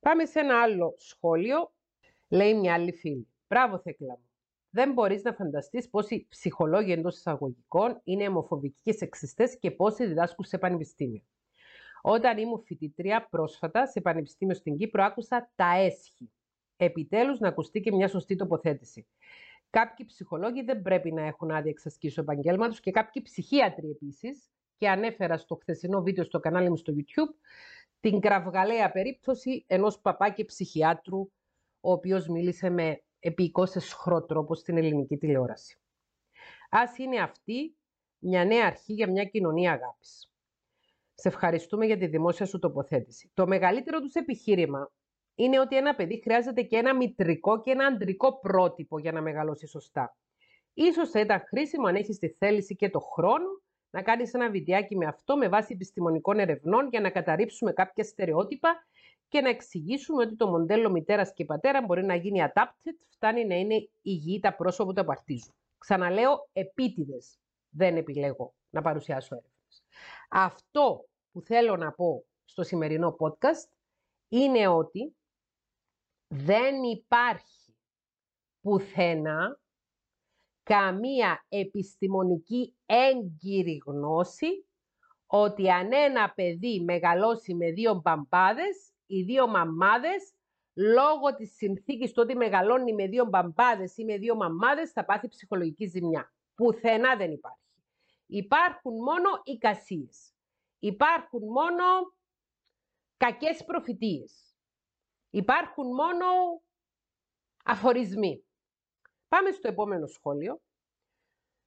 Πάμε 0.00 0.24
σε 0.24 0.40
ένα 0.40 0.62
άλλο 0.62 0.94
σχόλιο. 0.98 1.72
Λέει 2.28 2.54
μια 2.54 2.74
άλλη 2.74 2.92
φίλη. 2.92 3.28
Μπράβο 3.48 3.78
Θέκλα 3.78 4.12
μου. 4.12 4.28
Δεν 4.70 4.92
μπορείς 4.92 5.22
να 5.22 5.32
φανταστείς 5.32 5.88
πόσοι 5.88 6.26
ψυχολόγοι 6.28 6.92
εντός 6.92 7.16
εισαγωγικών 7.16 8.00
είναι 8.04 8.24
αιμοφοβικοί 8.24 8.80
και 8.82 8.92
σεξιστές 8.92 9.58
και 9.58 9.70
πόσοι 9.70 10.06
διδάσκουν 10.06 10.44
σε 10.44 10.58
πανεπιστήμιο. 10.58 11.22
Όταν 12.02 12.38
ήμουν 12.38 12.62
φοιτητρία 12.62 13.26
πρόσφατα 13.30 13.86
σε 13.86 14.00
πανεπιστήμιο 14.00 14.54
στην 14.54 14.76
Κύπρο, 14.76 15.04
άκουσα 15.04 15.50
τα 15.54 15.76
έσχη. 15.76 16.30
Επιτέλους 16.82 17.38
να 17.38 17.48
ακουστεί 17.48 17.80
και 17.80 17.92
μια 17.92 18.08
σωστή 18.08 18.36
τοποθέτηση. 18.36 19.06
Κάποιοι 19.70 20.06
ψυχολόγοι 20.06 20.62
δεν 20.62 20.82
πρέπει 20.82 21.12
να 21.12 21.22
έχουν 21.22 21.50
άδεια 21.50 21.70
εξασκήσεως 21.70 22.26
επαγγέλματος 22.26 22.80
και 22.80 22.90
κάποιοι 22.90 23.22
ψυχίατροι 23.22 23.90
επίσης. 23.90 24.50
Και 24.76 24.88
ανέφερα 24.88 25.36
στο 25.36 25.54
χθεσινό 25.54 26.02
βίντεο 26.02 26.24
στο 26.24 26.40
κανάλι 26.40 26.68
μου 26.68 26.76
στο 26.76 26.92
YouTube 26.96 27.34
την 28.00 28.20
κραυγαλαία 28.20 28.90
περίπτωση 28.90 29.64
ενός 29.66 30.00
παπά 30.00 30.30
και 30.30 30.44
ψυχιάτρου, 30.44 31.20
ο 31.80 31.92
οποίος 31.92 32.28
μίλησε 32.28 32.70
με 32.70 33.02
επίοικο 33.18 33.66
σχρό 33.66 34.24
τρόπο 34.24 34.54
στην 34.54 34.76
ελληνική 34.76 35.16
τηλεόραση. 35.16 35.78
Α 36.68 36.80
είναι 36.98 37.20
αυτή 37.20 37.76
μια 38.18 38.44
νέα 38.44 38.66
αρχή 38.66 38.92
για 38.92 39.10
μια 39.10 39.24
κοινωνία 39.24 39.72
αγάπης. 39.72 40.32
Σε 41.14 41.28
ευχαριστούμε 41.28 41.86
για 41.86 41.96
τη 41.96 42.06
δημόσια 42.06 42.46
σου 42.46 42.58
τοποθέτηση. 42.58 43.30
Το 43.34 43.46
μεγαλύτερο 43.46 44.00
τους 44.00 44.14
επιχείρημα 44.14 44.92
είναι 45.40 45.60
ότι 45.60 45.76
ένα 45.76 45.94
παιδί 45.94 46.20
χρειάζεται 46.22 46.62
και 46.62 46.76
ένα 46.76 46.96
μητρικό 46.96 47.60
και 47.60 47.70
ένα 47.70 47.86
αντρικό 47.86 48.38
πρότυπο 48.38 48.98
για 48.98 49.12
να 49.12 49.20
μεγαλώσει 49.20 49.66
σωστά. 49.66 50.16
Ίσως 50.74 51.10
θα 51.10 51.20
ήταν 51.20 51.40
χρήσιμο 51.48 51.86
αν 51.86 51.94
έχεις 51.94 52.18
τη 52.18 52.28
θέληση 52.28 52.76
και 52.76 52.90
το 52.90 53.00
χρόνο 53.00 53.62
να 53.90 54.02
κάνεις 54.02 54.34
ένα 54.34 54.50
βιντεάκι 54.50 54.96
με 54.96 55.06
αυτό 55.06 55.36
με 55.36 55.48
βάση 55.48 55.72
επιστημονικών 55.72 56.38
ερευνών 56.38 56.88
για 56.88 57.00
να 57.00 57.10
καταρρύψουμε 57.10 57.72
κάποια 57.72 58.04
στερεότυπα 58.04 58.86
και 59.28 59.40
να 59.40 59.48
εξηγήσουμε 59.48 60.22
ότι 60.22 60.36
το 60.36 60.48
μοντέλο 60.48 60.90
μητέρας 60.90 61.32
και 61.32 61.44
πατέρας 61.44 61.84
μπορεί 61.86 62.04
να 62.04 62.14
γίνει 62.14 62.40
adapted, 62.52 62.94
φτάνει 63.08 63.46
να 63.46 63.54
είναι 63.54 63.88
υγιή 64.02 64.40
τα 64.40 64.54
πρόσωπα 64.54 64.88
που 64.88 64.94
τα 64.94 65.00
απαρτίζουν. 65.00 65.54
Ξαναλέω, 65.78 66.48
επίτηδες 66.52 67.38
δεν 67.70 67.96
επιλέγω 67.96 68.54
να 68.70 68.82
παρουσιάσω 68.82 69.34
έρευνες. 69.34 69.84
Αυτό 70.30 71.04
που 71.32 71.40
θέλω 71.40 71.76
να 71.76 71.92
πω 71.92 72.24
στο 72.44 72.62
σημερινό 72.62 73.16
podcast 73.18 73.68
είναι 74.28 74.68
ότι 74.68 75.14
δεν 76.32 76.82
υπάρχει 76.82 77.74
πουθενά 78.60 79.60
καμία 80.62 81.44
επιστημονική 81.48 82.76
έγκυρη 82.86 83.82
γνώση 83.86 84.66
ότι 85.26 85.70
αν 85.70 85.92
ένα 85.92 86.32
παιδί 86.34 86.80
μεγαλώσει 86.80 87.54
με 87.54 87.70
δύο 87.70 87.94
μπαμπάδες, 87.94 88.92
οι 89.06 89.22
δύο 89.22 89.48
μαμάδες, 89.48 90.32
λόγω 90.74 91.34
της 91.36 91.54
συνθήκης 91.54 92.12
του 92.12 92.22
ότι 92.22 92.36
μεγαλώνει 92.36 92.94
με 92.94 93.06
δύο 93.06 93.24
μπαμπάδες 93.24 93.96
ή 93.96 94.04
με 94.04 94.18
δύο 94.18 94.36
μαμάδες, 94.36 94.90
θα 94.90 95.04
πάθει 95.04 95.28
ψυχολογική 95.28 95.86
ζημιά. 95.86 96.32
Πουθενά 96.54 97.16
δεν 97.16 97.32
υπάρχει. 97.32 97.58
Υπάρχουν 98.26 98.94
μόνο 98.94 99.40
εικασίες. 99.44 100.32
Υπάρχουν 100.78 101.42
μόνο 101.42 101.84
κακές 103.16 103.64
προφητείες. 103.64 104.49
Υπάρχουν 105.30 105.86
μόνο 105.86 106.24
αφορισμοί. 107.64 108.44
Πάμε 109.28 109.50
στο 109.50 109.68
επόμενο 109.68 110.06
σχόλιο 110.06 110.60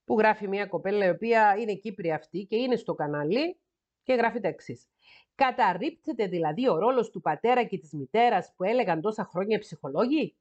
που 0.03 0.17
γράφει 0.17 0.47
μια 0.47 0.65
κοπέλα 0.65 1.05
η 1.05 1.09
οποία 1.09 1.55
είναι 1.57 1.75
Κύπρια 1.75 2.15
αυτή 2.15 2.45
και 2.45 2.55
είναι 2.55 2.75
στο 2.75 2.93
κανάλι 2.95 3.59
και 4.03 4.13
γράφει 4.13 4.39
τα 4.39 4.47
εξής. 4.47 4.87
Καταρρύπτεται 5.35 6.27
δηλαδή 6.27 6.69
ο 6.69 6.77
ρόλος 6.77 7.09
του 7.09 7.21
πατέρα 7.21 7.63
και 7.63 7.77
της 7.77 7.93
μητέρας 7.93 8.53
που 8.55 8.63
έλεγαν 8.63 9.01
τόσα 9.01 9.25
χρόνια 9.25 9.59
ψυχολόγοι; 9.59 10.37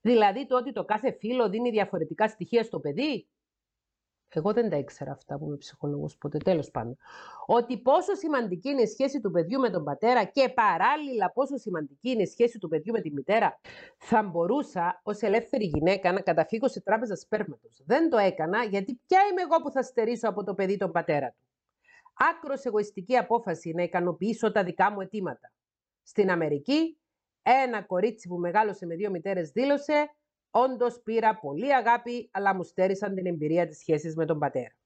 Δηλαδή 0.00 0.46
το 0.46 0.56
ότι 0.56 0.72
το 0.72 0.84
κάθε 0.84 1.12
φίλο 1.12 1.48
δίνει 1.48 1.70
διαφορετικά 1.70 2.28
στοιχεία 2.28 2.62
στο 2.62 2.80
παιδί; 2.80 3.28
Εγώ 4.30 4.52
δεν 4.52 4.70
τα 4.70 4.76
ήξερα 4.76 5.12
αυτά 5.12 5.38
που 5.38 5.44
είμαι 5.46 5.56
ψυχολόγος 5.56 6.16
ποτέ, 6.16 6.38
τέλος 6.38 6.70
πάντων. 6.70 6.96
Ότι 7.46 7.78
πόσο 7.78 8.14
σημαντική 8.14 8.68
είναι 8.68 8.82
η 8.82 8.86
σχέση 8.86 9.20
του 9.20 9.30
παιδιού 9.30 9.60
με 9.60 9.70
τον 9.70 9.84
πατέρα 9.84 10.24
και 10.24 10.48
παράλληλα 10.48 11.30
πόσο 11.32 11.56
σημαντική 11.56 12.10
είναι 12.10 12.22
η 12.22 12.26
σχέση 12.26 12.58
του 12.58 12.68
παιδιού 12.68 12.92
με 12.92 13.00
τη 13.00 13.12
μητέρα. 13.12 13.60
Θα 13.98 14.22
μπορούσα 14.22 15.00
ως 15.02 15.20
ελεύθερη 15.20 15.64
γυναίκα 15.64 16.12
να 16.12 16.20
καταφύγω 16.20 16.68
σε 16.68 16.80
τράπεζα 16.80 17.16
σπέρματος. 17.16 17.82
Δεν 17.86 18.10
το 18.10 18.16
έκανα 18.16 18.64
γιατί 18.64 19.00
ποια 19.06 19.20
είμαι 19.30 19.42
εγώ 19.42 19.62
που 19.62 19.70
θα 19.70 19.82
στερήσω 19.82 20.28
από 20.28 20.44
το 20.44 20.54
παιδί 20.54 20.76
τον 20.76 20.92
πατέρα 20.92 21.28
του. 21.28 21.42
Άκρος 22.30 22.64
εγωιστική 22.64 23.16
απόφαση 23.16 23.72
να 23.72 23.82
ικανοποιήσω 23.82 24.52
τα 24.52 24.64
δικά 24.64 24.90
μου 24.90 25.00
αιτήματα. 25.00 25.52
Στην 26.02 26.30
Αμερική, 26.30 26.98
ένα 27.42 27.82
κορίτσι 27.82 28.28
που 28.28 28.36
μεγάλωσε 28.36 28.86
με 28.86 28.94
δύο 28.94 29.10
μητέρες 29.10 29.50
δήλωσε 29.50 30.16
Όντως 30.50 31.00
πήρα 31.02 31.38
πολύ 31.38 31.74
αγάπη, 31.74 32.28
αλλά 32.32 32.54
μου 32.54 32.64
στέρισαν 32.64 33.14
την 33.14 33.26
εμπειρία 33.26 33.66
της 33.66 33.78
σχέσης 33.78 34.16
με 34.16 34.24
τον 34.24 34.38
πατέρα. 34.38 34.76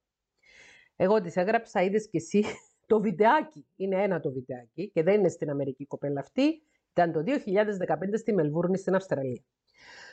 Εγώ 0.96 1.20
της 1.20 1.36
έγραψα, 1.36 1.82
είδες 1.82 2.08
και 2.08 2.16
εσύ 2.16 2.44
το 2.86 3.00
βιντεάκι. 3.00 3.66
Είναι 3.76 4.02
ένα 4.02 4.20
το 4.20 4.32
βιντεάκι 4.32 4.90
και 4.90 5.02
δεν 5.02 5.18
είναι 5.18 5.28
στην 5.28 5.50
Αμερική 5.50 5.86
κοπέλα 5.86 6.20
αυτή. 6.20 6.62
Ήταν 6.90 7.12
το 7.12 7.22
2015 7.26 7.34
στη 8.18 8.34
Μελβούρνη 8.34 8.78
στην 8.78 8.94
Αυστραλία. 8.94 9.44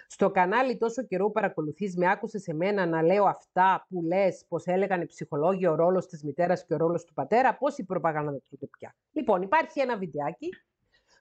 Στο 0.08 0.32
κανάλι 0.32 0.78
τόσο 0.78 1.04
καιρό 1.04 1.26
που 1.26 1.32
παρακολουθείς 1.32 1.96
με 1.96 2.10
άκουσες 2.10 2.42
σε 2.42 2.54
μένα 2.54 2.86
να 2.86 3.02
λέω 3.04 3.26
αυτά 3.26 3.86
που 3.90 4.02
λες 4.02 4.46
πως 4.48 4.66
έλεγαν 4.66 5.02
οι 5.02 5.06
ψυχολόγοι 5.06 5.68
ο 5.68 5.76
ρόλος 5.76 6.08
της 6.08 6.24
μητέρας 6.24 6.66
και 6.66 6.74
ο 6.74 6.78
ρόλος 6.78 7.04
του 7.04 7.14
πατέρα, 7.14 7.58
πώς 7.58 7.78
η 7.78 7.84
προπαγάνδα 7.84 8.32
δεν 8.32 8.42
τούτε 8.50 8.68
πια. 8.78 8.96
Λοιπόν, 9.12 9.42
υπάρχει 9.42 9.80
ένα 9.80 9.98
βιντεάκι 9.98 10.50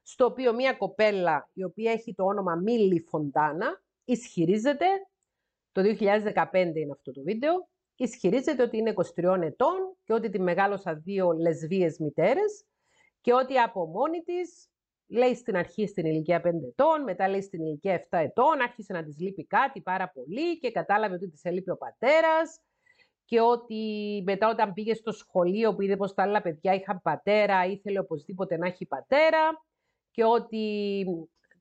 στο 0.02 0.24
οποίο 0.24 0.54
μια 0.54 0.72
κοπέλα 0.72 1.48
η 1.52 1.64
οποία 1.64 1.92
έχει 1.92 2.14
το 2.14 2.24
όνομα 2.24 2.54
Μίλι 2.54 3.00
Φοντάνα 3.00 3.82
ισχυρίζεται, 4.12 4.86
το 5.72 5.82
2015 5.82 6.52
είναι 6.54 6.92
αυτό 6.92 7.12
το 7.12 7.22
βίντεο, 7.22 7.68
ισχυρίζεται 7.96 8.62
ότι 8.62 8.76
είναι 8.76 8.94
23 9.14 9.42
ετών 9.42 9.96
και 10.04 10.12
ότι 10.12 10.30
τη 10.30 10.40
μεγάλωσα 10.40 10.94
δύο 10.94 11.32
λεσβείες 11.32 11.98
μητέρες 11.98 12.64
και 13.20 13.32
ότι 13.32 13.58
από 13.58 13.86
μόνη 13.86 14.22
της, 14.22 14.68
λέει 15.06 15.34
στην 15.34 15.56
αρχή 15.56 15.86
στην 15.86 16.06
ηλικία 16.06 16.40
5 16.40 16.44
ετών, 16.44 17.02
μετά 17.02 17.28
λέει 17.28 17.42
στην 17.42 17.60
ηλικία 17.60 18.06
7 18.10 18.18
ετών, 18.18 18.60
άρχισε 18.60 18.92
να 18.92 19.04
της 19.04 19.18
λείπει 19.18 19.46
κάτι 19.46 19.80
πάρα 19.80 20.10
πολύ 20.10 20.58
και 20.58 20.70
κατάλαβε 20.70 21.14
ότι 21.14 21.28
της 21.28 21.44
έλειπε 21.44 21.70
ο 21.70 21.76
πατέρας 21.76 22.60
και 23.24 23.40
ότι 23.40 23.82
μετά 24.26 24.48
όταν 24.48 24.72
πήγε 24.72 24.94
στο 24.94 25.12
σχολείο 25.12 25.74
που 25.74 25.82
είδε 25.82 25.96
πως 25.96 26.14
τα 26.14 26.22
άλλα 26.22 26.42
παιδιά 26.42 26.74
είχαν 26.74 27.00
πατέρα, 27.02 27.66
ήθελε 27.66 27.98
οπωσδήποτε 27.98 28.56
να 28.56 28.66
έχει 28.66 28.86
πατέρα 28.86 29.66
και 30.10 30.24
ότι 30.24 31.04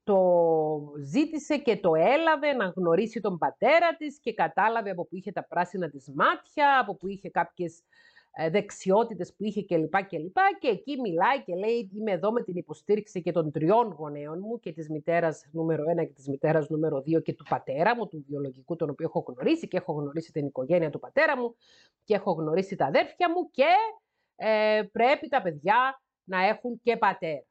το 0.07 0.93
ζήτησε 1.03 1.57
και 1.57 1.77
το 1.77 1.95
έλαβε 1.95 2.53
να 2.53 2.65
γνωρίσει 2.75 3.19
τον 3.21 3.37
πατέρα 3.37 3.95
της 3.97 4.19
και 4.19 4.33
κατάλαβε 4.33 4.89
από 4.89 5.05
που 5.05 5.15
είχε 5.15 5.31
τα 5.31 5.43
πράσινα 5.43 5.89
της 5.89 6.11
μάτια, 6.15 6.79
από 6.79 6.95
που 6.95 7.07
είχε 7.07 7.29
κάποιες 7.29 7.83
ε, 8.31 8.49
δεξιότητες 8.49 9.33
που 9.35 9.43
είχε 9.43 9.65
κλπ. 9.65 10.05
Και, 10.07 10.17
και 10.59 10.67
εκεί 10.67 10.99
μιλάει 10.99 11.43
και 11.43 11.55
λέει 11.55 11.91
είμαι 11.93 12.11
εδώ 12.11 12.31
με 12.31 12.43
την 12.43 12.55
υποστήριξη 12.55 13.21
και 13.21 13.31
των 13.31 13.51
τριών 13.51 13.91
γονέων 13.91 14.39
μου 14.39 14.59
και 14.59 14.71
της 14.71 14.89
μητέρας 14.89 15.45
νούμερο 15.51 15.83
1 15.83 16.05
και 16.07 16.13
της 16.13 16.27
μητέρας 16.27 16.69
νούμερο 16.69 16.97
2 16.97 17.23
και 17.23 17.33
του 17.33 17.45
πατέρα 17.49 17.95
μου, 17.95 18.07
του 18.07 18.25
βιολογικού 18.27 18.75
τον 18.75 18.89
οποίο 18.89 19.05
έχω 19.05 19.19
γνωρίσει 19.27 19.67
και 19.67 19.77
έχω 19.77 19.93
γνωρίσει 19.93 20.31
την 20.31 20.45
οικογένεια 20.45 20.89
του 20.89 20.99
πατέρα 20.99 21.37
μου 21.37 21.55
και 22.03 22.15
έχω 22.15 22.31
γνωρίσει 22.31 22.75
τα 22.75 22.85
αδέρφια 22.85 23.31
μου 23.31 23.49
και 23.51 23.69
ε, 24.35 24.81
πρέπει 24.91 25.27
τα 25.27 25.41
παιδιά 25.41 26.01
να 26.23 26.45
έχουν 26.45 26.79
και 26.83 26.97
πατέρα. 26.97 27.43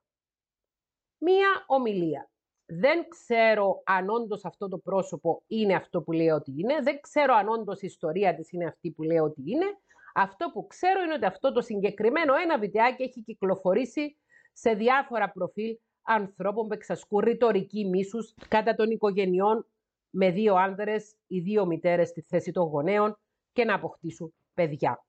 Μία 1.18 1.64
ομιλία 1.66 2.30
δεν 2.66 3.08
ξέρω 3.08 3.82
αν 3.84 4.08
όντως 4.08 4.44
αυτό 4.44 4.68
το 4.68 4.78
πρόσωπο 4.78 5.42
είναι 5.46 5.74
αυτό 5.74 6.02
που 6.02 6.12
λέει 6.12 6.28
ότι 6.28 6.52
είναι. 6.56 6.82
Δεν 6.82 7.00
ξέρω 7.00 7.34
αν 7.34 7.48
όντως 7.48 7.82
η 7.82 7.86
ιστορία 7.86 8.34
της 8.34 8.52
είναι 8.52 8.66
αυτή 8.66 8.90
που 8.90 9.02
λέει 9.02 9.18
ότι 9.18 9.42
είναι. 9.44 9.66
Αυτό 10.14 10.50
που 10.52 10.66
ξέρω 10.66 11.02
είναι 11.02 11.14
ότι 11.14 11.24
αυτό 11.24 11.52
το 11.52 11.60
συγκεκριμένο 11.60 12.34
ένα 12.34 12.58
βιντεάκι 12.58 13.02
έχει 13.02 13.22
κυκλοφορήσει 13.22 14.16
σε 14.52 14.72
διάφορα 14.72 15.30
προφίλ 15.30 15.78
ανθρώπων 16.02 16.66
που 16.68 16.74
εξασκούν 16.74 17.20
ρητορική 17.20 17.84
μίσους 17.84 18.34
κατά 18.48 18.74
των 18.74 18.90
οικογενειών 18.90 19.66
με 20.10 20.30
δύο 20.30 20.54
άνδρες 20.54 21.14
ή 21.26 21.40
δύο 21.40 21.66
μητέρες 21.66 22.08
στη 22.08 22.20
θέση 22.20 22.52
των 22.52 22.68
γονέων 22.68 23.18
και 23.52 23.64
να 23.64 23.74
αποκτήσουν 23.74 24.34
παιδιά. 24.54 25.04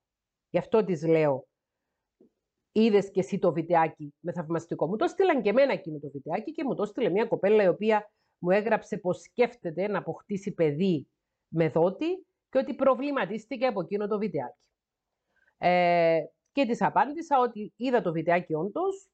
Γι' 0.50 0.58
αυτό 0.58 0.84
τις 0.84 1.06
λέω 1.06 1.46
Είδες 2.72 3.10
και 3.10 3.20
εσύ 3.20 3.38
το 3.38 3.52
βιντεάκι 3.52 4.14
με 4.20 4.32
θαυμαστικό. 4.32 4.86
Μου 4.86 4.96
το 4.96 5.06
στείλαν 5.06 5.42
και 5.42 5.48
εμένα 5.48 5.72
εκείνο 5.72 5.98
το 5.98 6.10
βιντεάκι 6.10 6.52
και 6.52 6.64
μου 6.64 6.74
το 6.74 6.84
στείλε 6.84 7.10
μια 7.10 7.24
κοπέλα 7.24 7.62
η 7.62 7.68
οποία 7.68 8.10
μου 8.38 8.50
έγραψε 8.50 8.96
πως 8.96 9.20
σκέφτεται 9.20 9.88
να 9.88 9.98
αποκτήσει 9.98 10.52
παιδί 10.54 11.08
με 11.48 11.68
δότη 11.68 12.26
και 12.48 12.58
ότι 12.58 12.74
προβληματίστηκε 12.74 13.66
από 13.66 13.80
εκείνο 13.80 14.06
το 14.06 14.18
βιντεάκι. 14.18 14.68
Ε, 15.58 16.20
και 16.52 16.66
της 16.66 16.82
απάντησα 16.82 17.40
ότι 17.40 17.72
είδα 17.76 18.00
το 18.00 18.12
βιντεάκι 18.12 18.54
όντως. 18.54 19.08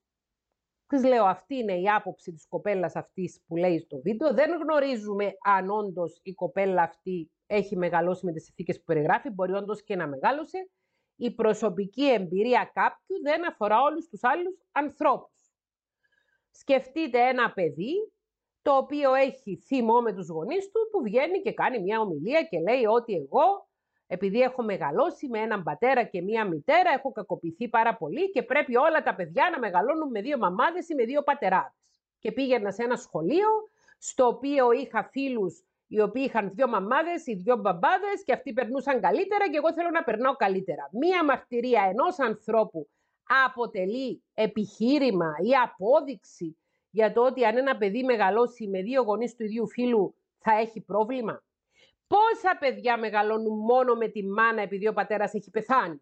Της 0.87 1.03
λέω, 1.03 1.25
αυτή 1.25 1.55
είναι 1.55 1.79
η 1.79 1.89
άποψη 1.89 2.33
της 2.33 2.47
κοπέλας 2.47 2.95
αυτής 2.95 3.41
που 3.47 3.55
λέει 3.55 3.79
στο 3.79 4.01
βίντεο. 4.01 4.33
Δεν 4.33 4.51
γνωρίζουμε 4.61 5.33
αν 5.43 5.69
όντως 5.69 6.19
η 6.23 6.33
κοπέλα 6.33 6.81
αυτή 6.81 7.31
έχει 7.45 7.77
μεγαλώσει 7.77 8.25
με 8.25 8.31
τις 8.31 8.49
ηθίκες 8.49 8.77
που 8.77 8.83
περιγράφει. 8.83 9.29
Μπορεί 9.29 9.53
όντως 9.53 9.83
και 9.83 9.95
να 9.95 10.07
μεγάλωσε. 10.07 10.69
Η 11.15 11.31
προσωπική 11.31 12.11
εμπειρία 12.11 12.71
κάποιου 12.73 13.21
δεν 13.21 13.47
αφορά 13.47 13.81
όλους 13.81 14.07
τους 14.07 14.23
άλλους 14.23 14.55
ανθρώπους. 14.71 15.33
Σκεφτείτε 16.51 17.19
ένα 17.19 17.51
παιδί 17.53 18.11
το 18.61 18.77
οποίο 18.77 19.13
έχει 19.13 19.57
θυμό 19.57 20.01
με 20.01 20.13
τους 20.13 20.27
γονείς 20.27 20.71
του 20.71 20.89
που 20.91 21.01
βγαίνει 21.01 21.41
και 21.41 21.53
κάνει 21.53 21.79
μια 21.79 21.99
ομιλία 21.99 22.43
και 22.43 22.59
λέει 22.59 22.85
ότι 22.85 23.13
εγώ 23.13 23.67
επειδή 24.07 24.41
έχω 24.41 24.63
μεγαλώσει 24.63 25.27
με 25.27 25.39
έναν 25.39 25.63
πατέρα 25.63 26.03
και 26.03 26.21
μία 26.21 26.45
μητέρα, 26.45 26.89
έχω 26.97 27.11
κακοποιηθεί 27.11 27.67
πάρα 27.67 27.95
πολύ 27.97 28.31
και 28.31 28.43
πρέπει 28.43 28.75
όλα 28.75 29.03
τα 29.03 29.15
παιδιά 29.15 29.49
να 29.51 29.59
μεγαλώνουν 29.59 30.09
με 30.09 30.21
δύο 30.21 30.37
μαμάδες 30.37 30.89
ή 30.89 30.95
με 30.95 31.03
δύο 31.03 31.23
πατεράδες. 31.23 31.73
Και 32.19 32.31
πήγαινα 32.31 32.71
σε 32.71 32.83
ένα 32.83 32.95
σχολείο 32.95 33.47
στο 33.97 34.27
οποίο 34.27 34.71
είχα 34.71 35.03
φίλους 35.03 35.63
οι 35.87 35.99
οποίοι 36.01 36.23
είχαν 36.27 36.51
δύο 36.53 36.67
μαμάδες 36.67 37.25
ή 37.27 37.33
δύο 37.33 37.55
μπαμπάδες 37.55 38.23
και 38.25 38.33
αυτοί 38.33 38.53
περνούσαν 38.53 39.01
καλύτερα 39.01 39.49
και 39.49 39.57
εγώ 39.57 39.73
θέλω 39.73 39.89
να 39.89 40.03
περνάω 40.03 40.35
καλύτερα. 40.35 40.89
Μία 40.91 41.23
μαρτυρία 41.23 41.81
ενός 41.89 42.19
ανθρώπου 42.19 42.89
αποτελεί 43.47 44.23
επιχείρημα 44.33 45.33
ή 45.41 45.49
απόδειξη 45.63 46.57
για 46.89 47.13
το 47.13 47.25
ότι 47.25 47.45
αν 47.45 47.57
ένα 47.57 47.77
παιδί 47.77 48.03
μεγαλώσει 48.03 48.67
με 48.67 48.81
δύο 48.81 49.01
γονείς 49.01 49.35
του 49.35 49.43
ίδιου 49.43 49.67
φίλου 49.67 50.15
θα 50.37 50.51
έχει 50.59 50.81
πρόβλημα; 50.81 51.43
Πόσα 52.07 52.57
παιδιά 52.59 52.97
μεγαλώνουν 52.99 53.57
μόνο 53.57 53.95
με 53.95 54.07
τη 54.07 54.23
μάνα 54.27 54.61
επειδή 54.61 54.87
ο 54.87 54.93
πατέρας 54.93 55.33
έχει 55.33 55.49
πεθάνει; 55.49 56.01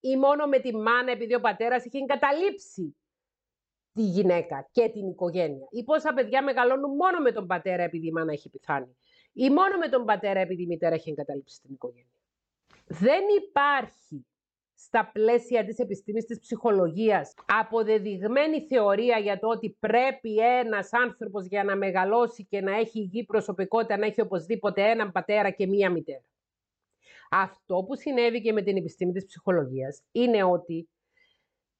Ή 0.00 0.16
μόνο 0.16 0.46
με 0.46 0.58
τη 0.58 0.76
μάνα 0.76 1.10
επειδή 1.10 1.34
ο 1.34 1.40
πατέρας 1.40 1.84
έχει 1.84 1.98
εγκαταλείψει 1.98 2.96
τη 3.92 4.02
γυναίκα 4.02 4.68
και 4.72 4.88
την 4.88 5.08
οικογένεια; 5.08 5.66
Ή 5.70 5.84
πόσα 5.84 6.12
παιδιά 6.12 6.42
μεγαλώνουν 6.42 6.94
μόνο 6.96 7.18
με 7.20 7.32
τον 7.32 7.46
πατέρα 7.46 7.82
επειδή 7.82 8.06
η 8.06 8.12
μάνα 8.12 8.32
έχει 8.32 8.50
πεθάνει; 8.50 8.96
Ή 9.36 9.50
μόνο 9.50 9.78
με 9.78 9.88
τον 9.88 10.04
πατέρα 10.04 10.40
επειδή 10.40 10.62
η 10.62 10.66
μητέρα 10.66 10.94
έχει 10.94 11.10
εγκαταλείψει 11.10 11.60
την 11.60 11.72
οικογένεια. 11.72 12.20
Δεν 12.86 13.22
υπάρχει 13.46 14.26
στα 14.74 15.10
πλαίσια 15.12 15.64
της 15.64 15.78
επιστήμης 15.78 16.24
της 16.24 16.38
ψυχολογίας 16.40 17.34
αποδεδειγμένη 17.46 18.66
θεωρία 18.66 19.18
για 19.18 19.38
το 19.38 19.48
ότι 19.48 19.76
πρέπει 19.80 20.36
ένας 20.36 20.92
άνθρωπος 20.92 21.46
για 21.46 21.64
να 21.64 21.76
μεγαλώσει 21.76 22.44
και 22.44 22.60
να 22.60 22.76
έχει 22.76 22.98
υγιή 22.98 23.24
προσωπικότητα 23.24 23.96
να 23.96 24.06
έχει 24.06 24.20
οπωσδήποτε 24.20 24.82
έναν 24.82 25.12
πατέρα 25.12 25.50
και 25.50 25.66
μία 25.66 25.90
μητέρα. 25.90 26.24
Αυτό 27.30 27.84
που 27.86 27.96
συνέβη 27.96 28.40
και 28.40 28.52
με 28.52 28.62
την 28.62 28.76
επιστήμη 28.76 29.12
της 29.12 29.26
ψυχολογίας 29.26 30.02
είναι 30.12 30.42
ότι 30.44 30.88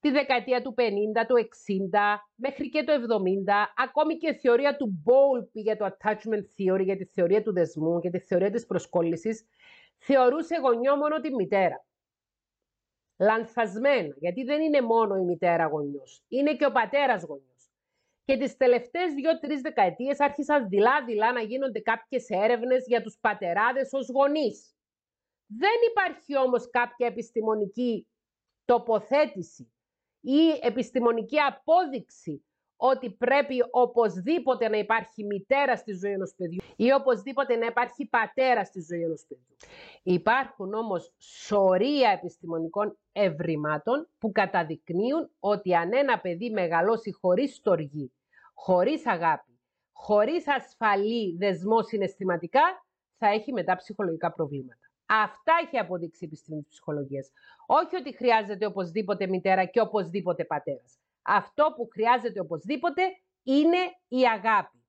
τη 0.04 0.10
δεκαετία 0.10 0.62
του 0.62 0.74
50, 0.76 0.80
του 1.28 1.34
60, 1.34 1.98
μέχρι 2.34 2.68
και 2.68 2.84
το 2.84 2.92
70, 2.92 3.72
ακόμη 3.76 4.16
και 4.16 4.28
η 4.28 4.34
θεωρία 4.34 4.76
του 4.76 5.02
Bowlby 5.06 5.52
για 5.52 5.76
το 5.76 5.84
attachment 5.84 6.44
theory, 6.56 6.84
για 6.84 6.96
τη 6.96 7.04
θεωρία 7.04 7.42
του 7.42 7.52
δεσμού, 7.52 7.98
για 7.98 8.10
τη 8.10 8.18
θεωρία 8.18 8.50
της 8.50 8.66
προσκόλλησης, 8.66 9.46
θεωρούσε 9.98 10.56
γονιό 10.56 10.96
μόνο 10.96 11.20
τη 11.20 11.34
μητέρα 11.34 11.84
λανθασμένα, 13.18 14.14
γιατί 14.18 14.42
δεν 14.44 14.60
είναι 14.60 14.80
μόνο 14.80 15.16
η 15.16 15.24
μητέρα 15.24 15.66
γονιός, 15.66 16.24
είναι 16.28 16.56
και 16.56 16.66
ο 16.66 16.72
πατέρας 16.72 17.22
γονιός. 17.22 17.70
Και 18.24 18.36
τις 18.36 18.56
τελευταίες 18.56 19.14
δύο-τρεις 19.14 19.60
δεκαετίες 19.60 20.20
άρχισαν 20.20 20.68
δειλά-δειλά 20.68 21.32
να 21.32 21.40
γίνονται 21.40 21.80
κάποιες 21.80 22.28
έρευνες 22.28 22.84
για 22.86 23.02
τους 23.02 23.18
πατεράδες 23.20 23.92
ως 23.92 24.08
γονείς. 24.08 24.76
Δεν 25.46 25.76
υπάρχει 25.90 26.38
όμως 26.38 26.70
κάποια 26.70 27.06
επιστημονική 27.06 28.08
τοποθέτηση 28.64 29.73
ή 30.24 30.58
επιστημονική 30.62 31.38
απόδειξη 31.38 32.44
ότι 32.76 33.10
πρέπει 33.10 33.56
οπωσδήποτε 33.70 34.68
να 34.68 34.78
υπάρχει 34.78 35.24
μητέρα 35.24 35.76
στη 35.76 35.92
ζωή 35.92 36.12
ενός 36.12 36.34
παιδιού 36.36 36.60
ή 36.76 36.92
οπωσδήποτε 36.92 37.56
να 37.56 37.66
υπάρχει 37.66 38.06
πατέρα 38.06 38.64
στη 38.64 38.80
ζωή 38.80 39.02
ενός 39.02 39.24
παιδιού. 39.28 39.56
Υπάρχουν 40.02 40.74
όμως 40.74 41.12
σωρία 41.18 42.10
επιστημονικών 42.10 42.98
ευρημάτων 43.12 44.08
που 44.18 44.32
καταδεικνύουν 44.32 45.30
ότι 45.38 45.74
αν 45.74 45.92
ένα 45.92 46.20
παιδί 46.20 46.50
μεγαλώσει 46.50 47.12
χωρίς 47.12 47.54
στοργή, 47.54 48.12
χωρίς 48.54 49.06
αγάπη, 49.06 49.60
χωρίς 49.92 50.48
ασφαλή 50.48 51.36
δεσμός 51.38 51.86
συναισθηματικά, 51.86 52.86
θα 53.18 53.28
έχει 53.28 53.52
μετά 53.52 53.76
ψυχολογικά 53.76 54.32
προβλήματα. 54.32 54.83
Αυτά 55.22 55.52
έχει 55.66 55.78
αποδείξει 55.78 56.24
η 56.24 56.26
επιστήμη 56.26 56.62
της 56.62 56.70
ψυχολογίας. 56.70 57.30
Όχι 57.66 57.96
ότι 57.96 58.16
χρειάζεται 58.16 58.66
οπωσδήποτε 58.66 59.26
μητέρα 59.26 59.64
και 59.64 59.80
οπωσδήποτε 59.80 60.44
πατέρας. 60.44 60.98
Αυτό 61.22 61.72
που 61.76 61.88
χρειάζεται 61.92 62.40
οπωσδήποτε 62.40 63.02
είναι 63.42 63.78
η 64.08 64.22
αγάπη. 64.22 64.84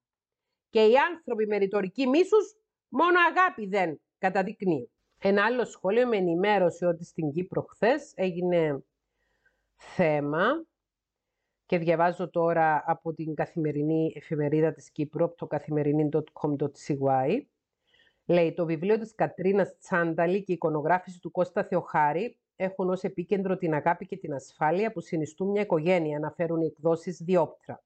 Και 0.69 0.85
οι 0.85 0.93
άνθρωποι 1.11 1.47
με 1.47 1.57
ρητορική 1.57 2.07
μίσους 2.07 2.55
μόνο 2.87 3.19
αγάπη 3.29 3.67
δεν 3.67 4.01
καταδεικνύουν. 4.17 4.89
Ένα 5.19 5.45
άλλο 5.45 5.65
σχόλιο 5.65 6.07
με 6.07 6.17
ενημέρωσε 6.17 6.85
ότι 6.85 7.05
στην 7.05 7.31
Κύπρο 7.31 7.61
χθες 7.61 8.13
έγινε 8.15 8.83
θέμα 9.77 10.65
και 11.65 11.77
διαβάζω 11.77 12.29
τώρα 12.29 12.83
από 12.85 13.13
την 13.13 13.35
καθημερινή 13.35 14.13
εφημερίδα 14.15 14.73
της 14.73 14.91
Κύπρου, 14.91 15.23
από 15.23 15.35
το 15.35 15.47
καθημερινή.com.cy. 15.47 17.41
Λέει, 18.27 18.53
το 18.53 18.65
βιβλίο 18.65 18.99
της 18.99 19.15
Κατρίνας 19.15 19.77
Τσάνταλη 19.79 20.43
και 20.43 20.51
η 20.51 20.53
εικονογράφηση 20.53 21.19
του 21.19 21.31
Κώστα 21.31 21.63
Θεοχάρη 21.63 22.37
έχουν 22.55 22.89
ως 22.89 23.03
επίκεντρο 23.03 23.57
την 23.57 23.73
αγάπη 23.73 24.05
και 24.05 24.17
την 24.17 24.33
ασφάλεια 24.33 24.91
που 24.91 25.01
συνιστούν 25.01 25.49
μια 25.49 25.61
οικογένεια, 25.61 26.17
αναφέρουν 26.17 26.61
οι 26.61 26.65
εκδόσεις 26.65 27.17
Διόπτρα. 27.17 27.83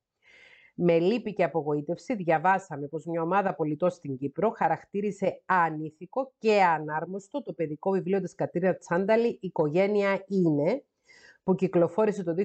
Με 0.76 1.00
λύπη 1.00 1.34
και 1.34 1.44
απογοήτευση 1.44 2.16
διαβάσαμε 2.16 2.88
πως 2.88 3.06
μια 3.06 3.22
ομάδα 3.22 3.56
πολιτών 3.56 3.90
στην 3.90 4.18
Κύπρο 4.18 4.50
χαρακτήρισε 4.50 5.42
ανήθικο 5.46 6.34
και 6.38 6.64
ανάρμοστο 6.64 7.44
το 7.44 7.54
παιδικό 7.54 7.92
βιβλίο 7.92 8.22
της 8.22 8.36
Κατρίνα 8.36 8.76
Τσάνταλη 8.76 9.28
«Η 9.28 9.40
οικογένεια 9.42 10.24
είναι» 10.28 10.84
που 11.44 11.56
κυκλοφόρησε 11.56 12.24
το 12.24 12.34
2020 12.34 12.44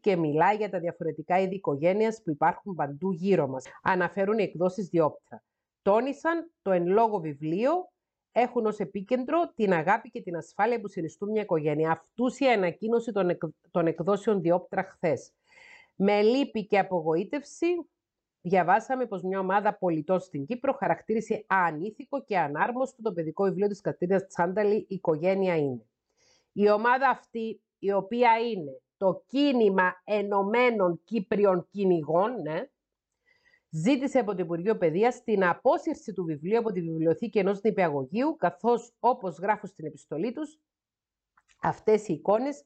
και 0.00 0.16
μιλάει 0.16 0.56
για 0.56 0.70
τα 0.70 0.78
διαφορετικά 0.78 1.40
είδη 1.40 1.54
οικογένειας 1.54 2.22
που 2.22 2.30
υπάρχουν 2.30 2.74
παντού 2.74 3.12
γύρω 3.12 3.48
μας. 3.48 3.64
Αναφέρουν 3.82 4.38
οι 4.38 4.42
εκδόσεις 4.42 4.88
Διόπτρα. 4.88 5.42
Τόνισαν 5.82 6.50
το 6.62 6.70
εν 6.70 6.86
λόγω 6.86 7.18
βιβλίο 7.18 7.92
έχουν 8.32 8.66
ως 8.66 8.78
επίκεντρο 8.78 9.52
την 9.54 9.72
αγάπη 9.72 10.10
και 10.10 10.22
την 10.22 10.36
ασφάλεια 10.36 10.80
που 10.80 10.88
συνιστούν 10.88 11.30
μια 11.30 11.42
οικογένεια. 11.42 11.90
Αυτούσια 11.90 12.52
ανακοίνωση 12.52 13.12
των, 13.12 13.28
εκ, 13.28 13.42
των 13.70 13.86
εκδόσεων 13.86 14.40
Διόπτρα 14.40 14.82
χθες. 14.82 15.32
Με 15.96 16.22
λύπη 16.22 16.66
και 16.66 16.78
απογοήτευση 16.78 17.66
διαβάσαμε 18.40 19.06
πως 19.06 19.22
μια 19.22 19.38
ομάδα 19.38 19.74
πολιτών 19.74 20.20
στην 20.20 20.46
Κύπρο 20.46 20.72
χαρακτήρισε 20.72 21.44
ανήθικο 21.46 22.24
και 22.24 22.38
ανάρμοστο 22.38 23.02
το 23.02 23.12
παιδικό 23.12 23.44
βιβλίο 23.44 23.68
της 23.68 23.80
Κατρίνας 23.80 24.26
Τσάνταλη 24.26 24.76
«Η 24.76 24.86
οικογένεια 24.88 25.56
είναι». 25.56 25.86
Η 26.52 26.70
ομάδα 26.70 27.08
αυτή, 27.08 27.60
η 27.78 27.92
οποία 27.92 28.30
είναι 28.38 28.80
το 28.96 29.22
κίνημα 29.26 30.02
ενωμένων 30.04 31.00
Κύπριων 31.04 31.66
κυνηγών, 31.70 32.42
ναι, 32.42 32.68
ζήτησε 33.74 34.18
από 34.18 34.34
το 34.34 34.42
Υπουργείο 34.42 34.76
Παιδείας 34.76 35.22
την 35.22 35.44
απόσυρση 35.44 36.12
του 36.12 36.24
βιβλίου 36.24 36.58
από 36.58 36.72
τη 36.72 36.80
βιβλιοθήκη 36.80 37.38
ενός 37.38 37.60
νηπιαγωγείου, 37.60 38.36
καθώς, 38.36 38.94
όπως 38.98 39.38
γράφουν 39.38 39.68
στην 39.68 39.86
επιστολή 39.86 40.32
τους, 40.32 40.58
αυτές 41.60 42.08
οι 42.08 42.12
εικόνες 42.12 42.64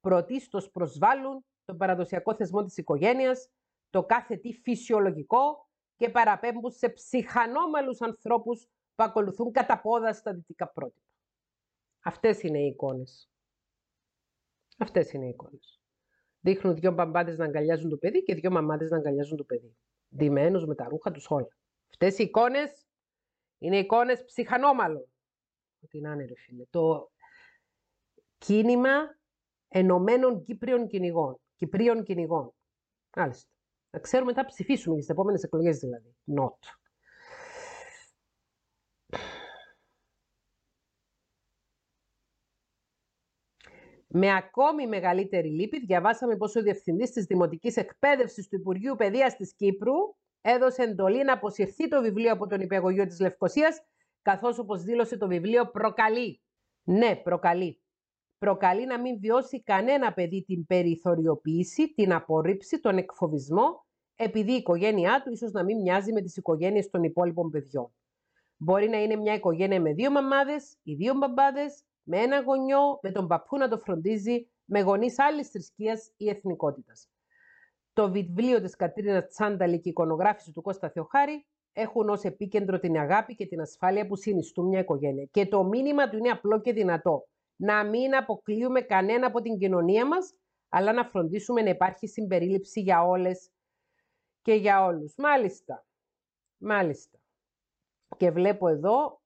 πρωτίστως 0.00 0.70
προσβάλλουν 0.70 1.44
τον 1.64 1.76
παραδοσιακό 1.76 2.34
θεσμό 2.34 2.64
της 2.64 2.76
οικογένειας, 2.76 3.50
το 3.90 4.04
κάθε 4.04 4.36
τι 4.36 4.52
φυσιολογικό 4.52 5.68
και 5.96 6.10
παραπέμπουν 6.10 6.70
σε 6.70 6.88
ψυχανόμαλους 6.88 8.00
ανθρώπους 8.00 8.66
που 8.94 9.04
ακολουθούν 9.04 9.52
κατά 9.52 9.80
πόδα 9.80 10.12
στα 10.12 10.34
δυτικά 10.34 10.68
πρότυπα. 10.68 11.06
Αυτές 12.02 12.42
είναι 12.42 12.58
οι 12.58 12.66
εικόνες. 12.66 13.30
Αυτές 14.78 15.12
είναι 15.12 15.24
οι 15.24 15.28
εικόνες. 15.28 15.80
Δείχνουν 16.40 16.74
δύο 16.74 16.92
μπαμπάδες 16.92 17.38
να 17.38 17.44
αγκαλιάζουν 17.44 17.90
το 17.90 17.96
παιδί 17.96 18.22
και 18.22 18.34
δύο 18.34 18.50
μαμάδες 18.50 18.90
να 18.90 18.96
αγκαλιάζουν 18.96 19.36
το 19.36 19.44
παιδί 19.44 19.76
ντυμένους 20.16 20.64
με 20.66 20.74
τα 20.74 20.88
ρούχα 20.88 21.10
τους 21.10 21.30
όλα. 21.30 21.56
Αυτές 21.90 22.18
οι 22.18 22.22
εικόνες 22.22 22.86
είναι 23.58 23.78
εικόνες 23.78 24.24
ψυχανόμαλων. 24.24 25.08
Ότι 25.82 26.00
να 26.00 26.12
είναι 26.12 26.24
ρε 26.24 26.34
φίλε. 26.36 26.64
Το 26.70 27.10
κίνημα 28.38 29.18
ενωμένων 29.68 30.42
Κύπριων 30.42 30.86
κυνηγών. 30.86 31.40
Κυπρίων 31.56 32.02
κυνηγών. 32.02 32.52
Μάλιστα. 33.16 33.50
Να 33.90 33.98
ξέρουμε 34.00 34.32
θα 34.32 34.44
ψηφίσουμε 34.44 34.94
για 34.94 35.02
τις 35.02 35.12
επόμενες 35.12 35.42
εκλογές 35.42 35.78
δηλαδή. 35.78 36.16
Not. 36.36 36.85
Με 44.18 44.34
ακόμη 44.34 44.86
μεγαλύτερη 44.86 45.48
λύπη, 45.48 45.80
διαβάσαμε 45.80 46.36
πως 46.36 46.56
ο 46.56 46.62
Διευθυντής 46.62 47.10
της 47.10 47.24
Δημοτικής 47.24 47.76
Εκπαίδευσης 47.76 48.48
του 48.48 48.56
Υπουργείου 48.56 48.94
Παιδείας 48.96 49.36
της 49.36 49.54
Κύπρου 49.54 49.94
έδωσε 50.40 50.82
εντολή 50.82 51.24
να 51.24 51.32
αποσυρθεί 51.32 51.88
το 51.88 52.02
βιβλίο 52.02 52.32
από 52.32 52.46
τον 52.46 52.60
υπηαγωγείο 52.60 53.06
της 53.06 53.20
Λευκοσίας, 53.20 53.80
καθώς 54.22 54.58
όπως 54.58 54.82
δήλωσε 54.82 55.16
το 55.16 55.26
βιβλίο 55.26 55.70
προκαλεί. 55.70 56.40
Ναι, 56.82 57.16
προκαλεί. 57.16 57.80
προκαλεί 58.38 58.86
να 58.86 59.00
μην 59.00 59.18
βιώσει 59.18 59.62
κανένα 59.62 60.12
παιδί 60.12 60.44
την 60.46 60.66
περιθωριοποίηση, 60.66 61.94
την 61.94 62.12
απόρριψη, 62.12 62.80
τον 62.80 62.96
εκφοβισμό, 62.96 63.86
επειδή 64.16 64.52
η 64.52 64.56
οικογένειά 64.56 65.22
του 65.24 65.32
ίσως 65.32 65.52
να 65.52 65.64
μην 65.64 65.80
μοιάζει 65.80 66.12
με 66.12 66.20
τις 66.22 66.36
οικογένειες 66.36 66.90
των 66.90 67.02
υπόλοιπων 67.02 67.50
παιδιών. 67.50 67.94
Μπορεί 68.56 68.88
να 68.88 69.02
είναι 69.02 69.16
μια 69.16 69.34
οικογένεια 69.34 69.80
με 69.80 69.92
δύο 69.92 70.10
μαμάδες 70.10 70.76
ή 70.82 70.94
δύο 70.94 71.14
μπαμπάδες, 71.14 71.84
με 72.08 72.18
ένα 72.18 72.40
γονιό, 72.40 72.98
με 73.02 73.10
τον 73.10 73.26
παππού 73.26 73.56
να 73.56 73.68
το 73.68 73.78
φροντίζει, 73.78 74.48
με 74.64 74.80
γονείς 74.80 75.18
άλλης 75.18 75.48
θρησκείας 75.48 76.12
ή 76.16 76.28
εθνικότητας. 76.28 77.08
Το 77.92 78.10
βιβλίο 78.10 78.60
της 78.60 78.76
Κατρίνα 78.76 79.26
Τσάνταλη 79.26 79.80
και 79.80 79.88
η 79.88 79.90
εικονογράφηση 79.90 80.52
του 80.52 80.62
Κώστα 80.62 80.90
Θεοχάρη 80.90 81.46
έχουν 81.72 82.08
ως 82.08 82.22
επίκεντρο 82.22 82.78
την 82.78 82.96
αγάπη 82.96 83.34
και 83.34 83.46
την 83.46 83.60
ασφάλεια 83.60 84.06
που 84.06 84.16
συνιστούν 84.16 84.66
μια 84.66 84.80
οικογένεια. 84.80 85.24
Και 85.30 85.46
το 85.46 85.64
μήνυμα 85.64 86.08
του 86.08 86.16
είναι 86.16 86.28
απλό 86.28 86.60
και 86.60 86.72
δυνατό. 86.72 87.28
Να 87.56 87.84
μην 87.84 88.16
αποκλείουμε 88.16 88.80
κανένα 88.80 89.26
από 89.26 89.40
την 89.40 89.58
κοινωνία 89.58 90.06
μας, 90.06 90.34
αλλά 90.68 90.92
να 90.92 91.04
φροντίσουμε 91.04 91.62
να 91.62 91.70
υπάρχει 91.70 92.06
συμπερίληψη 92.06 92.80
για 92.80 93.06
όλες 93.06 93.50
και 94.42 94.52
για 94.54 94.84
όλους. 94.84 95.14
Μάλιστα. 95.16 95.86
Μάλιστα. 96.56 97.18
Και 98.16 98.30
βλέπω 98.30 98.68
εδώ, 98.68 99.20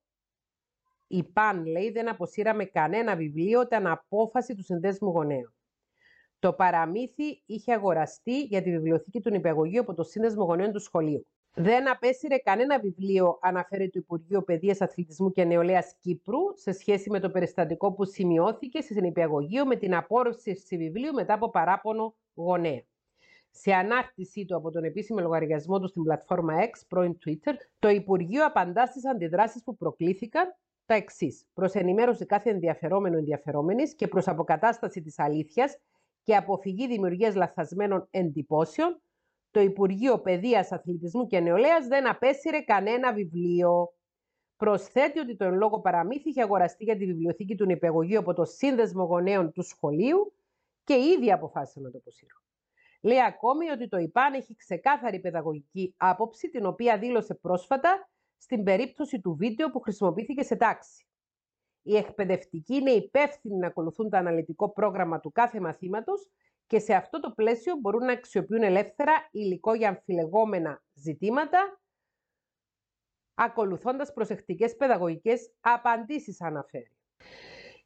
η 1.11 1.23
ΠΑΝ 1.23 1.65
λέει 1.65 1.91
δεν 1.91 2.09
αποσύραμε 2.09 2.65
κανένα 2.65 3.15
βιβλίο 3.15 3.61
ήταν 3.61 3.87
απόφαση 3.87 4.55
του 4.55 4.63
συνδέσμου 4.63 5.09
γονέων. 5.09 5.53
Το 6.39 6.53
παραμύθι 6.53 7.41
είχε 7.45 7.73
αγοραστεί 7.73 8.41
για 8.41 8.61
τη 8.61 8.71
βιβλιοθήκη 8.71 9.19
του 9.19 9.29
νηπιαγωγείου 9.29 9.81
από 9.81 9.93
το 9.93 10.03
Σύνδεσμο 10.03 10.43
Γονέων 10.43 10.71
του 10.71 10.79
Σχολείου. 10.79 11.27
Δεν 11.53 11.89
απέσυρε 11.89 12.37
κανένα 12.37 12.79
βιβλίο, 12.79 13.39
αναφέρει 13.41 13.89
το 13.89 13.99
Υπουργείο 13.99 14.41
Παιδείας, 14.41 14.81
Αθλητισμού 14.81 15.31
και 15.31 15.43
Νεολαίας 15.43 15.95
Κύπρου, 15.99 16.39
σε 16.55 16.71
σχέση 16.71 17.09
με 17.09 17.19
το 17.19 17.29
περιστατικό 17.29 17.93
που 17.93 18.05
σημειώθηκε 18.05 18.81
σε 18.81 18.99
νηπιαγωγείο 18.99 19.65
με 19.65 19.75
την 19.75 19.95
απόρρευση 19.95 20.77
βιβλίου 20.77 21.13
μετά 21.13 21.33
από 21.33 21.49
παράπονο 21.49 22.15
γονέα. 22.33 22.83
Σε 23.51 23.73
ανάρτησή 23.73 24.45
του 24.45 24.55
από 24.55 24.71
τον 24.71 24.83
επίσημο 24.83 25.19
λογαριασμό 25.19 25.79
του 25.79 25.87
στην 25.87 26.03
πλατφόρμα 26.03 26.53
X, 26.63 26.81
πρώην 26.87 27.17
Twitter, 27.25 27.53
το 27.79 27.89
Υπουργείο 27.89 28.45
απαντά 28.45 28.85
στις 28.85 29.07
αντιδράσεις 29.07 29.63
που 29.63 29.77
προκλήθηκαν 29.77 30.55
τα 30.85 30.93
εξής. 30.93 31.47
Προς 31.53 31.73
ενημέρωση 31.73 32.25
κάθε 32.25 32.49
ενδιαφερόμενο 32.49 33.17
ενδιαφερόμενης 33.17 33.95
και 33.95 34.07
προς 34.07 34.27
αποκατάσταση 34.27 35.01
της 35.01 35.19
αλήθειας 35.19 35.77
και 36.23 36.35
αποφυγή 36.35 36.87
δημιουργίας 36.87 37.35
λαθασμένων 37.35 38.07
εντυπώσεων, 38.11 39.01
το 39.51 39.59
Υπουργείο 39.59 40.19
Παιδείας, 40.19 40.71
Αθλητισμού 40.71 41.27
και 41.27 41.39
Νεολαίας 41.39 41.87
δεν 41.87 42.09
απέσυρε 42.09 42.61
κανένα 42.61 43.13
βιβλίο. 43.13 43.93
Προσθέτει 44.55 45.19
ότι 45.19 45.35
το 45.35 45.45
εν 45.45 45.53
λόγω 45.53 45.79
παραμύθι 45.79 46.29
είχε 46.29 46.41
αγοραστεί 46.41 46.83
για 46.83 46.97
τη 46.97 47.05
βιβλιοθήκη 47.05 47.55
του 47.55 47.65
νηπιαγωγείου 47.65 48.19
από 48.19 48.33
το 48.33 48.45
Σύνδεσμο 48.45 49.03
Γονέων 49.03 49.51
του 49.51 49.61
Σχολείου 49.61 50.33
και 50.83 50.93
ήδη 50.93 51.31
αποφάσισε 51.31 51.79
να 51.79 51.91
το 51.91 51.97
αποσύρω. 51.97 52.35
Λέει 53.01 53.21
ακόμη 53.21 53.69
ότι 53.69 53.87
το 53.87 53.97
ΙΠΑΝ 53.97 54.33
έχει 54.33 54.55
ξεκάθαρη 54.55 55.19
παιδαγωγική 55.19 55.93
άποψη, 55.97 56.49
την 56.49 56.65
οποία 56.65 56.97
δήλωσε 56.97 57.33
πρόσφατα 57.33 58.09
στην 58.41 58.63
περίπτωση 58.63 59.19
του 59.19 59.35
βίντεο 59.35 59.71
που 59.71 59.79
χρησιμοποιήθηκε 59.79 60.43
σε 60.43 60.55
τάξη. 60.55 61.05
Οι 61.81 61.95
εκπαιδευτικοί 61.95 62.75
είναι 62.75 62.91
υπεύθυνοι 62.91 63.55
να 63.55 63.67
ακολουθούν 63.67 64.09
το 64.09 64.17
αναλυτικό 64.17 64.69
πρόγραμμα 64.69 65.19
του 65.19 65.31
κάθε 65.31 65.59
μαθήματος 65.59 66.29
και 66.65 66.79
σε 66.79 66.93
αυτό 66.93 67.19
το 67.19 67.31
πλαίσιο 67.31 67.75
μπορούν 67.75 68.05
να 68.05 68.11
αξιοποιούν 68.11 68.63
ελεύθερα 68.63 69.11
υλικό 69.31 69.73
για 69.73 69.89
αμφιλεγόμενα 69.89 70.83
ζητήματα, 70.93 71.81
ακολουθώντας 73.33 74.13
προσεκτικές 74.13 74.75
παιδαγωγικές 74.75 75.51
απαντήσεις 75.59 76.41
αναφέρει. 76.41 76.97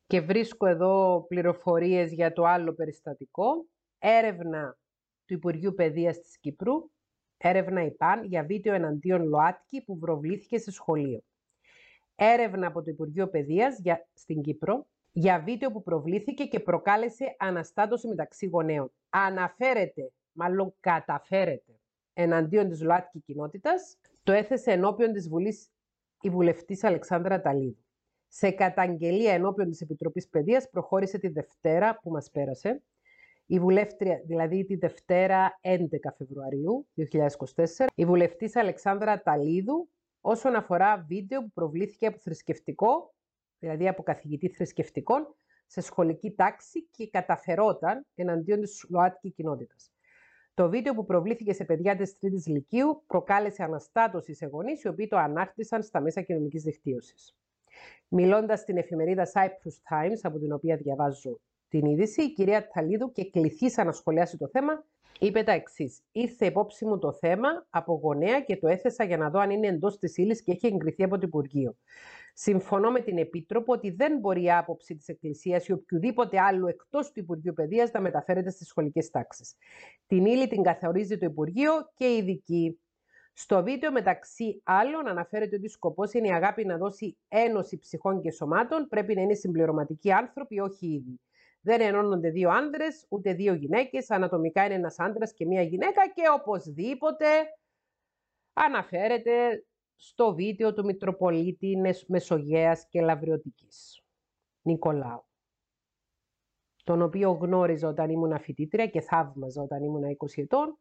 Και 0.08 0.22
βρίσκω 0.22 0.66
εδώ 0.66 1.26
πληροφορίες 1.28 2.12
για 2.12 2.34
το 2.34 2.44
άλλο 2.44 2.74
περιστατικό. 2.74 3.66
Έρευνα 4.00 4.78
του 5.26 5.34
Υπουργείου 5.34 5.74
Παιδείας 5.74 6.20
της 6.20 6.40
Κύπρου, 6.40 6.90
έρευνα 7.38 7.86
ΙΠΑΝ 7.86 8.24
για 8.24 8.44
βίντεο 8.44 8.74
εναντίον 8.74 9.28
ΛΟΑΤΚΙ 9.28 9.82
που 9.82 9.98
προβλήθηκε 9.98 10.58
σε 10.58 10.72
σχολείο. 10.72 11.24
Έρευνα 12.16 12.68
από 12.68 12.84
το 12.84 12.90
Υπουργείο 12.90 13.28
Παιδείας 13.28 13.80
για, 13.80 14.08
στην 14.14 14.42
Κύπρο 14.42 14.86
για 15.12 15.40
βίντεο 15.40 15.72
που 15.72 15.84
προβλήθηκε 15.84 16.46
και 16.46 16.60
προκάλεσε 16.60 17.36
αναστάτωση 17.40 18.08
μεταξύ 18.08 18.46
γονέων. 18.46 18.92
Αναφέρεται, 19.10 20.12
μάλλον 20.32 20.74
καταφέρεται, 20.80 21.80
εναντίον 22.14 22.70
της 22.70 22.82
ΛΟΑΤΚΙ 22.82 23.20
κοινότητας, 23.20 23.98
το 24.24 24.32
έθεσε 24.32 24.72
ενώπιον 24.72 25.12
της 25.12 25.30
Βουλής 25.30 25.70
η 26.22 26.30
βουλευτής 26.30 26.84
Αλεξάνδρα 26.84 27.42
Ταλίδου. 27.42 27.86
Σε 28.28 28.52
καταγγελία 28.52 29.34
ενώπιον 29.34 29.70
της 29.70 29.82
Επιτροπής 29.82 30.28
Παιδείας 30.28 30.70
προχώρησε 30.70 31.18
τη 31.18 31.28
Δευτέρα 31.28 32.00
που 32.00 32.10
μας 32.10 32.32
πέρασε 32.32 32.82
η 33.46 33.60
βουλεύτρια, 33.60 34.22
δηλαδή 34.26 34.66
τη 34.66 34.76
Δευτέρα 34.76 35.60
11 35.62 35.78
Φεβρουαρίου 36.18 36.88
2024, 36.96 37.86
η 37.96 38.06
βουλευτής 38.06 38.56
Αλεξάνδρα 38.56 39.22
Ταλίδου 39.22 39.90
όσον 40.22 40.56
αφορά 40.56 41.06
βίντεο 41.08 41.42
που 41.42 41.52
προβλήθηκε 41.54 42.06
από 42.06 42.18
θρησκευτικό, 42.18 43.14
δηλαδή 43.60 43.88
από 43.88 44.04
καθηγητή 44.04 44.50
θρησκευτικών, 44.50 45.36
σε 45.68 45.82
σχολική 45.82 46.32
τάξη 46.32 46.88
και 46.92 47.10
καταφερόταν 47.10 48.06
εναντίον 48.16 48.62
της 48.62 48.86
ΛΟΑΤΚΙ 48.90 49.32
κοινότητας. 49.32 49.92
Το 50.54 50.70
βίντεο 50.70 50.94
που 50.94 51.06
προβλήθηκε 51.06 51.54
σε 51.54 51.66
παιδιά 51.66 51.96
της 51.96 52.20
τρίτης 52.20 52.48
Λυκείου 52.48 53.04
προκάλεσε 53.08 53.64
αναστάτωση 53.64 54.34
σε 54.34 54.46
γονείς 54.46 54.84
οι 54.84 54.88
οποίοι 54.88 55.08
το 55.08 55.18
ανάρτησαν 55.18 55.84
στα 55.84 56.02
μέσα 56.02 56.22
κοινωνικής 56.22 56.64
δικτύωσης. 56.64 57.38
Μιλώντας 58.08 58.60
στην 58.60 58.78
εφημερίδα 58.78 59.28
Cyprus 59.34 59.96
Times, 59.96 60.20
από 60.22 60.40
την 60.40 60.52
οποία 60.52 60.76
διαβάζω 60.76 61.40
την 61.70 61.86
είδηση, 61.86 62.22
η 62.24 62.32
κυρία 62.32 62.68
Ταλίδου 62.68 63.12
και 63.12 63.30
κληθήσα 63.30 63.84
να 63.84 63.92
σχολιάσει 63.92 64.38
το 64.38 64.48
θέμα, 64.48 64.86
είπε 65.20 65.44
τα 65.44 65.52
εξής. 65.52 66.02
Ήρθε 66.12 66.46
υπόψη 66.46 66.86
μου 66.86 67.00
το 67.00 67.14
θέμα 67.14 67.68
από 67.70 68.00
γονέα 68.04 68.42
και 68.42 68.58
το 68.58 68.68
έθεσα 68.68 69.04
για 69.04 69.18
να 69.18 69.30
δω 69.30 69.40
αν 69.40 69.50
είναι 69.50 69.68
εντός 69.68 69.98
της 69.98 70.18
ύλης 70.18 70.44
και 70.44 70.52
έχει 70.52 70.68
εγκριθεί 70.68 71.04
από 71.04 71.16
το 71.18 71.24
Υπουργείο. 71.28 71.76
Συμφωνώ 72.34 72.92
με 72.92 73.00
την 73.00 73.18
Επίτροπο 73.18 73.74
ότι 73.74 73.92
δεν 73.92 74.20
μπορεί 74.20 74.44
η 74.44 74.52
άποψη 74.52 74.96
της 74.96 75.08
Εκκλησίας 75.08 75.68
ή 75.68 75.72
οποιοδήποτε 75.72 76.40
άλλου 76.40 76.68
εκτός 76.68 77.12
του 77.12 77.20
Υπουργείου 77.20 77.54
Παιδείας 77.54 77.92
να 77.92 78.02
μεταφέρεται 78.02 78.50
στις 78.50 78.68
σχολικές 78.68 79.10
τάξεις. 79.10 79.56
Την 80.08 80.26
ύλη 80.26 80.48
την 80.48 80.64
καθορίζει 80.64 81.18
το 81.18 81.26
Υπουργείο 81.26 81.72
και 81.94 82.06
οι 82.06 82.18
ειδικοί. 82.18 82.80
Στο 83.34 83.64
βίντεο, 83.64 83.92
μεταξύ 83.92 84.62
άλλων, 84.64 85.08
αναφέρεται 85.08 85.56
ότι 85.56 85.66
ο 85.66 85.70
σκοπός 85.70 86.14
είναι 86.14 86.28
η 86.28 86.32
αγάπη 86.32 86.66
να 86.66 86.78
δώσει 86.78 87.18
ένωση 87.28 87.78
ψυχών 87.78 88.22
και 88.22 88.32
σωμάτων. 88.32 88.88
Πρέπει 88.88 89.16
να 89.16 89.22
είναι 89.22 89.34
συμπληρωματικοί 89.34 90.12
άνθρωποι, 90.12 90.60
όχι 90.60 90.88
ήδη. 90.88 91.20
Δεν 91.66 91.82
ενώνονται 91.82 92.30
δύο 92.30 92.50
άντρες, 92.50 93.06
ούτε 93.10 93.34
δύο 93.34 93.54
γυναίκες. 93.54 94.12
Ανατομικά 94.12 94.66
είναι 94.66 94.74
ένας 94.74 95.00
άντρας 95.00 95.34
και 95.34 95.46
μία 95.46 95.62
γυναίκα 95.62 96.08
και 96.08 96.24
οπωσδήποτε 96.40 97.26
αναφέρεται 98.54 99.66
στο 99.96 100.36
βίντεο 100.36 100.74
του 100.74 100.86
Μητροπολίτη 100.86 101.78
Μεσογέας 102.08 102.88
και 102.88 103.02
Λαβριωτικής, 103.02 104.04
Νικολάου, 104.62 105.26
τον 106.84 107.02
οποίο 107.02 107.32
γνώριζα 107.32 107.88
όταν 107.88 108.10
ήμουν 108.10 108.40
φοιτήτρια 108.40 108.88
και 108.88 109.02
θαύμαζα 109.02 109.62
όταν 109.62 109.84
ήμουν 109.84 110.04
20 110.18 110.42
ετών, 110.42 110.80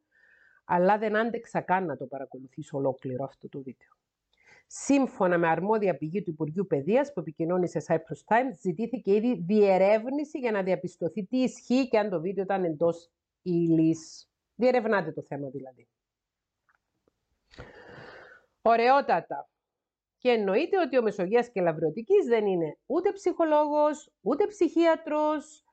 αλλά 0.65 0.99
δεν 0.99 1.17
άντεξα 1.17 1.61
καν 1.61 1.87
να 1.87 1.97
το 1.97 2.07
παρακολουθήσω 2.07 2.79
ολόκληρο 2.79 3.25
αυτό 3.25 3.49
το 3.49 3.63
βίντεο. 3.63 4.04
Σύμφωνα 4.67 5.39
με 5.39 5.49
αρμόδια 5.49 5.97
πηγή 5.97 6.23
του 6.23 6.31
Υπουργείου 6.31 6.67
Παιδείας 6.67 7.13
που 7.13 7.21
επικοινώνησε 7.21 7.83
Cyprus 7.87 8.35
Times, 8.35 8.55
ζητήθηκε 8.61 9.15
ήδη 9.15 9.43
διερεύνηση 9.47 10.39
για 10.39 10.51
να 10.51 10.63
διαπιστωθεί 10.63 11.25
τι 11.25 11.37
ισχύει 11.37 11.89
και 11.89 11.99
αν 11.99 12.11
το 12.11 12.21
βίντεο 12.21 12.45
ήταν 12.45 12.65
εντός 12.65 13.11
ύλης. 13.43 14.29
Διερευνάτε 14.55 15.13
το 15.13 15.23
θέμα 15.23 15.49
δηλαδή. 15.49 15.89
Ωραιότατα. 18.63 19.49
Και 20.19 20.31
εννοείται 20.31 20.79
ότι 20.79 20.99
ο 20.99 21.03
Μεσογείας 21.03 21.51
και 21.51 21.61
Λαβριωτικής 21.61 22.27
δεν 22.27 22.47
είναι 22.47 22.79
ούτε 22.87 23.13
ψυχολόγος, 23.13 24.11
ούτε 24.21 24.47
ψυχίατρος. 24.47 25.65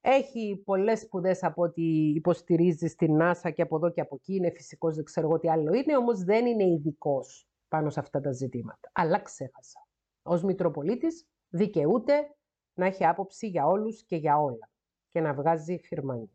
Έχει 0.00 0.62
πολλές 0.64 1.00
σπουδές 1.00 1.42
από 1.42 1.62
ό,τι 1.62 1.82
υποστηρίζει 2.14 2.86
στην 2.86 3.18
NASA 3.20 3.52
και 3.54 3.62
από 3.62 3.76
εδώ 3.76 3.90
και 3.90 4.00
από 4.00 4.14
εκεί. 4.14 4.34
Είναι 4.34 4.50
φυσικός, 4.50 4.94
δεν 4.94 5.04
ξέρω 5.04 5.26
εγώ 5.26 5.38
τι 5.38 5.50
άλλο 5.50 5.72
είναι, 5.72 5.96
όμως 5.96 6.24
δεν 6.24 6.46
είναι 6.46 6.64
ειδικός 6.64 7.48
πάνω 7.68 7.90
σε 7.90 8.00
αυτά 8.00 8.20
τα 8.20 8.32
ζητήματα. 8.32 8.90
Αλλά 8.92 9.18
ξέχασα. 9.18 9.86
Ως 10.22 10.42
Μητροπολίτης 10.42 11.26
δικαιούται 11.48 12.36
να 12.74 12.86
έχει 12.86 13.06
άποψη 13.06 13.46
για 13.46 13.66
όλους 13.66 14.04
και 14.04 14.16
για 14.16 14.38
όλα 14.38 14.70
και 15.10 15.20
να 15.20 15.34
βγάζει 15.34 15.78
φυρμάνια. 15.78 16.30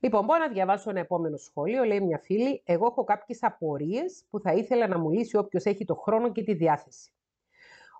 Λοιπόν, 0.00 0.24
μπορώ 0.24 0.38
να 0.38 0.48
διαβάσω 0.48 0.90
ένα 0.90 1.00
επόμενο 1.00 1.36
σχόλιο. 1.36 1.84
Λέει 1.84 2.00
μια 2.00 2.18
φίλη, 2.18 2.62
εγώ 2.64 2.86
έχω 2.86 3.04
κάποιες 3.04 3.42
απορίες 3.42 4.24
που 4.30 4.40
θα 4.40 4.52
ήθελα 4.52 4.86
να 4.86 4.98
μου 4.98 5.10
λύσει 5.10 5.36
όποιος 5.36 5.64
έχει 5.64 5.84
το 5.84 5.94
χρόνο 5.94 6.32
και 6.32 6.42
τη 6.42 6.54
διάθεση. 6.54 7.10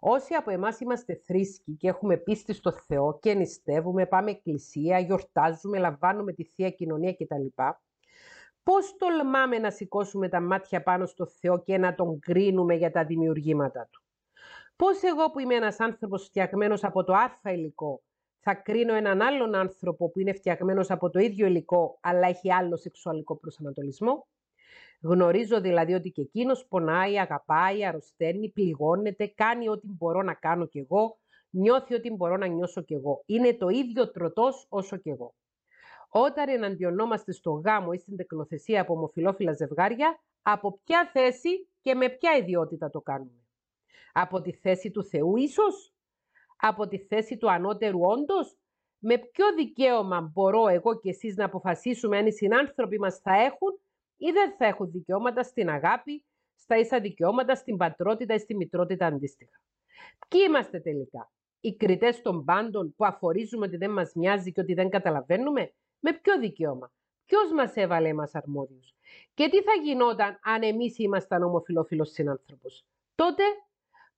Όσοι 0.01 0.35
από 0.35 0.51
εμάς 0.51 0.81
είμαστε 0.81 1.15
θρήσκοι 1.15 1.77
και 1.77 1.89
έχουμε 1.89 2.17
πίστη 2.17 2.53
στο 2.53 2.73
Θεό 2.73 3.19
και 3.19 3.35
νηστεύουμε, 3.35 4.07
πάμε 4.07 4.31
εκκλησία, 4.31 4.99
γιορτάζουμε, 4.99 5.79
λαμβάνουμε 5.79 6.33
τη 6.33 6.45
Θεία 6.45 6.71
Κοινωνία 6.71 7.13
κτλ. 7.15 7.63
Πώς 8.71 8.97
τολμάμε 8.97 9.59
να 9.59 9.71
σηκώσουμε 9.71 10.29
τα 10.29 10.41
μάτια 10.41 10.83
πάνω 10.83 11.07
στο 11.07 11.27
Θεό 11.27 11.62
και 11.62 11.79
να 11.79 11.95
τον 11.95 12.19
κρίνουμε 12.19 12.75
για 12.75 12.91
τα 12.91 13.05
δημιουργήματα 13.05 13.89
Του; 13.91 14.03
Πώς 14.77 15.03
εγώ 15.03 15.31
που 15.31 15.39
είμαι 15.39 15.55
ένας 15.55 15.81
άνθρωπος 15.81 16.25
φτιαγμένος 16.25 16.85
από 16.85 17.05
το 17.05 17.12
άρθα 17.12 17.53
υλικό 17.53 18.03
θα 18.41 18.55
κρίνω 18.55 18.95
έναν 18.95 19.23
άλλον 19.23 19.55
άνθρωπο 19.55 20.11
που 20.11 20.21
είναι 20.21 20.33
φτιαγμένος 20.33 20.91
από 20.91 21.11
το 21.11 21.19
ίδιο 21.19 21.47
υλικό, 21.47 21.99
αλλά 22.01 22.27
έχει 22.29 22.53
άλλο 22.53 22.77
σεξουαλικό 22.77 23.37
προσανατολισμό; 23.37 24.27
Γνωρίζω 25.01 25.61
δηλαδή 25.61 25.95
ότι 25.95 26.11
και 26.11 26.21
εκείνος 26.21 26.67
πονάει, 26.67 27.19
αγαπάει, 27.19 27.87
αρρωσταίνει, 27.87 28.51
πληγώνεται, 28.51 29.27
κάνει 29.27 29.69
ό,τι 29.69 29.87
μπορώ 29.91 30.23
να 30.23 30.35
κάνω 30.35 30.67
κι 30.67 30.79
εγώ, 30.79 31.19
νιώθει 31.51 31.95
ότι 31.95 32.11
μπορώ 32.11 32.37
να 32.37 32.47
νιώσω 32.47 32.83
κι 32.83 32.95
εγώ. 32.95 33.23
Είναι 33.27 33.55
το 33.55 33.69
ίδιο 33.69 34.11
τροτός 34.11 34.67
όσο 34.69 34.97
κι 34.97 35.11
εγώ. 35.11 35.35
Όταν 36.19 36.49
εναντιονόμαστε 36.49 37.33
στο 37.33 37.51
γάμο 37.51 37.91
ή 37.95 37.99
στην 37.99 38.17
τεκνοθεσία 38.17 38.81
από 38.81 38.93
ομοφυλόφιλα 38.93 39.53
ζευγάρια, 39.53 40.21
από 40.43 40.81
ποια 40.85 41.11
θέση 41.12 41.69
και 41.81 41.95
με 41.95 42.09
ποια 42.09 42.37
ιδιότητα 42.37 42.91
το 42.91 43.01
κάνουμε. 43.01 43.47
Από 44.12 44.41
τη 44.41 44.53
θέση 44.53 44.91
του 44.91 45.05
Θεού 45.05 45.37
ίσως, 45.37 45.95
από 46.57 46.89
τη 46.89 46.99
θέση 46.99 47.37
του 47.37 47.51
ανώτερου 47.51 48.01
όντως, 48.01 48.57
με 48.99 49.19
ποιο 49.19 49.55
δικαίωμα 49.55 50.21
μπορώ 50.21 50.69
εγώ 50.69 50.99
και 50.99 51.09
εσείς 51.09 51.37
να 51.37 51.45
αποφασίσουμε 51.45 52.19
αν 52.19 52.27
οι 52.27 52.33
συνάνθρωποι 52.33 52.99
μας 52.99 53.19
θα 53.19 53.35
έχουν 53.35 53.81
ή 54.17 54.31
δεν 54.31 54.55
θα 54.59 54.67
έχουν 54.67 54.91
δικαιώματα 54.91 55.43
στην 55.43 55.69
αγάπη, 55.69 56.25
στα 56.55 56.77
ίσα 56.79 57.01
δικαιώματα, 57.01 57.55
στην 57.55 57.77
πατρότητα 57.77 58.35
ή 58.35 58.39
στη 58.39 58.55
μητρότητα 58.55 59.07
αντίστοιχα; 59.07 59.61
Ποιοι 60.29 60.41
είμαστε 60.49 60.81
τελικά, 60.81 61.33
οι 61.61 61.77
κριτές 61.77 62.23
των 62.23 62.45
πάντων 62.45 62.95
που 62.97 63.05
αφορίζουμε 63.05 63.67
ότι 63.67 63.77
δεν 63.77 63.91
μας 63.91 64.12
μοιάζει 64.14 64.53
και 64.53 64.61
ότι 64.61 64.75
δεν 64.75 64.89
καταλαβαίνουμε, 64.91 65.73
με 66.01 66.13
ποιο 66.13 66.39
δικαίωμα; 66.39 66.91
Ποιος 67.25 67.53
μας 67.53 67.77
έβαλε 67.77 68.09
εμάς 68.09 68.35
αρμόδιους; 68.35 68.95
Και 69.35 69.49
τι 69.49 69.63
θα 69.63 69.73
γινόταν 69.83 70.39
αν 70.43 70.63
εμείς 70.63 70.99
ήμασταν 70.99 71.43
ομοφυλόφιλο 71.43 72.05
συνάνθρωπος; 72.05 72.85
Τότε 73.15 73.43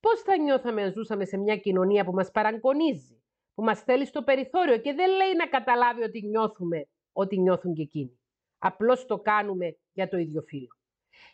πώς 0.01 0.21
θα 0.21 0.37
νιώθαμε 0.39 0.83
αν 0.83 0.93
ζούσαμε 0.93 1.25
σε 1.25 1.37
μια 1.37 1.57
κοινωνία 1.57 2.05
που 2.05 2.13
μας 2.13 2.31
παραγκονίζει, 2.31 3.23
που 3.55 3.63
μας 3.63 3.83
θέλει 3.83 4.07
στο 4.07 4.23
περιθώριο 4.23 4.79
και 4.79 4.93
δεν 4.93 5.11
λέει 5.11 5.35
να 5.37 5.47
καταλάβει 5.47 6.03
ότι 6.03 6.27
νιώθουμε 6.27 6.89
ότι 7.13 7.39
νιώθουν 7.39 7.75
και 7.75 7.83
εκείνοι; 7.83 8.21
Απλώς 8.59 9.07
το 9.07 9.19
κάνουμε 9.19 9.77
για 9.93 10.09
το 10.09 10.17
ίδιο 10.17 10.43
φύλλο. 10.43 10.77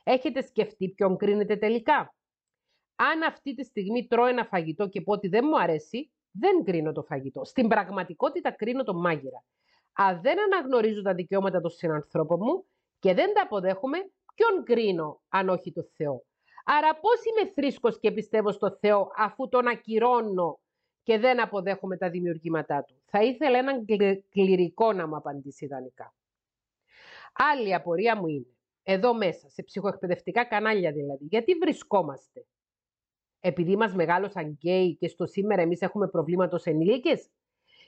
Έχετε 0.03 0.43
σκεφτεί 0.43 0.89
ποιον 0.89 1.17
κρίνετε 1.17 1.57
τελικά; 1.57 2.15
Αν 2.97 3.23
αυτή 3.23 3.55
τη 3.55 3.65
στιγμή 3.65 4.07
τρώω 4.07 4.27
ένα 4.27 4.45
φαγητό 4.45 4.89
και 4.89 5.01
πω 5.01 5.13
ότι 5.13 5.29
δεν 5.29 5.45
μου 5.49 5.61
αρέσει, 5.61 6.11
δεν 6.31 6.65
κρίνω 6.65 6.93
το 6.93 7.03
φαγητό. 7.03 7.45
Στην 7.45 7.69
πραγματικότητα 7.69 8.51
κρίνω 8.51 8.85
το 8.85 8.95
μάγειρα. 8.95 9.45
Αν 9.97 10.21
δεν 10.21 10.41
αναγνωρίζω 10.41 11.03
τα 11.03 11.15
δικαιώματα 11.15 11.61
των 11.61 11.71
συνανθρώπων 11.71 12.39
μου 12.43 12.65
και 12.99 13.15
δεν 13.15 13.35
τα 13.35 13.43
αποδέχομαι, 13.43 13.99
ποιον 14.35 14.65
κρίνω 14.65 15.21
αν 15.29 15.49
όχι 15.49 15.73
το 15.73 15.83
Θεό; 15.97 16.25
Άρα 16.65 16.95
πώς 17.01 17.21
είμαι 17.25 17.53
θρήσκος 17.53 17.99
και 17.99 18.13
πιστεύω 18.13 18.53
στο 18.53 18.77
Θεό 18.81 19.11
αφού 19.17 19.49
τον 19.49 19.67
ακυρώνω 19.67 20.61
και 21.03 21.19
δεν 21.19 21.43
αποδέχομαι 21.43 21.97
τα 21.97 22.11
δημιουργήματά 22.11 22.85
του; 22.85 23.03
Θα 23.05 23.23
ήθελα 23.23 23.59
έναν 23.59 23.85
κληρικό 24.31 24.93
να 24.93 25.07
μου 25.09 25.17
απαντήσει 25.17 25.65
ιδανικά. 25.65 26.15
Άλλη 27.33 27.75
απορία 27.75 28.17
μου 28.17 28.27
είναι, 28.27 28.57
εδώ 28.83 29.15
μέσα, 29.15 29.49
σε 29.49 29.63
ψυχοεκπαιδευτικά 29.63 30.45
κανάλια 30.45 30.93
δηλαδή, 30.93 31.25
γιατί 31.25 31.55
βρισκόμαστε; 31.55 32.47
Επειδή 33.41 33.77
μας 33.77 33.95
μεγάλωσαν 33.95 34.47
γκέι 34.51 34.97
και 34.97 35.09
στο 35.09 35.27
σήμερα 35.27 35.63
εμείς 35.63 35.81
έχουμε 35.81 36.09
προβλήματα 36.09 36.57
ως 36.57 36.65
ενήλικες; 36.65 37.29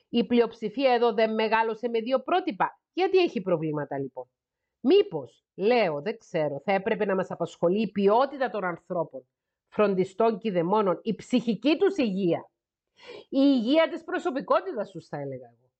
Η 0.08 0.26
πλειοψηφία 0.26 0.92
εδώ 0.92 1.12
δεν 1.12 1.34
μεγάλωσε 1.34 1.88
με 1.88 2.00
δύο 2.00 2.20
πρότυπα. 2.22 2.80
Γιατί 2.92 3.18
έχει 3.18 3.40
προβλήματα 3.40 3.98
λοιπόν; 3.98 4.30
Μήπως, 4.80 5.44
λέω, 5.54 6.02
δεν 6.02 6.18
ξέρω, 6.18 6.60
θα 6.64 6.72
έπρεπε 6.72 7.04
να 7.04 7.14
μας 7.14 7.30
απασχολεί 7.30 7.80
η 7.80 7.90
ποιότητα 7.90 8.50
των 8.50 8.64
ανθρώπων, 8.64 9.28
φροντιστών 9.68 10.38
και 10.38 10.50
δαιμόνων, 10.50 11.00
η 11.02 11.14
ψυχική 11.14 11.76
τους 11.76 11.96
υγεία. 11.96 12.50
Η 13.28 13.40
υγεία 13.40 13.88
της 13.88 14.04
προσωπικότητας 14.04 14.90
τους 14.90 15.06
θα 15.08 15.16
έλεγα 15.16 15.46
εγώ. 15.46 15.70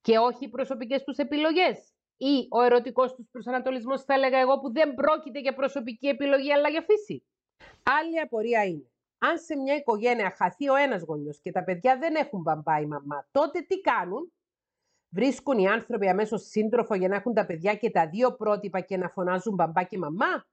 Και 0.00 0.18
όχι 0.18 0.44
οι 0.44 0.48
προσωπικές 0.48 1.04
τους 1.04 1.16
επιλογές. 1.16 1.90
Ή 2.16 2.46
ο 2.50 2.62
ερωτικός 2.62 3.14
τους 3.14 3.28
προσανατολισμός 3.30 4.02
θα 4.02 4.14
έλεγα 4.14 4.38
εγώ 4.38 4.60
που 4.60 4.72
δεν 4.72 4.94
πρόκειται 4.94 5.40
για 5.40 5.54
προσωπική 5.54 6.06
επιλογή 6.06 6.52
αλλά 6.52 6.68
για 6.68 6.82
φύση. 6.82 7.26
Άλλη 7.82 8.20
απορία 8.20 8.64
είναι 8.64 8.90
αν 9.18 9.38
σε 9.38 9.56
μια 9.56 9.74
οικογένεια 9.74 10.30
χαθεί 10.30 10.68
ο 10.68 10.74
ένας 10.74 11.02
γονιός 11.02 11.40
και 11.40 11.52
τα 11.52 11.64
παιδιά 11.64 11.98
δεν 11.98 12.14
έχουν 12.14 12.40
μπαμπά 12.40 12.80
ή 12.80 12.86
μαμά, 12.86 13.28
τότε 13.30 13.60
τι 13.60 13.80
κάνουν; 13.80 14.32
Βρίσκουν 15.08 15.58
οι 15.58 15.68
άνθρωποι 15.68 16.08
αμέσως 16.08 16.42
σύντροφο 16.42 16.94
για 16.94 17.08
να 17.08 17.16
έχουν 17.16 17.34
τα 17.34 17.46
παιδιά 17.46 17.74
και 17.74 17.90
τα 17.90 18.08
δύο 18.08 18.36
πρότυπα 18.36 18.80
και 18.80 18.96
να 18.96 19.08
φωνάζουν 19.08 19.54
μπαμπά 19.54 19.82
και 19.82 19.98
μαμά; 19.98 20.46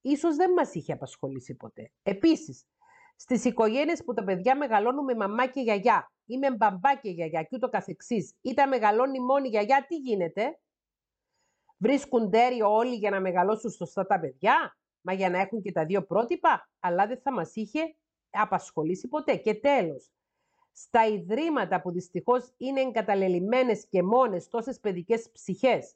Ίσως 0.00 0.36
δεν 0.36 0.52
μας 0.52 0.74
είχε 0.74 0.92
απασχολήσει 0.92 1.54
ποτέ. 1.54 1.92
Επίσης, 2.02 2.64
στις 3.16 3.44
οικογένειες 3.44 4.04
που 4.04 4.14
τα 4.14 4.24
παιδιά 4.24 4.56
μεγαλώνουν 4.56 5.04
με 5.04 5.14
μαμά 5.14 5.46
και 5.46 5.60
γιαγιά 5.60 6.12
ή 6.24 6.38
με 6.38 6.56
μπαμπά 6.56 6.96
και 6.96 7.10
γιαγιά 7.10 7.42
και 7.42 7.56
ούτω 7.56 7.68
καθεξής 7.68 8.34
ή 8.40 8.54
τα 8.54 8.68
μεγαλώνει 8.68 9.20
μόνη 9.20 9.48
γιαγιά, 9.48 9.84
τι 9.88 9.96
γίνεται; 9.96 10.58
Βρίσκουν 11.76 12.30
τέριο 12.30 12.74
όλοι 12.74 12.94
για 12.94 13.10
να 13.10 13.20
μεγαλώσουν 13.20 13.70
σωστά 13.70 14.06
τα 14.06 14.20
παιδιά; 14.20 14.76
Μα 15.04 15.12
για 15.12 15.30
να 15.30 15.40
έχουν 15.40 15.62
και 15.62 15.72
τα 15.72 15.84
δύο 15.84 16.02
πρότυπα, 16.02 16.68
αλλά 16.80 17.06
δεν 17.06 17.20
θα 17.22 17.32
μας 17.32 17.54
είχε 17.54 17.96
απασχολήσει 18.30 19.08
ποτέ. 19.08 19.36
Και 19.36 19.54
τέλος, 19.54 20.10
στα 20.72 21.06
ιδρύματα 21.06 21.80
που 21.80 21.90
δυστυχώς 21.90 22.52
είναι 22.56 22.80
εγκαταλελειμμένες 22.80 23.86
και 23.88 24.02
μόνες 24.02 24.48
τόσες 24.48 24.80
παιδικές 24.80 25.30
ψυχές, 25.32 25.94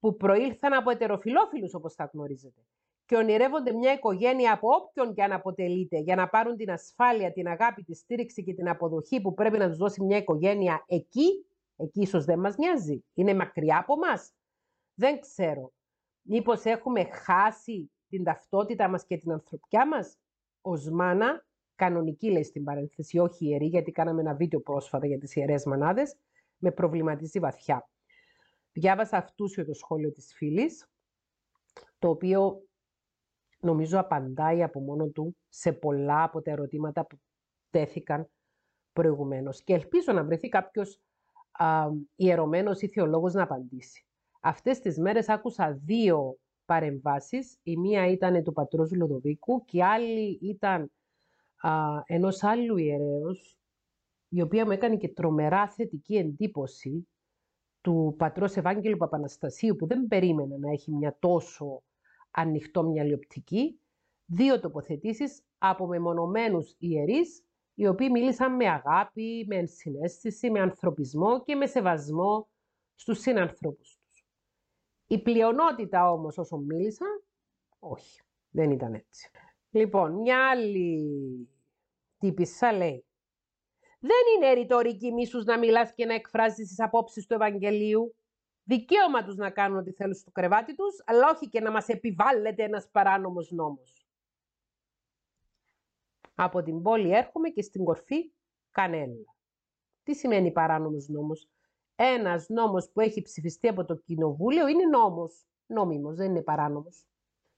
που 0.00 0.16
προήλθαν 0.16 0.72
από 0.72 0.90
ετεροφιλόφιλους 0.90 1.74
όπως 1.74 1.94
θα 1.94 2.10
γνωρίζετε, 2.12 2.60
και 3.04 3.16
ονειρεύονται 3.16 3.72
μια 3.72 3.92
οικογένεια 3.92 4.52
από 4.52 4.68
όποιον 4.68 5.14
και 5.14 5.22
αν 5.22 5.32
αποτελείται 5.32 5.98
για 5.98 6.16
να 6.16 6.28
πάρουν 6.28 6.56
την 6.56 6.70
ασφάλεια, 6.70 7.32
την 7.32 7.48
αγάπη, 7.48 7.82
τη 7.82 7.94
στήριξη 7.94 8.42
και 8.42 8.54
την 8.54 8.68
αποδοχή 8.68 9.20
που 9.20 9.34
πρέπει 9.34 9.58
να 9.58 9.68
τους 9.68 9.76
δώσει 9.76 10.02
μια 10.02 10.16
οικογένεια 10.16 10.84
εκεί, 10.86 11.46
εκεί 11.76 12.00
ίσως 12.00 12.24
δεν 12.24 12.38
μας 12.38 12.56
νοιάζει, 12.56 13.04
είναι 13.14 13.34
μακριά 13.34 13.78
από 13.78 13.96
μας. 13.96 14.32
Δεν 14.94 15.20
ξέρω. 15.20 15.72
Μήπως 16.22 16.64
έχουμε 16.64 17.04
χάσει 17.04 17.90
την 18.08 18.24
ταυτότητα 18.24 18.88
μας 18.88 19.04
και 19.04 19.16
την 19.16 19.32
ανθρωπιά 19.32 19.86
μας 19.86 20.18
ως 20.60 20.90
μάνα, 20.90 21.46
κανονική 21.74 22.30
λέει 22.30 22.42
στην 22.42 22.64
παρένθεση, 22.64 23.18
όχι 23.18 23.46
ιερή, 23.46 23.66
γιατί 23.66 23.90
κάναμε 23.90 24.20
ένα 24.20 24.34
βίντεο 24.34 24.60
πρόσφατα 24.60 25.06
για 25.06 25.18
τις 25.18 25.36
ιερές 25.36 25.64
μανάδες, 25.64 26.16
με 26.56 26.70
προβληματίζει 26.70 27.38
βαθιά. 27.38 27.88
Διάβασα 28.72 29.16
αυτούσιο 29.16 29.64
το 29.64 29.74
σχόλιο 29.74 30.10
της 30.12 30.32
φίλης, 30.34 30.88
το 31.98 32.08
οποίο 32.08 32.66
νομίζω 33.60 33.98
απαντάει 33.98 34.62
από 34.62 34.80
μόνο 34.80 35.06
του 35.06 35.36
σε 35.48 35.72
πολλά 35.72 36.22
από 36.22 36.42
τα 36.42 36.50
ερωτήματα 36.50 37.06
που 37.06 37.20
τέθηκαν 37.70 38.30
προηγουμένως. 38.92 39.62
Και 39.62 39.74
ελπίζω 39.74 40.12
να 40.12 40.24
βρεθεί 40.24 40.48
κάποιος 40.48 41.00
α, 41.50 41.86
ιερωμένος 42.14 42.80
ή 42.80 42.88
θεολόγος 42.88 43.34
να 43.34 43.42
απαντήσει. 43.42 44.06
Αυτές 44.40 44.80
τις 44.80 44.98
μέρες 44.98 45.28
άκουσα 45.28 45.72
δύο 45.84 46.38
παρεμβάσεις. 46.66 47.58
Η 47.62 47.76
μία 47.76 48.06
ήταν 48.06 48.42
του 48.42 48.52
πατρός 48.52 48.92
Λοδοβίκου 48.92 49.64
και 49.64 49.76
η 49.76 49.82
άλλη 49.82 50.38
ήταν 50.42 50.92
α, 51.56 51.70
ενός 52.06 52.42
άλλου 52.42 52.76
ιερέως, 52.76 53.58
η 54.28 54.42
οποία 54.42 54.64
μου 54.64 54.70
έκανε 54.70 54.96
και 54.96 55.08
τρομερά 55.08 55.68
θετική 55.68 56.16
εντύπωση 56.16 57.08
του 57.80 58.14
πατρός 58.18 58.56
Ευάγγελου 58.56 58.96
Παπαναστασίου, 58.96 59.76
που 59.76 59.86
δεν 59.86 60.06
περίμενε 60.06 60.56
να 60.56 60.70
έχει 60.70 60.92
μια 60.92 61.16
τόσο 61.18 61.82
ανοιχτό 62.30 62.82
μυαλή 62.82 63.14
οπτική, 63.14 63.80
δύο 64.24 64.60
τοποθετήσεις 64.60 65.42
από 65.58 65.86
μεμονωμένους 65.86 66.74
ιερείς, 66.78 67.44
οι 67.74 67.86
οποίοι 67.86 68.08
μίλησαν 68.12 68.56
με 68.56 68.68
αγάπη, 68.68 69.44
με 69.48 69.56
ενσυναίσθηση, 69.56 70.50
με 70.50 70.60
ανθρωπισμό 70.60 71.42
και 71.42 71.54
με 71.54 71.66
σεβασμό 71.66 72.48
στους 72.94 73.18
συνανθρώπους 73.18 73.95
η 75.06 75.22
πλειονότητα 75.22 76.10
όμως 76.10 76.38
όσων 76.38 76.64
μίλησαν, 76.64 77.22
όχι, 77.78 78.22
δεν 78.50 78.70
ήταν 78.70 78.94
έτσι. 78.94 79.30
Λοιπόν, 79.70 80.12
μια 80.12 80.50
άλλη 80.50 81.48
τύπησα 82.18 82.72
λέει 82.72 83.04
«Δεν 83.98 84.20
είναι 84.36 84.52
ρητορική 84.52 85.12
μίσους 85.12 85.44
να 85.44 85.58
μιλάς 85.58 85.94
και 85.94 86.06
να 86.06 86.14
εκφράζεις 86.14 86.68
τις 86.68 86.80
απόψεις 86.80 87.26
του 87.26 87.34
Ευαγγελίου. 87.34 88.14
Δικαίωμα 88.62 89.24
τους 89.24 89.36
να 89.36 89.50
κάνουν 89.50 89.78
ό,τι 89.78 89.92
θέλουν 89.92 90.14
στο 90.14 90.30
κρεβάτι 90.30 90.74
τους, 90.74 91.02
αλλά 91.04 91.30
όχι 91.30 91.48
και 91.48 91.60
να 91.60 91.70
μας 91.70 91.88
επιβάλλεται 91.88 92.62
ένας 92.62 92.88
παράνομος 92.90 93.50
νόμος». 93.50 94.06
Από 96.34 96.62
την 96.62 96.82
πόλη 96.82 97.14
έρχομαι 97.14 97.48
και 97.48 97.62
στην 97.62 97.84
κορφή 97.84 98.32
κανένα. 98.70 99.34
Τι 100.02 100.14
σημαίνει 100.14 100.52
παράνομος 100.52 101.08
νόμος; 101.08 101.48
Ένας 101.96 102.48
νόμος 102.48 102.90
που 102.90 103.00
έχει 103.00 103.22
ψηφιστεί 103.22 103.68
από 103.68 103.84
το 103.84 103.94
Κοινοβούλιο 103.94 104.68
είναι 104.68 104.86
νόμος. 104.86 105.44
Νόμιμος, 105.66 106.16
δεν 106.16 106.30
είναι 106.30 106.42
παράνομος. 106.42 107.06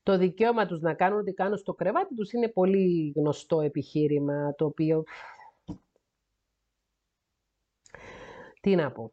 Το 0.02 0.18
δικαίωμα 0.18 0.66
τους 0.66 0.80
να 0.80 0.94
κάνουν 0.94 1.18
ό,τι 1.18 1.32
κάνουν 1.32 1.56
στο 1.56 1.74
κρεβάτι 1.74 2.14
τους 2.14 2.32
είναι 2.32 2.48
πολύ 2.48 3.12
γνωστό 3.16 3.60
επιχείρημα, 3.60 4.54
το 4.54 4.64
οποίο... 4.64 5.02
Τι 8.60 8.74
να 8.74 8.92
πω. 8.92 9.12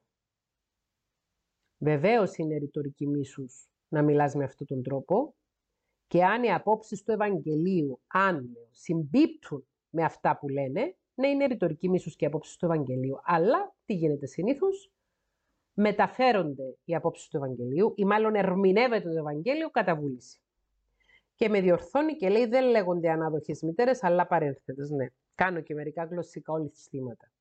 Βεβαίως 1.77 2.35
είναι 2.35 2.57
ρητορική 2.57 3.07
μίσους 3.07 3.69
να 3.87 4.01
μιλάς 4.01 4.35
με 4.35 4.43
αυτόν 4.43 4.67
τον 4.67 4.83
τρόπο 4.83 5.35
και 6.07 6.23
αν 6.23 6.43
οι 6.43 6.53
απόψεις 6.53 7.03
του 7.03 7.11
Ευαγγελίου, 7.11 8.01
αν 8.07 8.57
συμπίπτουν 8.71 9.67
με 9.89 10.03
αυτά 10.03 10.37
που 10.37 10.47
λένε, 10.47 10.95
ναι, 11.13 11.27
είναι 11.27 11.45
ρητορική 11.45 11.89
μίσους 11.89 12.15
και 12.15 12.25
απόψεις 12.25 12.55
του 12.55 12.65
Ευαγγελίου. 12.65 13.19
Αλλά 13.23 13.75
τι 13.85 13.93
γίνεται 13.93 14.25
συνήθως, 14.25 14.91
μεταφέρονται 15.75 16.77
οι 16.85 16.95
απόψεις 16.95 17.27
του 17.27 17.37
Ευαγγελίου 17.37 17.93
ή 17.95 18.05
μάλλον 18.05 18.35
ερμηνεύεται 18.35 19.09
το 19.09 19.17
Ευαγγέλιο 19.17 19.69
κατά 19.69 19.95
βούληση. 19.95 20.39
Και 21.35 21.49
με 21.49 21.61
διορθώνει 21.61 22.15
και 22.15 22.29
λέει 22.29 22.45
δεν 22.45 22.69
λέγονται 22.69 23.09
ανάδοχες 23.09 23.61
μητέρες, 23.61 24.03
αλλά 24.03 24.27
παρένθετες. 24.27 24.89
Ναι, 24.89 25.07
κάνω 25.35 25.61
και 25.61 25.73
μερικά 25.73 26.03
γλωσσικά 26.03 26.53
ολισθήματα. 26.53 27.31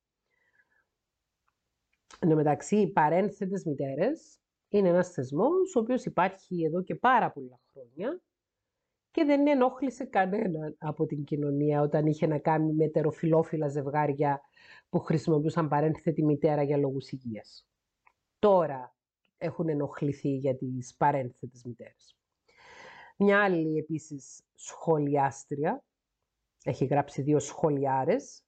Εν 2.19 2.29
τω 2.29 2.35
μεταξύ, 2.35 2.75
οι 2.75 2.87
παρένθετες 2.87 3.63
μητέρες 3.63 4.39
είναι 4.69 4.89
ένας 4.89 5.09
θεσμός 5.09 5.75
ο 5.75 5.79
οποίος 5.79 6.05
υπάρχει 6.05 6.63
εδώ 6.63 6.83
και 6.83 6.95
πάρα 6.95 7.31
πολλά 7.31 7.59
χρόνια 7.71 8.21
και 9.11 9.23
δεν 9.23 9.47
ενόχλησε 9.47 10.05
κανέναν 10.05 10.75
από 10.77 11.05
την 11.05 11.23
κοινωνία 11.23 11.81
όταν 11.81 12.05
είχε 12.05 12.27
να 12.27 12.37
κάνει 12.37 12.73
με 12.73 12.83
ετεροφιλόφιλα 12.83 13.67
ζευγάρια 13.67 14.41
που 14.89 14.99
χρησιμοποιούσαν 14.99 15.67
παρένθετη 15.67 16.23
μητέρα 16.23 16.63
για 16.63 16.77
λόγους 16.77 17.11
υγείας. 17.11 17.67
Τώρα 18.45 18.95
έχουν 19.37 19.69
ενοχληθεί 19.69 20.29
για 20.29 20.55
τις 20.55 20.95
παρένθετες 20.95 21.63
μητέρες. 21.63 22.17
Μια 23.17 23.43
άλλη 23.43 23.77
επίσης 23.77 24.43
σχολιάστρια, 24.53 25.83
έχει 26.63 26.85
γράψει 26.85 27.21
δύο 27.21 27.39
σχολιάρες, 27.39 28.43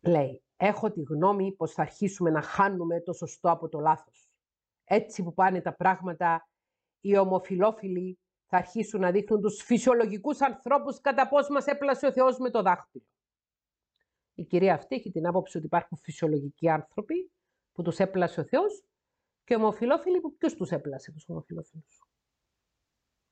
λέει 0.00 0.42
«Έχω 0.56 0.90
τη 0.90 1.02
γνώμη 1.02 1.52
πως 1.52 1.72
θα 1.72 1.82
αρχίσουμε 1.82 2.30
να 2.30 2.42
χάνουμε 2.42 3.00
το 3.00 3.12
σωστό 3.12 3.50
από 3.50 3.68
το 3.68 3.80
λάθος. 3.80 4.30
Έτσι 4.84 5.22
που 5.22 5.34
πάνε 5.34 5.60
τα 5.60 5.74
πράγματα, 5.74 6.48
οι 7.00 7.16
ομοφιλόφιλοι 7.16 8.18
θα 8.46 8.56
αρχίσουν 8.56 9.00
να 9.00 9.10
δείχνουν 9.10 9.40
τους 9.40 9.62
φυσιολογικούς 9.62 10.40
ανθρώπους 10.40 11.00
κατά 11.00 11.28
πώς 11.28 11.48
μας 11.48 11.66
έπλασε 11.66 12.06
ο 12.06 12.12
Θεός 12.12 12.38
με 12.38 12.50
το 12.50 12.62
δάχτυλο. 12.62 13.04
Η 14.34 14.44
κυρία 14.44 14.74
αυτή 14.74 14.94
έχει 14.94 15.10
την 15.10 15.26
άποψη 15.26 15.56
ότι 15.56 15.66
υπάρχουν 15.66 15.98
φυσιολογικοί 15.98 16.68
άνθρωποι 16.68 17.28
που 17.74 17.82
τους 17.82 17.98
έπλασε 17.98 18.40
ο 18.40 18.44
Θεός 18.44 18.84
και 19.44 19.54
ομοφιλόφιλοι 19.54 20.20
που 20.20 20.36
ποιος 20.36 20.54
τους 20.54 20.70
έπλασε 20.70 21.12
τους 21.12 21.28
ομοφιλόφιλους. 21.28 22.02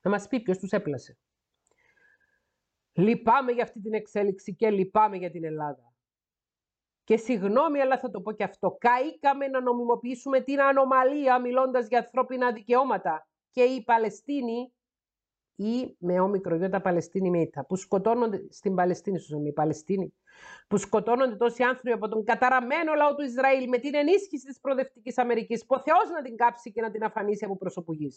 Να 0.01 0.09
μας 0.11 0.27
πει 0.27 0.41
ποιος 0.41 0.57
τους 0.57 0.71
έπλασε. 0.71 1.17
Λυπάμαι 2.93 3.51
για 3.51 3.63
αυτή 3.63 3.81
την 3.81 3.93
εξέλιξη 3.93 4.55
και 4.55 4.69
λυπάμαι 4.69 5.17
για 5.17 5.31
την 5.31 5.43
Ελλάδα. 5.43 5.93
Και 7.03 7.17
συγγνώμη, 7.17 7.79
αλλά 7.79 7.99
θα 7.99 8.09
το 8.09 8.21
πω 8.21 8.31
και 8.31 8.43
αυτό. 8.43 8.77
Καήκαμε 8.79 9.47
να 9.47 9.61
νομιμοποιήσουμε 9.61 10.41
την 10.41 10.61
ανομαλία 10.61 11.39
μιλώντας 11.39 11.87
για 11.87 11.99
ανθρώπινα 11.99 12.51
δικαιώματα. 12.51 13.27
Και 13.51 13.63
οι 13.63 13.83
Παλαιστίνοι 13.83 14.73
ή 15.55 15.95
με 15.99 16.19
όμικρο 16.19 16.55
γιώτα 16.55 16.81
Παλαιστίνη 16.81 17.29
Μίτα, 17.29 17.65
που 17.65 17.75
σκοτώνονται 17.75 18.45
στην 18.49 18.75
Παλαιστίνη, 18.75 19.19
στου 19.19 19.45
οι 19.45 19.53
Παλαιστίνοι, 19.53 20.13
που 20.67 20.77
σκοτώνονται 20.77 21.35
τόσοι 21.35 21.63
άνθρωποι 21.63 21.91
από 21.91 22.07
τον 22.07 22.23
καταραμένο 22.23 22.93
λαό 22.93 23.15
του 23.15 23.23
Ισραήλ 23.23 23.67
με 23.69 23.77
την 23.77 23.95
ενίσχυση 23.95 24.45
της 24.45 24.59
προοδευτική 24.59 25.13
Αμερικής, 25.15 25.65
που 25.65 25.75
ο 25.75 25.81
Θεός 25.81 26.09
να 26.13 26.21
την 26.21 26.35
κάψει 26.35 26.71
και 26.71 26.81
να 26.81 26.91
την 26.91 27.03
αφανίσει 27.03 27.45
από 27.45 27.57
προσωπογή. 27.57 28.11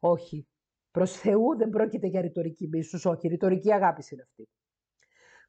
Όχι. 0.00 0.46
Προς 0.90 1.12
Θεού 1.16 1.56
δεν 1.56 1.70
πρόκειται 1.70 2.06
για 2.06 2.20
ρητορική 2.20 2.68
μίσους, 2.68 3.04
όχι. 3.04 3.28
Ρητορική 3.28 3.72
αγάπης 3.72 4.10
είναι 4.10 4.22
αυτή. 4.22 4.48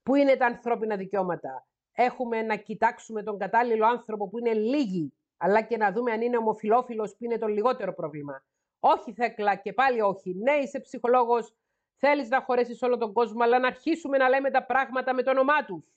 Πού 0.04 0.16
είναι 0.16 0.36
τα 0.36 0.46
ανθρώπινα 0.46 0.96
δικαιώματα; 0.96 1.68
Έχουμε 2.00 2.42
να 2.42 2.56
κοιτάξουμε 2.56 3.24
τον 3.24 3.38
κατάλληλο 3.38 3.86
άνθρωπο 3.86 4.30
που 4.30 4.40
είναι 4.40 4.54
λίγοι, 4.54 5.14
αλλά 5.38 5.62
και 5.62 5.78
να 5.78 5.92
δούμε 5.92 6.12
αν 6.12 6.22
είναι 6.22 6.38
ομοφιλόφιλο 6.38 7.04
που 7.04 7.24
είναι 7.26 7.38
το 7.38 7.48
λιγότερο 7.48 7.94
πρόβλημα. 7.94 8.44
Όχι 8.80 9.14
Θέκλα 9.14 9.56
και 9.56 9.74
πάλι 9.74 10.02
όχι. 10.02 10.34
Ναι 10.34 10.54
είσαι 10.54 10.80
ψυχολόγος, 10.80 11.56
θέλεις 11.96 12.30
να 12.30 12.42
χωρέσεις 12.42 12.82
όλο 12.82 12.98
τον 12.98 13.14
κόσμο, 13.14 13.44
αλλά 13.44 13.60
να 13.60 13.68
αρχίσουμε 13.68 14.18
να 14.18 14.30
λέμε 14.30 14.52
τα 14.52 14.66
πράγματα 14.66 15.14
με 15.14 15.24
το 15.24 15.32
όνομά 15.32 15.66
τους. 15.66 15.92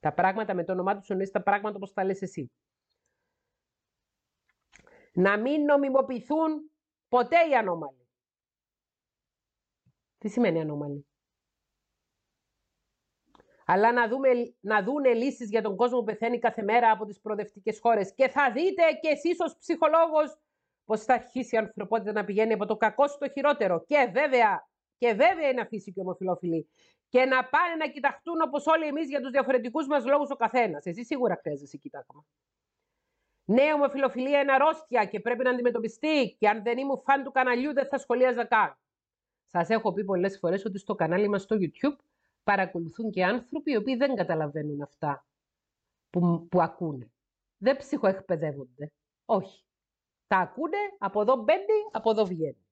Τα 0.00 0.12
πράγματα 0.12 0.54
με 0.54 0.64
το 0.64 0.72
όνομά 0.72 0.96
τους 0.98 1.08
εννοείς 1.10 1.30
τα 1.30 1.42
πράγματα 1.42 1.76
όπως 1.76 1.92
τα 1.92 2.04
λες 2.04 2.22
εσύ. 2.22 2.52
Να 5.12 5.38
μην 5.38 5.64
νομιμοποιηθούν 5.64 6.70
ποτέ 7.08 7.48
οι 7.48 7.54
ανώμαλοι. 7.54 8.08
Τι 10.18 10.28
σημαίνει 10.28 10.60
ανώμαλοι; 10.60 11.07
Αλλά 13.70 13.92
να, 13.92 14.08
δούμε, 14.08 14.28
να 14.60 14.82
δούνε 14.82 15.12
λύσεις 15.12 15.48
για 15.50 15.62
τον 15.62 15.76
κόσμο 15.76 15.98
που 15.98 16.04
πεθαίνει 16.04 16.38
κάθε 16.38 16.62
μέρα 16.62 16.90
από 16.90 17.04
τις 17.04 17.20
προοδευτικές 17.20 17.78
χώρες. 17.80 18.14
Και 18.14 18.28
θα 18.28 18.52
δείτε 18.52 18.82
και 19.00 19.08
εσείς 19.08 19.40
ως 19.40 19.56
ψυχολόγος 19.58 20.38
πως 20.84 21.04
θα 21.04 21.14
αρχίσει 21.14 21.54
η 21.54 21.58
ανθρωπότητα 21.58 22.12
να 22.12 22.24
πηγαίνει 22.24 22.52
από 22.52 22.66
το 22.66 22.76
κακό 22.76 23.08
στο 23.08 23.28
χειρότερο. 23.28 23.84
Και 23.86 24.10
βέβαια, 24.12 24.68
και 24.98 25.12
βέβαια 25.12 25.48
είναι 25.50 25.60
αφήσει 25.60 25.92
και 25.92 26.00
ομοφιλόφιλοι. 26.00 26.68
Και 27.08 27.24
να 27.24 27.44
πάνε 27.44 27.74
να 27.78 27.88
κοιταχτούν 27.88 28.40
όπως 28.46 28.66
όλοι 28.66 28.86
εμείς 28.86 29.08
για 29.08 29.20
τους 29.20 29.30
διαφορετικούς 29.30 29.86
μας 29.86 30.04
λόγους 30.04 30.30
ο 30.30 30.36
καθένας. 30.36 30.86
Εσύ 30.86 31.04
σίγουρα 31.04 31.38
χρειάζεσαι 31.42 31.76
κοιτάγμα. 31.76 32.24
Ναι, 33.44 33.72
ομοφιλοφιλία 33.74 34.40
είναι 34.40 34.52
αρρώστια 34.52 35.04
και 35.04 35.20
πρέπει 35.20 35.44
να 35.44 35.50
αντιμετωπιστεί. 35.50 36.36
Και 36.38 36.48
αν 36.48 36.62
δεν 36.62 36.78
ήμουν 36.78 37.02
φαν 37.04 37.24
του 37.24 37.32
καναλιού, 37.32 37.72
δεν 37.72 37.86
θα 37.86 37.98
σχολίαζα 37.98 38.44
καν. 38.44 38.78
Σας 39.46 39.68
έχω 39.68 39.92
πει 39.92 40.04
πολλές 40.04 40.38
φορές 40.38 40.64
ότι 40.64 40.78
στο 40.78 40.94
κανάλι 40.94 41.28
μας 41.28 41.42
στο 41.42 41.56
YouTube 41.60 42.07
παρακολουθούν 42.48 43.10
και 43.10 43.24
άνθρωποι 43.24 43.70
οι 43.72 43.76
οποίοι 43.76 43.96
δεν 43.96 44.14
καταλαβαίνουν 44.14 44.82
αυτά 44.82 45.26
που, 46.10 46.46
που 46.50 46.62
ακούνε. 46.62 47.10
Δεν 47.58 47.76
ψυχοεκπαιδεύονται. 47.76 48.92
Όχι. 49.24 49.64
Τα 50.26 50.36
ακούνε, 50.36 50.76
από 50.98 51.20
εδώ 51.20 51.36
μπαίνει, 51.36 51.78
από 51.90 52.10
εδώ 52.10 52.24
βγαίνει. 52.24 52.66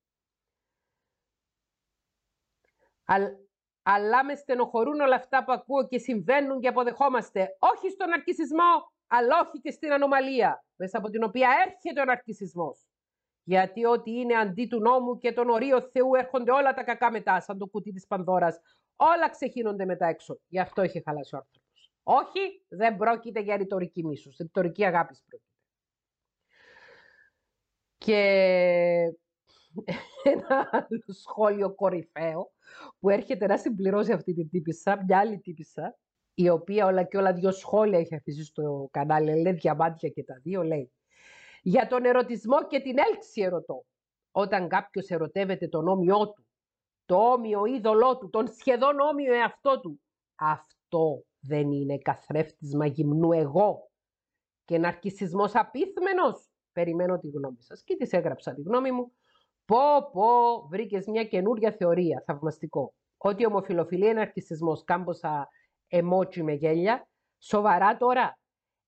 αλλά 3.83 4.25
με 4.25 4.35
στενοχωρούν 4.35 5.01
όλα 5.01 5.17
αυτά 5.17 5.45
που 5.45 5.53
ακούω 5.53 5.87
και 5.87 5.99
συμβαίνουν 5.99 6.61
και 6.61 6.69
αποδεχόμαστε. 6.69 7.57
Όχι 7.59 7.91
στον 7.91 8.13
αρκισισμό, 8.13 8.93
αλλά 9.07 9.41
όχι 9.41 9.61
και 9.61 9.71
στην 9.71 9.93
ανομαλία, 9.93 10.65
μέσα 10.77 10.99
από 10.99 11.11
την 11.11 11.23
οποία 11.23 11.49
έρχεται 11.67 12.01
ο 12.01 12.05
ναρκισισμός. 12.05 12.87
Γιατί 13.43 13.85
ό,τι 13.85 14.11
είναι 14.11 14.35
αντί 14.35 14.67
του 14.67 14.81
νόμου 14.81 15.19
και 15.19 15.33
τον 15.33 15.49
ορίο 15.49 15.81
Θεού 15.81 16.15
έρχονται 16.15 16.51
όλα 16.51 16.75
τα 16.75 16.83
κακά 16.83 17.11
μετά, 17.11 17.41
σαν 17.41 17.59
το 17.59 17.67
κουτί 17.67 17.93
της 17.93 18.07
Πανδώρας. 18.07 18.61
Όλα 18.97 19.31
ξεχύνονται 19.31 19.85
μετά 19.85 20.07
έξω. 20.07 20.41
Γι' 20.49 20.59
αυτό 20.59 20.83
έχει 20.83 21.03
χαλάσει 21.05 21.35
ο 21.35 21.39
άνθρωπος. 21.39 21.93
Όχι, 22.03 22.65
δεν 22.69 22.97
πρόκειται 22.97 23.41
για 23.41 23.57
ρητορική 23.57 24.05
μίσου. 24.05 24.31
Ρητορική 24.39 24.85
αγάπης 24.85 25.23
πρόκειται. 25.27 25.51
Και 27.99 28.21
ένα 30.33 30.69
άλλο 30.73 31.03
σχόλιο 31.07 31.75
κορυφαίο 31.75 32.53
που 32.99 33.09
έρχεται 33.09 33.47
να 33.47 33.59
συμπληρώσει 33.59 34.13
αυτή 34.13 34.35
την 34.35 34.49
τύπησα, 34.49 35.05
μια 35.07 35.19
άλλη 35.19 35.39
τύπησα, 35.39 35.99
η 36.35 36.49
οποία 36.49 36.87
όλα 36.87 37.03
και 37.03 37.17
όλα 37.17 37.33
δύο 37.33 37.53
σχόλια 37.53 37.99
έχει 37.99 38.15
αφήσει 38.15 38.45
στο 38.45 38.89
κανάλι, 38.91 39.41
λέει 39.41 39.53
διαμάντια 39.53 40.09
και 40.09 40.25
τα 40.25 40.39
δύο, 40.43 40.63
λέει 40.63 40.91
για 41.67 41.87
τον 41.87 42.05
ερωτισμό 42.05 42.67
και 42.67 42.81
την 42.81 42.99
έλξη 42.99 43.43
ερωτώ. 43.43 43.85
Όταν 44.31 44.69
κάποιος 44.69 45.09
ερωτεύεται 45.09 45.69
τον 45.69 45.89
όμοιό 45.89 46.33
του, 46.33 46.46
το 47.07 47.17
όμοιο 47.17 47.65
είδωλό 47.65 48.19
του, 48.19 48.31
τον 48.31 48.49
σχεδόν 48.49 49.01
όμοιο 49.01 49.35
εαυτό 49.35 49.81
του, 49.81 50.01
αυτό 50.35 51.25
δεν 51.41 51.73
είναι 51.73 51.99
καθρέφτισμα 51.99 52.87
γυμνού 52.87 53.33
εγώ 53.33 53.91
και 54.65 54.79
ναρκισισμός 54.79 55.55
απίθμενος. 55.55 56.49
Περιμένω 56.73 57.19
τη 57.19 57.29
γνώμη 57.29 57.63
σας 57.63 57.83
και 57.85 57.97
της 57.97 58.13
έγραψα 58.13 58.55
τη 58.55 58.63
γνώμη 58.63 58.93
μου. 58.93 59.13
Πω 59.65 60.11
πω 60.13 60.29
βρήκες 60.69 61.07
μια 61.07 61.25
καινούρια 61.25 61.73
θεωρία, 61.73 62.23
θαυμαστικό. 62.27 62.95
Ότι 63.17 63.43
η 63.43 63.47
ομοφιλοφιλία 63.47 64.11
είναι 64.11 64.19
ναρκισισμός, 64.19 64.85
κάμποσα 64.85 65.49
εμότσι 65.89 66.43
με 66.43 66.53
γέλια. 66.53 67.09
Σοβαρά 67.39 67.97
τώρα, 67.97 68.39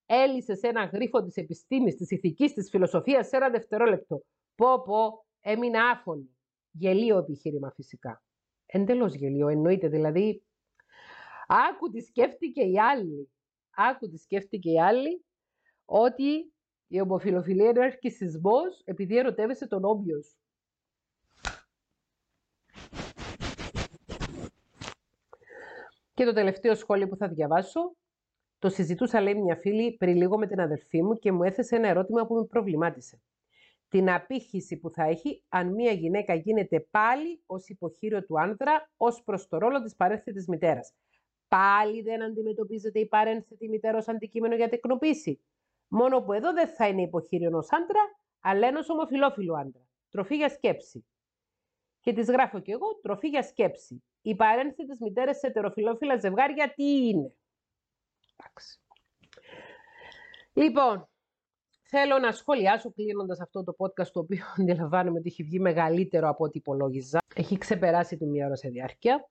έλυσες 0.07 0.61
ένα 0.61 0.85
γρίφο 0.85 1.23
της 1.23 1.37
επιστήμης, 1.37 1.97
της 1.97 2.11
ηθικής, 2.11 2.53
της 2.53 2.71
φιλοσοφίας 2.71 3.29
σε 3.29 3.37
ένα 3.37 3.51
δευτερόλεπτο. 3.51 4.23
Πω 4.55 4.83
πω, 4.83 5.27
έμεινα 5.41 5.89
άφωνη. 5.89 6.38
Γελίο 6.79 7.19
επιχείρημα 7.19 7.71
φυσικά. 7.71 8.23
Εντελώς 8.67 9.15
γελίο, 9.15 9.49
εννοείται 9.49 9.89
δηλαδή. 9.89 10.43
Άκου 11.47 11.91
τι 11.91 12.01
σκέφτηκε 12.01 12.63
η 12.63 12.79
άλλη. 12.81 13.31
Άκου 13.71 14.09
τι 14.09 14.19
σκέφτηκε 14.19 14.71
η 14.71 14.81
άλλη 14.81 15.25
ότι 15.85 16.53
η 16.87 17.01
ομοφιλοφιλία 17.01 17.69
είναι 17.69 17.85
αρχισισμός 17.85 18.83
επειδή 18.85 19.17
ερωτεύεσαι 19.17 19.67
τον 19.67 19.85
όμπιο 19.85 20.23
σου. 20.23 20.39
Και 26.15 26.25
το 26.25 26.33
τελευταίο 26.33 26.75
σχόλιο 26.75 27.09
που 27.09 27.17
θα 27.17 27.29
διαβάσω 27.29 27.97
το 28.59 28.69
συζητούσα, 28.69 29.21
λέει 29.21 29.35
μια 29.35 29.57
φίλη, 29.57 29.97
πριν 29.97 30.17
λίγο 30.17 30.39
με 30.39 30.47
την 30.47 30.61
αδερφή 30.61 31.03
μου 31.03 31.15
και 31.15 31.33
μου 31.33 31.43
έθεσε 31.43 31.77
ένα 31.77 31.89
ερώτημα 31.89 32.27
που 32.27 32.35
με 32.35 32.45
προβλημάτισε. 32.45 33.21
Την 33.89 34.11
απήχηση 34.11 34.77
που 34.79 34.91
θα 34.91 35.03
έχει 35.03 35.45
αν 35.49 35.75
μια 35.75 35.93
γυναίκα 35.93 36.35
γίνεται 36.35 36.81
πάλι 36.81 37.43
ως 37.47 37.69
υποχείριο 37.69 38.25
του 38.25 38.41
άνδρα 38.41 38.91
ως 38.97 39.23
προς 39.23 39.49
το 39.49 39.59
ρόλο 39.59 39.83
της 39.83 39.97
παρένθετης 39.97 40.47
μητέρας. 40.49 40.95
Πάλι 41.49 42.03
δεν 42.03 42.23
αντιμετωπίζεται 42.23 42.99
η 42.99 43.07
παρένθετη 43.07 43.69
μητέρα 43.69 43.99
ως 43.99 44.09
αντικείμενο 44.09 44.55
για 44.55 44.69
τεκνοποίηση. 44.69 45.41
Μόνο 45.89 46.23
που 46.23 46.33
εδώ 46.33 46.53
δεν 46.53 46.69
θα 46.69 46.89
είναι 46.89 47.03
υποχείριο 47.03 47.47
ενό 47.47 47.59
άντρα, 47.59 48.01
αλλά 48.41 48.67
ενό 48.67 48.81
ομοφυλόφιλου 48.89 49.59
άντρα. 49.59 49.83
Τροφή 50.11 50.37
για 50.37 50.49
σκέψη. 50.49 51.07
Και 52.01 52.13
τις 52.13 52.27
γράφω 52.27 52.61
κι 52.61 52.71
εγώ 52.71 52.95
τροφή 53.03 53.29
για 53.29 53.43
σκέψη. 53.43 54.03
Οι 54.23 54.35
παρένθετες 54.35 54.99
μητέρες 55.01 55.39
σε 55.39 55.47
ετεροφιλόφιλα 55.47 56.17
ζευγάρια 56.17 56.73
τι 56.75 57.09
είναι; 57.09 57.37
Εντάξει. 58.37 58.81
Λοιπόν, 60.53 61.09
θέλω 61.91 62.19
να 62.19 62.33
σχολιάσω 62.33 62.93
κλείνοντας 62.93 63.41
αυτό 63.41 63.65
το 63.65 63.75
podcast, 63.79 64.07
το 64.07 64.21
οποίο 64.21 64.45
αντιλαμβάνομαι 64.59 65.19
ότι 65.19 65.29
έχει 65.29 65.43
βγει 65.43 65.61
μεγαλύτερο 65.61 66.29
από 66.29 66.45
ό,τι 66.45 66.59
υπολόγιζα. 66.59 67.19
Έχει 67.35 67.59
ξεπεράσει 67.59 68.17
τη 68.17 68.27
μία 68.27 68.47
ώρα 68.47 68.57
σε 68.57 68.69
διάρκεια. 68.69 69.29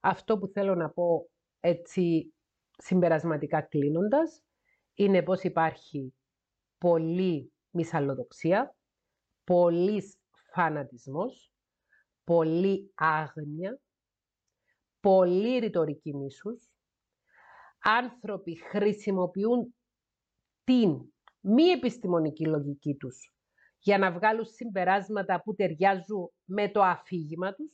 Αυτό 0.00 0.38
που 0.38 0.46
θέλω 0.46 0.74
να 0.74 0.90
πω 0.90 1.28
έτσι 1.60 2.34
συμπερασματικά 2.78 3.60
κλείνοντας, 3.60 4.42
είναι 4.94 5.22
πως 5.22 5.42
υπάρχει 5.42 6.14
πολύ 6.78 7.52
μυσαλλοδοξία, 7.70 8.76
πολύ 9.44 10.02
φανατισμός, 10.52 11.52
πολύ 12.24 12.92
άγνοια, 12.94 13.80
πολύ 15.00 15.58
ρητορική 15.58 16.14
μίσους. 16.14 16.68
Άνθρωποι 17.82 18.56
χρησιμοποιούν 18.56 19.74
την 20.64 21.12
μη 21.40 21.62
επιστημονική 21.62 22.46
λογική 22.46 22.94
τους 22.94 23.32
για 23.78 23.98
να 23.98 24.12
βγάλουν 24.12 24.44
συμπεράσματα 24.44 25.42
που 25.42 25.54
ταιριάζουν 25.54 26.30
με 26.44 26.68
το 26.68 26.82
αφήγημα 26.82 27.54
τους, 27.54 27.72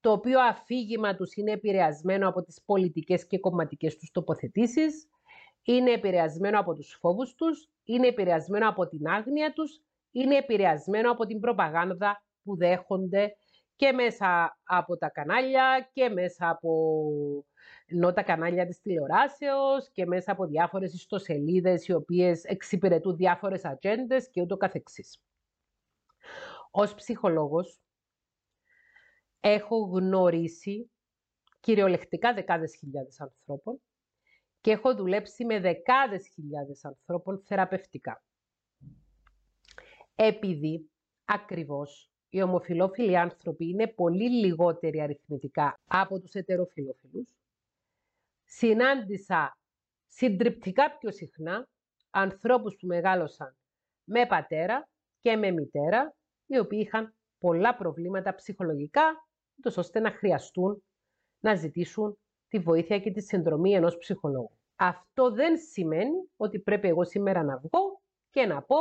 το 0.00 0.12
οποίο 0.12 0.40
αφήγημα 0.40 1.16
τους 1.16 1.34
είναι 1.34 1.52
επηρεασμένο 1.52 2.28
από 2.28 2.42
τις 2.42 2.62
πολιτικές 2.64 3.26
και 3.26 3.38
κομματικές 3.38 3.96
τους 3.96 4.10
τοποθετήσεις, 4.10 5.08
είναι 5.62 5.90
επηρεασμένο 5.90 6.60
από 6.60 6.74
τους 6.74 6.96
φόβους 7.00 7.34
τους, 7.34 7.68
είναι 7.84 8.06
επηρεασμένο 8.06 8.68
από 8.68 8.88
την 8.88 9.06
άγνοια 9.06 9.52
τους, 9.52 9.80
είναι 10.10 10.36
επηρεασμένο 10.36 11.10
από 11.10 11.26
την 11.26 11.40
προπαγάνδα 11.40 12.24
που 12.42 12.56
δέχονται 12.56 13.36
και 13.76 13.92
μέσα 13.92 14.58
από 14.64 14.96
τα 14.96 15.08
κανάλια 15.08 15.90
και 15.92 16.08
μέσα 16.08 16.48
από 16.48 16.70
ενώ 17.86 18.12
τα 18.12 18.22
κανάλια 18.22 18.66
της 18.66 18.80
τηλεοράσεως 18.80 19.90
και 19.92 20.06
μέσα 20.06 20.32
από 20.32 20.46
διάφορες 20.46 20.94
ιστοσελίδες 20.94 21.86
οι 21.86 21.92
οποίες 21.92 22.44
εξυπηρετούν 22.44 23.16
διάφορες 23.16 23.64
ατζέντες 23.64 24.30
και 24.30 24.40
ούτω 24.40 24.56
καθεξής. 24.56 25.22
Ως 26.70 26.94
ψυχολόγος 26.94 27.80
έχω 29.40 29.76
γνωρίσει 29.76 30.90
κυριολεκτικά 31.60 32.34
δεκάδες 32.34 32.76
χιλιάδες 32.76 33.20
ανθρώπων 33.20 33.80
και 34.60 34.70
έχω 34.70 34.94
δουλέψει 34.94 35.44
με 35.44 35.60
δεκάδες 35.60 36.28
χιλιάδες 36.28 36.84
ανθρώπων 36.84 37.42
θεραπευτικά. 37.44 38.24
Επειδή 40.14 40.90
ακριβώς 41.24 42.13
οι 42.34 42.42
ομοφιλόφιλοι 42.42 43.18
άνθρωποι 43.18 43.68
είναι 43.68 43.86
πολύ 43.86 44.30
λιγότεροι 44.30 45.00
αριθμητικά 45.00 45.80
από 45.86 46.20
τους 46.20 46.32
ετεροφιλόφιλους, 46.32 47.34
συνάντησα 48.44 49.58
συντριπτικά 50.06 50.96
πιο 50.98 51.12
συχνά 51.12 51.68
ανθρώπους 52.10 52.76
που 52.76 52.86
μεγάλωσαν 52.86 53.56
με 54.04 54.26
πατέρα 54.26 54.88
και 55.20 55.36
με 55.36 55.50
μητέρα, 55.50 56.14
οι 56.46 56.58
οποίοι 56.58 56.82
είχαν 56.86 57.14
πολλά 57.38 57.76
προβλήματα 57.76 58.34
ψυχολογικά, 58.34 59.28
ώστε 59.76 60.00
να 60.00 60.10
χρειαστούν 60.10 60.82
να 61.40 61.54
ζητήσουν 61.54 62.18
τη 62.48 62.58
βοήθεια 62.58 62.98
και 62.98 63.10
τη 63.10 63.20
συνδρομή 63.22 63.72
ενός 63.72 63.96
ψυχολόγου. 63.96 64.58
Αυτό 64.76 65.30
δεν 65.30 65.58
σημαίνει 65.58 66.28
ότι 66.36 66.58
πρέπει 66.58 66.88
εγώ 66.88 67.04
σήμερα 67.04 67.42
να 67.42 67.56
βγω 67.56 68.00
και 68.30 68.46
να 68.46 68.62
πω 68.62 68.76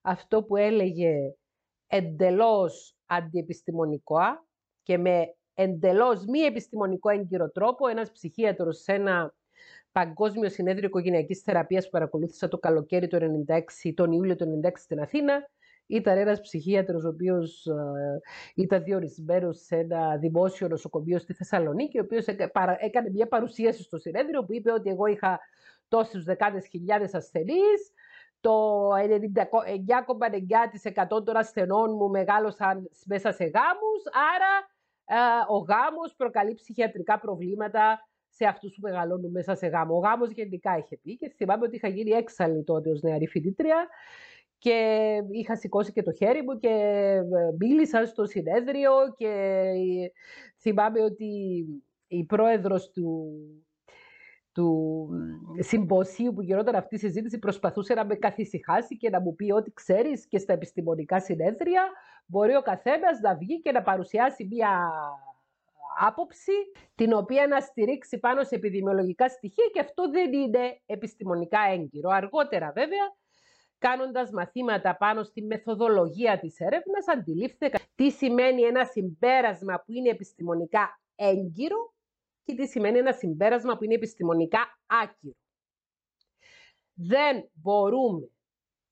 αυτό 0.00 0.42
που 0.42 0.56
έλεγε 0.56 1.34
εντελώς 1.86 2.96
αντιεπιστημονικό 3.06 4.18
και 4.82 4.98
με 4.98 5.34
εντελώς 5.54 6.24
μη 6.24 6.40
επιστημονικό 6.40 7.10
έγκυρο 7.10 7.50
τρόπο 7.50 7.88
ένας 7.88 8.12
ψυχίατρος 8.12 8.80
σε 8.80 8.92
ένα 8.92 9.34
παγκόσμιο 9.92 10.48
συνέδριο 10.48 10.86
οικογενειακής 10.86 11.40
θεραπείας 11.40 11.84
που 11.84 11.90
παρακολούθησα 11.90 12.48
το 12.48 12.58
καλοκαίρι 12.58 13.06
του 13.06 13.44
96, 13.48 13.92
τον 13.94 14.12
Ιούλιο 14.12 14.36
του 14.36 14.60
96 14.64 14.70
στην 14.74 15.00
Αθήνα, 15.00 15.50
ήταν 15.86 16.18
ένας 16.18 16.40
ψυχίατρος 16.40 17.04
ο 17.04 17.08
οποίος 17.08 17.66
ε, 17.66 18.20
ήταν 18.54 18.82
διορισμένος 18.82 19.64
σε 19.64 19.76
ένα 19.76 20.16
δημόσιο 20.16 20.68
νοσοκομείο 20.68 21.18
στη 21.18 21.32
Θεσσαλονίκη, 21.32 21.98
ο 21.98 22.02
οποίος 22.02 22.26
έκανε 22.78 23.10
μια 23.12 23.28
παρουσίαση 23.28 23.82
στο 23.82 23.98
συνέδριο 23.98 24.44
που 24.44 24.54
είπε 24.54 24.72
ότι 24.72 24.90
εγώ 24.90 25.06
είχα 25.06 25.40
τόσους 25.88 26.24
δεκάδες 26.24 26.66
χιλιάδες 26.66 27.14
ασθενείς, 27.14 27.92
το 28.44 28.88
99,9% 28.94 31.24
των 31.24 31.36
ασθενών 31.36 31.96
μου 31.96 32.08
μεγάλωσαν 32.08 32.90
μέσα 33.06 33.32
σε 33.32 33.44
γάμους, 33.44 34.02
άρα 34.34 34.52
ε, 35.04 35.14
ο 35.48 35.56
γάμος 35.56 36.14
προκαλεί 36.16 36.54
ψυχιατρικά 36.54 37.18
προβλήματα 37.18 38.08
σε 38.28 38.46
αυτούς 38.46 38.74
που 38.74 38.80
μεγαλώνουν 38.80 39.30
μέσα 39.30 39.54
σε 39.54 39.66
γάμο. 39.66 39.96
Ο 39.96 39.98
γάμος 39.98 40.30
γενικά 40.30 40.78
είχε 40.78 40.96
πει 40.96 41.16
και 41.16 41.32
θυμάμαι 41.36 41.66
ότι 41.66 41.76
είχα 41.76 41.88
γίνει 41.88 42.10
έξαλλη 42.10 42.64
τότε 42.64 42.90
ως 42.90 43.02
νεαρή 43.02 43.26
φοιτήτρια 43.26 43.88
και 44.58 44.98
είχα 45.30 45.56
σηκώσει 45.56 45.92
και 45.92 46.02
το 46.02 46.12
χέρι 46.12 46.42
μου 46.42 46.58
και 46.58 46.68
ε, 46.68 47.22
μίλησα 47.58 48.06
στο 48.06 48.26
συνέδριο 48.26 48.92
και 49.16 49.26
ε, 49.26 50.10
θυμάμαι 50.60 51.02
ότι 51.02 51.26
η 52.06 52.24
πρόεδρος 52.24 52.90
του, 52.90 53.32
του 54.54 55.08
συμποσίου 55.58 56.32
που 56.32 56.42
γινόταν 56.42 56.74
αυτή 56.74 56.94
η 56.94 56.98
συζήτηση 56.98 57.38
προσπαθούσε 57.38 57.94
να 57.94 58.04
με 58.04 58.14
καθησυχάσει 58.14 58.96
και 58.96 59.10
να 59.10 59.20
μου 59.20 59.34
πει 59.34 59.50
ότι 59.50 59.72
ξέρεις 59.72 60.26
και 60.26 60.38
στα 60.38 60.52
επιστημονικά 60.52 61.20
συνέδρια 61.20 61.82
μπορεί 62.26 62.56
ο 62.56 62.62
καθένας 62.62 63.20
να 63.20 63.34
βγει 63.34 63.60
και 63.60 63.72
να 63.72 63.82
παρουσιάσει 63.82 64.44
μία 64.50 64.90
άποψη 65.98 66.52
την 66.94 67.12
οποία 67.12 67.46
να 67.46 67.60
στηρίξει 67.60 68.18
πάνω 68.18 68.44
σε 68.44 68.54
επιδημιολογικά 68.54 69.28
στοιχεία 69.28 69.64
και 69.72 69.80
αυτό 69.80 70.10
δεν 70.10 70.32
είναι 70.32 70.80
επιστημονικά 70.86 71.58
έγκυρο. 71.72 72.10
Αργότερα 72.10 72.72
βέβαια 72.74 73.12
κάνοντας 73.78 74.30
μαθήματα 74.30 74.96
πάνω 74.96 75.22
στη 75.22 75.42
μεθοδολογία 75.42 76.38
της 76.38 76.60
έρευνας, 76.60 77.08
αντιλήφθηκα 77.08 77.78
τι 77.94 78.10
σημαίνει 78.10 78.62
ένα 78.62 78.84
συμπέρασμα 78.84 79.82
που 79.86 79.92
είναι 79.92 80.08
επιστημονικά 80.08 81.00
έγκυρο 81.16 81.93
και 82.44 82.54
τι 82.54 82.66
σημαίνει 82.66 82.98
ένα 82.98 83.12
συμπέρασμα 83.12 83.76
που 83.76 83.84
είναι 83.84 83.94
επιστημονικά 83.94 84.78
άκυρο. 84.86 85.34
Δεν 86.94 87.50
μπορούμε 87.52 88.28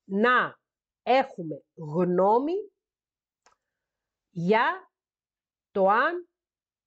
να 0.05 0.59
έχουμε 1.03 1.63
γνώμη 1.75 2.55
για 4.31 4.91
το 5.71 5.89
αν 5.89 6.29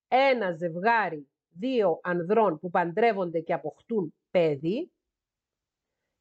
ένα 0.07 0.51
ζευγάρι 0.51 1.29
δύο 1.49 1.99
ανδρών 2.03 2.59
που 2.59 2.69
παντρεύονται 2.69 3.39
και 3.39 3.53
αποκτούν 3.53 4.13
παιδί 4.31 4.91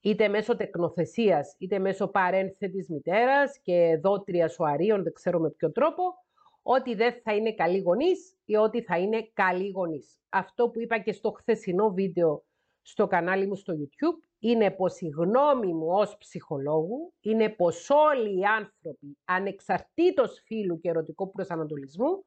είτε 0.00 0.28
μέσω 0.28 0.56
τεκνοθεσίας, 0.56 1.54
είτε 1.58 1.78
μέσω 1.78 2.08
παρένθετης 2.08 2.88
μητέρας 2.88 3.58
και 3.58 3.98
δότριας 4.02 4.52
σοαρίων, 4.52 5.02
δεν 5.02 5.12
ξέρω 5.12 5.38
με 5.38 5.50
ποιο 5.50 5.72
τρόπο, 5.72 6.23
ότι 6.66 6.94
δεν 6.94 7.20
θα 7.22 7.34
είναι 7.34 7.54
καλή 7.54 7.78
γονείς 7.78 8.36
ή 8.44 8.56
ότι 8.56 8.82
θα 8.82 8.98
είναι 8.98 9.30
καλή 9.32 9.70
γονείς. 9.70 10.20
Αυτό 10.28 10.68
που 10.68 10.80
είπα 10.80 10.98
και 10.98 11.12
στο 11.12 11.30
χθεσινό 11.30 11.90
βίντεο 11.90 12.44
στο 12.82 13.06
κανάλι 13.06 13.46
μου 13.46 13.54
στο 13.54 13.74
YouTube 13.74 14.28
είναι 14.38 14.70
πως 14.70 15.00
η 15.00 15.08
γνώμη 15.08 15.72
μου 15.72 15.86
ως 15.88 16.16
ψυχολόγου 16.16 17.14
είναι 17.20 17.48
πως 17.48 17.90
όλοι 17.90 18.38
οι 18.38 18.44
άνθρωποι 18.44 19.18
ανεξαρτήτως 19.24 20.42
φύλου 20.46 20.80
και 20.80 20.88
ερωτικού 20.88 21.30
προσανατολισμού 21.30 22.26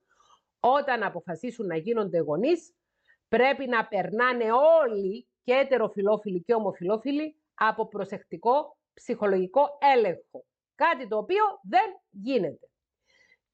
όταν 0.60 1.04
αποφασίσουν 1.04 1.66
να 1.66 1.78
γίνονται 1.78 2.20
γονείς 2.20 2.76
πρέπει 3.28 3.68
να 3.68 3.88
περνάνε 3.88 4.46
όλοι 4.84 5.28
και 5.44 5.54
ετεροφιλόφιλοι 5.54 6.44
και 6.44 6.54
ομοφιλόφιλοι 6.54 7.36
από 7.54 7.88
προσεκτικό 7.88 8.78
ψυχολογικό 8.94 9.78
έλεγχο. 9.96 10.46
Κάτι 10.76 11.08
το 11.08 11.18
οποίο 11.18 11.44
δεν 11.62 12.02
γίνεται. 12.10 12.70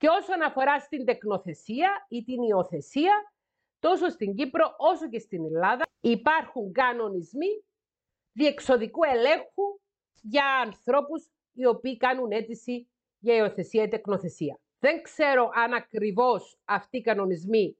Και 0.03 0.09
όσον 0.09 0.41
αφορά 0.41 0.80
στην 0.80 1.05
τεκνοθεσία 1.05 2.05
ή 2.09 2.23
την 2.23 2.41
υιοθεσία, 2.41 3.34
τόσο 3.80 4.09
στην 4.09 4.35
Κύπρο 4.35 4.75
όσο 4.77 5.09
και 5.09 5.19
στην 5.19 5.45
Ελλάδα 5.45 5.84
υπάρχουν 5.99 6.71
κανονισμοί 6.71 7.63
διεξοδικού 8.31 9.03
ελέγχου 9.03 9.80
για 10.21 10.45
ανθρώπους 10.65 11.27
οι 11.53 11.65
οποίοι 11.65 11.97
κάνουν 11.97 12.31
αίτηση 12.31 12.89
για 13.19 13.35
υιοθεσία 13.35 13.84
ή 13.84 13.88
τεκνοθεσία. 13.88 14.59
Δεν 14.80 15.01
ξέρω 15.01 15.49
αν 15.53 15.73
ακριβώς 15.73 16.59
αυτοί 16.65 16.97
οι 16.97 17.01
κανονισμοί 17.01 17.77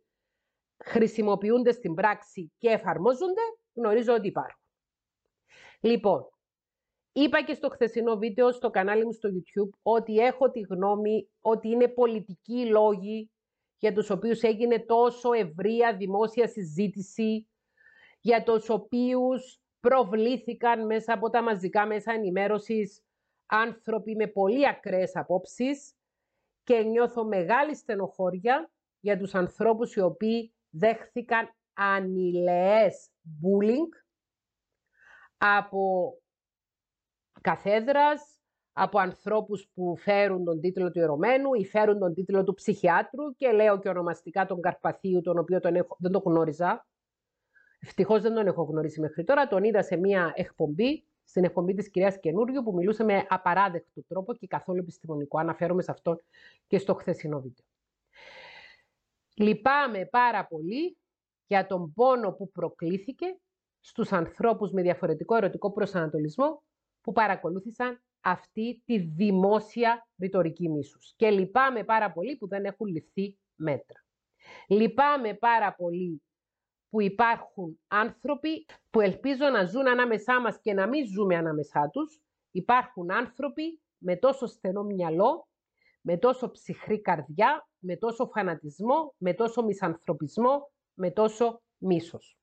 χρησιμοποιούνται 0.84 1.72
στην 1.72 1.94
πράξη 1.94 2.52
και 2.58 2.70
εφαρμόζονται, 2.70 3.42
γνωρίζω 3.74 4.14
ότι 4.14 4.28
υπάρχουν. 4.28 4.62
Λοιπόν, 5.80 6.33
είπα 7.14 7.44
και 7.44 7.54
στο 7.54 7.70
χθεσινό 7.70 8.18
βίντεο 8.18 8.52
στο 8.52 8.70
κανάλι 8.70 9.06
μου 9.06 9.12
στο 9.12 9.30
YouTube 9.30 9.78
ότι 9.82 10.18
έχω 10.18 10.52
τη 10.52 10.60
γνώμη 10.60 11.30
ότι 11.42 11.70
είναι 11.70 11.88
πολιτικοί 11.88 12.66
λόγοι 12.66 13.32
για 13.78 13.94
τους 13.94 14.10
οποίους 14.10 14.42
έγινε 14.42 14.80
τόσο 14.80 15.34
ευρεία 15.34 15.96
δημόσια 15.96 16.48
συζήτηση, 16.48 17.48
για 18.20 18.44
τους 18.44 18.70
οποίους 18.70 19.62
προβλήθηκαν 19.80 20.86
μέσα 20.86 21.14
από 21.14 21.30
τα 21.30 21.44
μαζικά 21.44 21.86
μέσα 21.86 22.12
ενημέρωσης 22.14 23.04
άνθρωποι 23.46 24.16
με 24.16 24.28
πολύ 24.28 24.68
ακραίες 24.68 25.16
απόψεις 25.16 25.96
και 26.64 26.82
νιώθω 26.82 27.26
μεγάλη 27.26 27.76
στενοχώρια 27.76 28.72
για 29.00 29.18
τους 29.18 29.36
ανθρώπους 29.36 29.96
οι 29.96 30.00
οποίοι 30.00 30.54
δέχθηκαν 30.70 31.56
ανηλαιές 31.74 33.10
bullying 33.42 34.04
από 35.38 36.14
καθέδρας, 37.44 38.38
από 38.74 39.00
ανθρώπους 39.00 39.68
που 39.74 39.96
φέρουν 39.98 40.44
τον 40.44 40.60
τίτλο 40.60 40.92
του 40.92 41.00
ερωμένου 41.00 41.54
ή 41.54 41.66
φέρουν 41.66 42.00
τον 42.00 42.14
τίτλο 42.14 42.44
του 42.44 42.54
ψυχιάτρου 42.54 43.36
και 43.36 43.52
λέω 43.52 43.80
και 43.80 43.90
ονομαστικά 43.90 44.46
τον 44.46 44.62
Καρπαθίου, 44.62 45.22
τον 45.22 45.38
οποίο 45.38 45.60
τον 45.60 45.76
έχω, 45.76 45.98
δεν 46.00 46.12
τον 46.12 46.22
γνώριζα. 46.26 46.88
Ευτυχώς 47.80 48.22
δεν 48.22 48.34
τον 48.34 48.48
έχω 48.48 48.64
γνωρίσει 48.64 49.00
μέχρι 49.00 49.24
τώρα. 49.24 49.48
Τον 49.48 49.64
είδα 49.64 49.84
σε 49.84 49.96
μία 49.96 50.34
εκπομπή, 50.36 51.08
στην 51.24 51.44
εκπομπή 51.44 51.74
της 51.74 51.90
κυρίας 51.90 52.20
Καινούριου, 52.20 52.64
που 52.64 52.74
μιλούσε 52.74 53.04
με 53.04 53.26
απαράδεκτο 53.30 54.04
τρόπο 54.08 54.34
και 54.34 54.48
καθόλου 54.48 54.80
επιστημονικό. 54.80 55.38
Αναφέρομαι 55.38 55.82
σε 55.82 55.92
αυτόν 55.92 56.24
και 56.68 56.78
στο 56.78 56.94
χθεσινό 56.94 57.42
βίντεο. 57.42 57.66
Λυπάμαι 59.36 60.06
πάρα 60.06 60.46
πολύ 60.46 60.98
για 61.48 61.66
τον 61.66 61.94
πόνο 61.94 62.32
που 62.32 62.52
προκλήθηκε 62.52 63.26
στους 63.80 64.12
ανθρώπους 64.12 64.72
με 64.72 64.82
διαφορετικό 64.82 65.36
ερωτικό 65.36 65.72
προσανατολισμό 65.72 66.64
που 67.04 67.12
παρακολούθησαν 67.12 68.04
αυτή 68.22 68.82
τη 68.86 68.98
δημόσια 69.00 70.08
ρητορική 70.18 70.70
μίσους. 70.70 71.14
Και 71.16 71.30
λυπάμαι 71.30 71.84
πάρα 71.84 72.12
πολύ 72.12 72.36
που 72.36 72.48
δεν 72.48 72.66
έχουν 72.66 72.88
ληφθεί 72.88 73.38
μέτρα. 73.56 74.06
Λυπάμαι 74.68 75.34
πάρα 75.34 75.74
πολύ 75.74 76.22
που 76.90 77.02
υπάρχουν 77.02 77.80
άνθρωποι 77.88 78.66
που 78.90 79.02
ελπίζω 79.02 79.50
να 79.50 79.64
ζουν 79.64 79.88
ανάμεσά 79.88 80.42
μας 80.42 80.60
και 80.62 80.74
να 80.74 80.88
μην 80.88 81.06
ζούμε 81.06 81.36
ανάμεσά 81.36 81.90
τους. 81.90 82.22
Υπάρχουν 82.52 83.12
άνθρωποι 83.12 83.82
με 83.98 84.16
τόσο 84.16 84.46
στενό 84.46 84.84
μυαλό, 84.84 85.48
με 86.02 86.18
τόσο 86.18 86.52
ψυχρή 86.52 87.02
καρδιά, 87.02 87.68
με 87.80 87.96
τόσο 87.98 88.28
φανατισμό, 88.28 89.14
με 89.18 89.34
τόσο 89.34 89.64
μισανθρωπισμό, 89.64 90.72
με 90.94 91.12
τόσο 91.12 91.62
μίσος. 91.78 92.38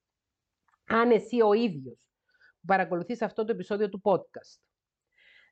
Αν 0.87 1.11
εσύ 1.11 1.41
ο 1.41 1.53
ίδιος 1.53 2.10
που 2.61 2.66
παρακολουθείς 2.66 3.23
αυτό 3.23 3.45
το 3.45 3.53
επεισόδιο 3.53 3.89
του 3.89 4.01
podcast. 4.05 4.61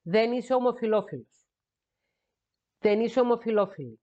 Δεν 0.03 0.33
είσαι 0.33 0.55
ομοφιλόφιλος, 0.55 1.49
δεν 2.79 3.01
είσαι 3.01 3.21
ομοφιλόφιλη 3.21 4.01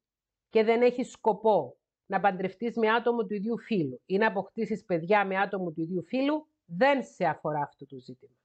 και 0.49 0.63
δεν 0.63 0.81
έχεις 0.81 1.11
σκοπό 1.11 1.77
να 2.05 2.19
παντρευτείς 2.19 2.77
με 2.77 2.89
άτομο 2.89 3.25
του 3.25 3.33
ίδιου 3.33 3.59
φίλου 3.59 4.01
ή 4.05 4.17
να 4.17 4.27
αποκτήσεις 4.27 4.85
παιδιά 4.85 5.25
με 5.25 5.39
άτομο 5.39 5.71
του 5.71 5.81
ίδιου 5.81 6.03
φίλου, 6.03 6.47
δεν 6.65 7.03
σε 7.03 7.25
αφορά 7.25 7.61
αυτό 7.61 7.85
το 7.85 7.97
ζήτημα. 7.99 8.35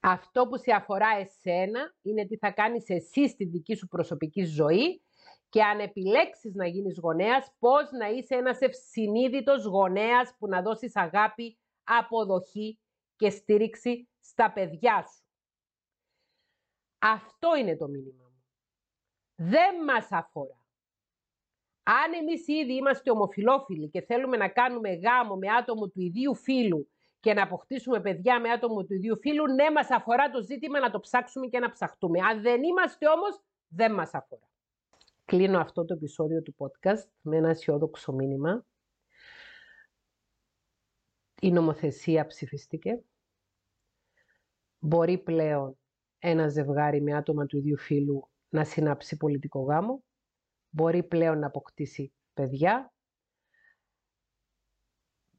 Αυτό 0.00 0.46
που 0.46 0.58
σε 0.58 0.72
αφορά 0.72 1.08
εσένα 1.20 1.94
είναι 2.02 2.26
τι 2.26 2.36
θα 2.36 2.50
κάνεις 2.50 2.88
εσύ 2.88 3.28
στη 3.28 3.44
δική 3.44 3.74
σου 3.74 3.88
προσωπική 3.88 4.44
ζωή 4.44 5.02
και 5.48 5.62
αν 5.62 5.80
επιλέξεις 5.80 6.54
να 6.54 6.66
γίνεις 6.66 6.98
γονέας, 6.98 7.52
πώς 7.58 7.90
να 7.90 8.08
είσαι 8.08 8.34
ένας 8.34 8.60
ευσυνείδητος 8.60 9.64
γονέας 9.64 10.34
που 10.38 10.48
να 10.48 10.62
δώσεις 10.62 10.96
αγάπη, 10.96 11.58
αποδοχή 11.84 12.78
και 13.22 13.30
στήριξη 13.30 14.08
στα 14.20 14.52
παιδιά 14.52 15.02
σου. 15.02 15.24
Αυτό 16.98 17.56
είναι 17.56 17.76
το 17.76 17.88
μήνυμα 17.88 18.24
μου. 18.24 18.44
Δεν 19.34 19.84
μας 19.84 20.08
αφορά. 20.10 20.66
Αν 21.82 22.12
εμείς 22.12 22.48
ήδη 22.48 22.74
είμαστε 22.74 23.10
ομοφιλόφιλοι 23.10 23.88
και 23.88 24.00
θέλουμε 24.00 24.36
να 24.36 24.48
κάνουμε 24.48 24.94
γάμο 24.94 25.36
με 25.36 25.48
άτομο 25.48 25.88
του 25.88 26.00
ιδίου 26.00 26.34
φίλου 26.34 26.90
και 27.20 27.34
να 27.34 27.42
αποκτήσουμε 27.42 28.00
παιδιά 28.00 28.40
με 28.40 28.50
άτομο 28.50 28.84
του 28.84 28.94
ιδίου 28.94 29.18
φίλου, 29.18 29.46
ναι, 29.46 29.70
μας 29.70 29.90
αφορά 29.90 30.30
το 30.30 30.42
ζήτημα 30.42 30.80
να 30.80 30.90
το 30.90 31.00
ψάξουμε 31.00 31.46
και 31.46 31.58
να 31.58 31.70
ψαχτούμε. 31.70 32.20
Αν 32.20 32.42
δεν 32.42 32.62
είμαστε 32.62 33.08
όμως, 33.08 33.40
δεν 33.68 33.92
μας 33.92 34.14
αφορά. 34.14 34.48
Κλείνω 35.24 35.60
αυτό 35.60 35.84
το 35.84 35.94
επεισόδιο 35.94 36.42
του 36.42 36.54
podcast 36.58 37.08
με 37.20 37.36
ένα 37.36 37.48
αισιόδοξο 37.48 38.12
μήνυμα. 38.12 38.66
Η 41.40 41.52
νομοθεσία 41.52 42.26
ψηφίστηκε. 42.26 43.04
Μπορεί 44.84 45.18
πλέον 45.18 45.78
ένα 46.18 46.48
ζευγάρι 46.48 47.02
με 47.02 47.14
άτομα 47.14 47.46
του 47.46 47.56
ίδιου 47.56 47.78
φύλου 47.78 48.30
να 48.48 48.64
συνάψει 48.64 49.16
πολιτικό 49.16 49.60
γάμο. 49.60 50.04
Μπορεί 50.68 51.02
πλέον 51.02 51.38
να 51.38 51.46
αποκτήσει 51.46 52.12
παιδιά. 52.32 52.92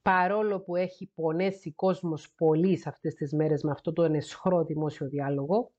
Παρόλο 0.02 0.62
που 0.62 0.76
έχει 0.76 1.12
πονέσει 1.16 1.74
κόσμος 1.74 2.34
πολύ 2.34 2.78
σε 2.78 2.90
αυτές 2.90 3.14
τις 3.14 3.34
μέρες 3.34 3.64
με 3.64 3.72
αυτό 3.72 3.94
το 3.94 4.04
ενεσχρό 4.04 4.66
δημόσιο 4.66 5.08
διάλογο 5.08 5.72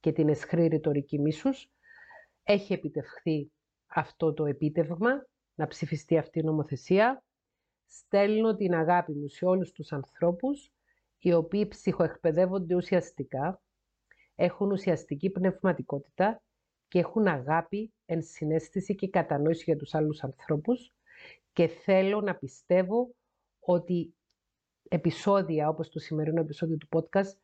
και 0.00 0.12
την 0.12 0.28
εσχρή 0.28 0.66
ρητορική 0.66 1.18
μίσους, 1.18 1.70
έχει 2.42 2.72
επιτευχθεί 2.72 3.52
αυτό 3.86 4.34
το 4.34 4.46
επίτευγμα, 4.46 5.26
να 5.54 5.66
ψηφιστεί 5.66 6.18
αυτή 6.18 6.38
η 6.38 6.42
νομοθεσία. 6.42 7.24
Στέλνω 7.86 8.56
την 8.56 8.74
αγάπη 8.74 9.12
μου 9.12 9.28
σε 9.28 9.44
όλους 9.44 9.72
τους 9.72 9.92
ανθρώπους 9.92 10.72
οι 11.20 11.32
οποίοι 11.32 11.68
ψυχοεκπαιδεύονται 11.68 12.74
ουσιαστικά 12.74 13.62
έχουν 14.34 14.70
ουσιαστική 14.70 15.30
πνευματικότητα 15.30 16.42
και 16.88 16.98
έχουν 16.98 17.26
αγάπη, 17.26 17.92
ενσυναίσθηση 18.06 18.94
και 18.94 19.08
κατανόηση 19.08 19.62
για 19.66 19.76
τους 19.76 19.94
άλλους 19.94 20.22
ανθρώπους. 20.22 20.92
Και 21.52 21.66
θέλω 21.66 22.20
να 22.20 22.34
πιστεύω 22.34 23.14
ότι 23.60 24.14
επεισόδια 24.88 25.68
όπως 25.68 25.88
το 25.88 25.98
σημερινό 25.98 26.40
επεισόδιο 26.40 26.76
του 26.76 26.88
podcast 26.90 27.38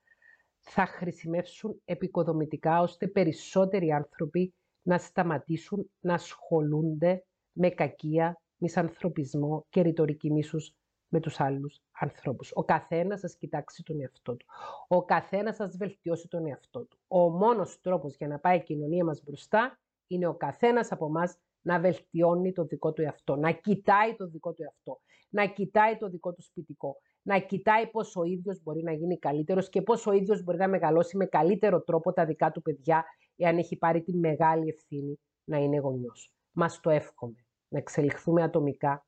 θα 0.59 0.87
χρησιμεύσουν 0.87 1.81
επικοδομητικά 1.85 2.81
ώστε 2.81 3.09
περισσότεροι 3.09 3.93
άνθρωποι 3.93 4.55
να 4.83 4.99
σταματήσουν 4.99 5.91
να 6.01 6.15
ασχολούνται 6.15 7.25
με 7.53 7.71
κακία, 7.71 8.41
μισανθρωπισμό 8.57 9.67
και 9.69 9.81
ρητορική 9.81 10.33
μίσους 10.33 10.75
με 11.09 11.21
τους 11.21 11.41
άλλους 11.41 11.81
ανθρώπους. 11.93 12.51
Ο 12.55 12.65
καθένας 12.65 13.21
σας 13.21 13.37
κοιτάξει 13.37 13.83
τον 13.83 14.01
εαυτό 14.01 14.37
του. 14.37 14.47
Ο 14.89 15.05
καθένας 15.05 15.57
σας 15.57 15.77
βελτιώσει 15.77 16.29
τον 16.29 16.47
εαυτό 16.47 16.85
του. 16.85 16.99
Ο 17.09 17.29
μόνος 17.29 17.81
τρόπος 17.81 18.17
για 18.17 18.29
να 18.29 18.39
πάει 18.39 18.57
η 18.57 18.63
κοινωνία 18.63 19.05
μας 19.05 19.23
μπροστά 19.25 19.79
είναι 20.07 20.27
ο 20.27 20.35
καθένας 20.35 20.93
από 20.93 21.07
εμάς 21.07 21.39
να 21.61 21.81
βελτιώνει 21.81 22.53
το 22.53 22.65
δικό 22.65 22.93
του 22.93 23.03
εαυτό, 23.03 23.37
να 23.37 23.53
κοιτάει 23.53 24.15
το 24.17 24.27
δικό 24.27 24.53
του 24.53 24.63
εαυτό, 24.63 25.01
να 25.29 25.47
κοιτάει 25.47 25.97
το 25.97 26.09
δικό 26.09 26.33
του 26.33 26.43
σπιτικό, 26.43 26.97
να 27.23 27.39
κοιτάει 27.39 27.87
πώς 27.87 28.17
ο 28.17 28.25
ίδιος 28.25 28.63
μπορεί 28.63 28.83
να 28.83 28.93
γίνει 28.93 29.19
καλύτερος 29.19 29.69
και 29.69 29.83
πώς 29.83 30.07
ο 30.07 30.13
ίδιος 30.13 30.43
μπορεί 30.43 30.59
να 30.59 30.69
μεγαλώσει 30.69 31.17
με 31.17 31.27
καλύτερο 31.27 31.83
τρόπο 31.83 32.13
τα 32.13 32.25
δικά 32.25 32.51
του 32.51 32.63
παιδιά, 32.63 33.05
εάν 33.37 33.59
έχει 33.59 33.77
πάρει 33.77 34.03
τη 34.03 34.17
μεγάλη 34.17 34.69
ευθύνη 34.69 35.21
να 35.45 35.59
είναι 35.59 35.79
γονιός. 35.79 36.33
Μας 36.53 36.81
το 36.81 36.91
εύχομαι, 36.91 37.47
να 37.69 37.79
εξελιχθούμε 37.79 38.43
ατομικά 38.43 39.07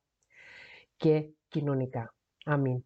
και 0.97 1.31
κοινωνικά. 1.49 2.15
Αμήν. 2.45 2.85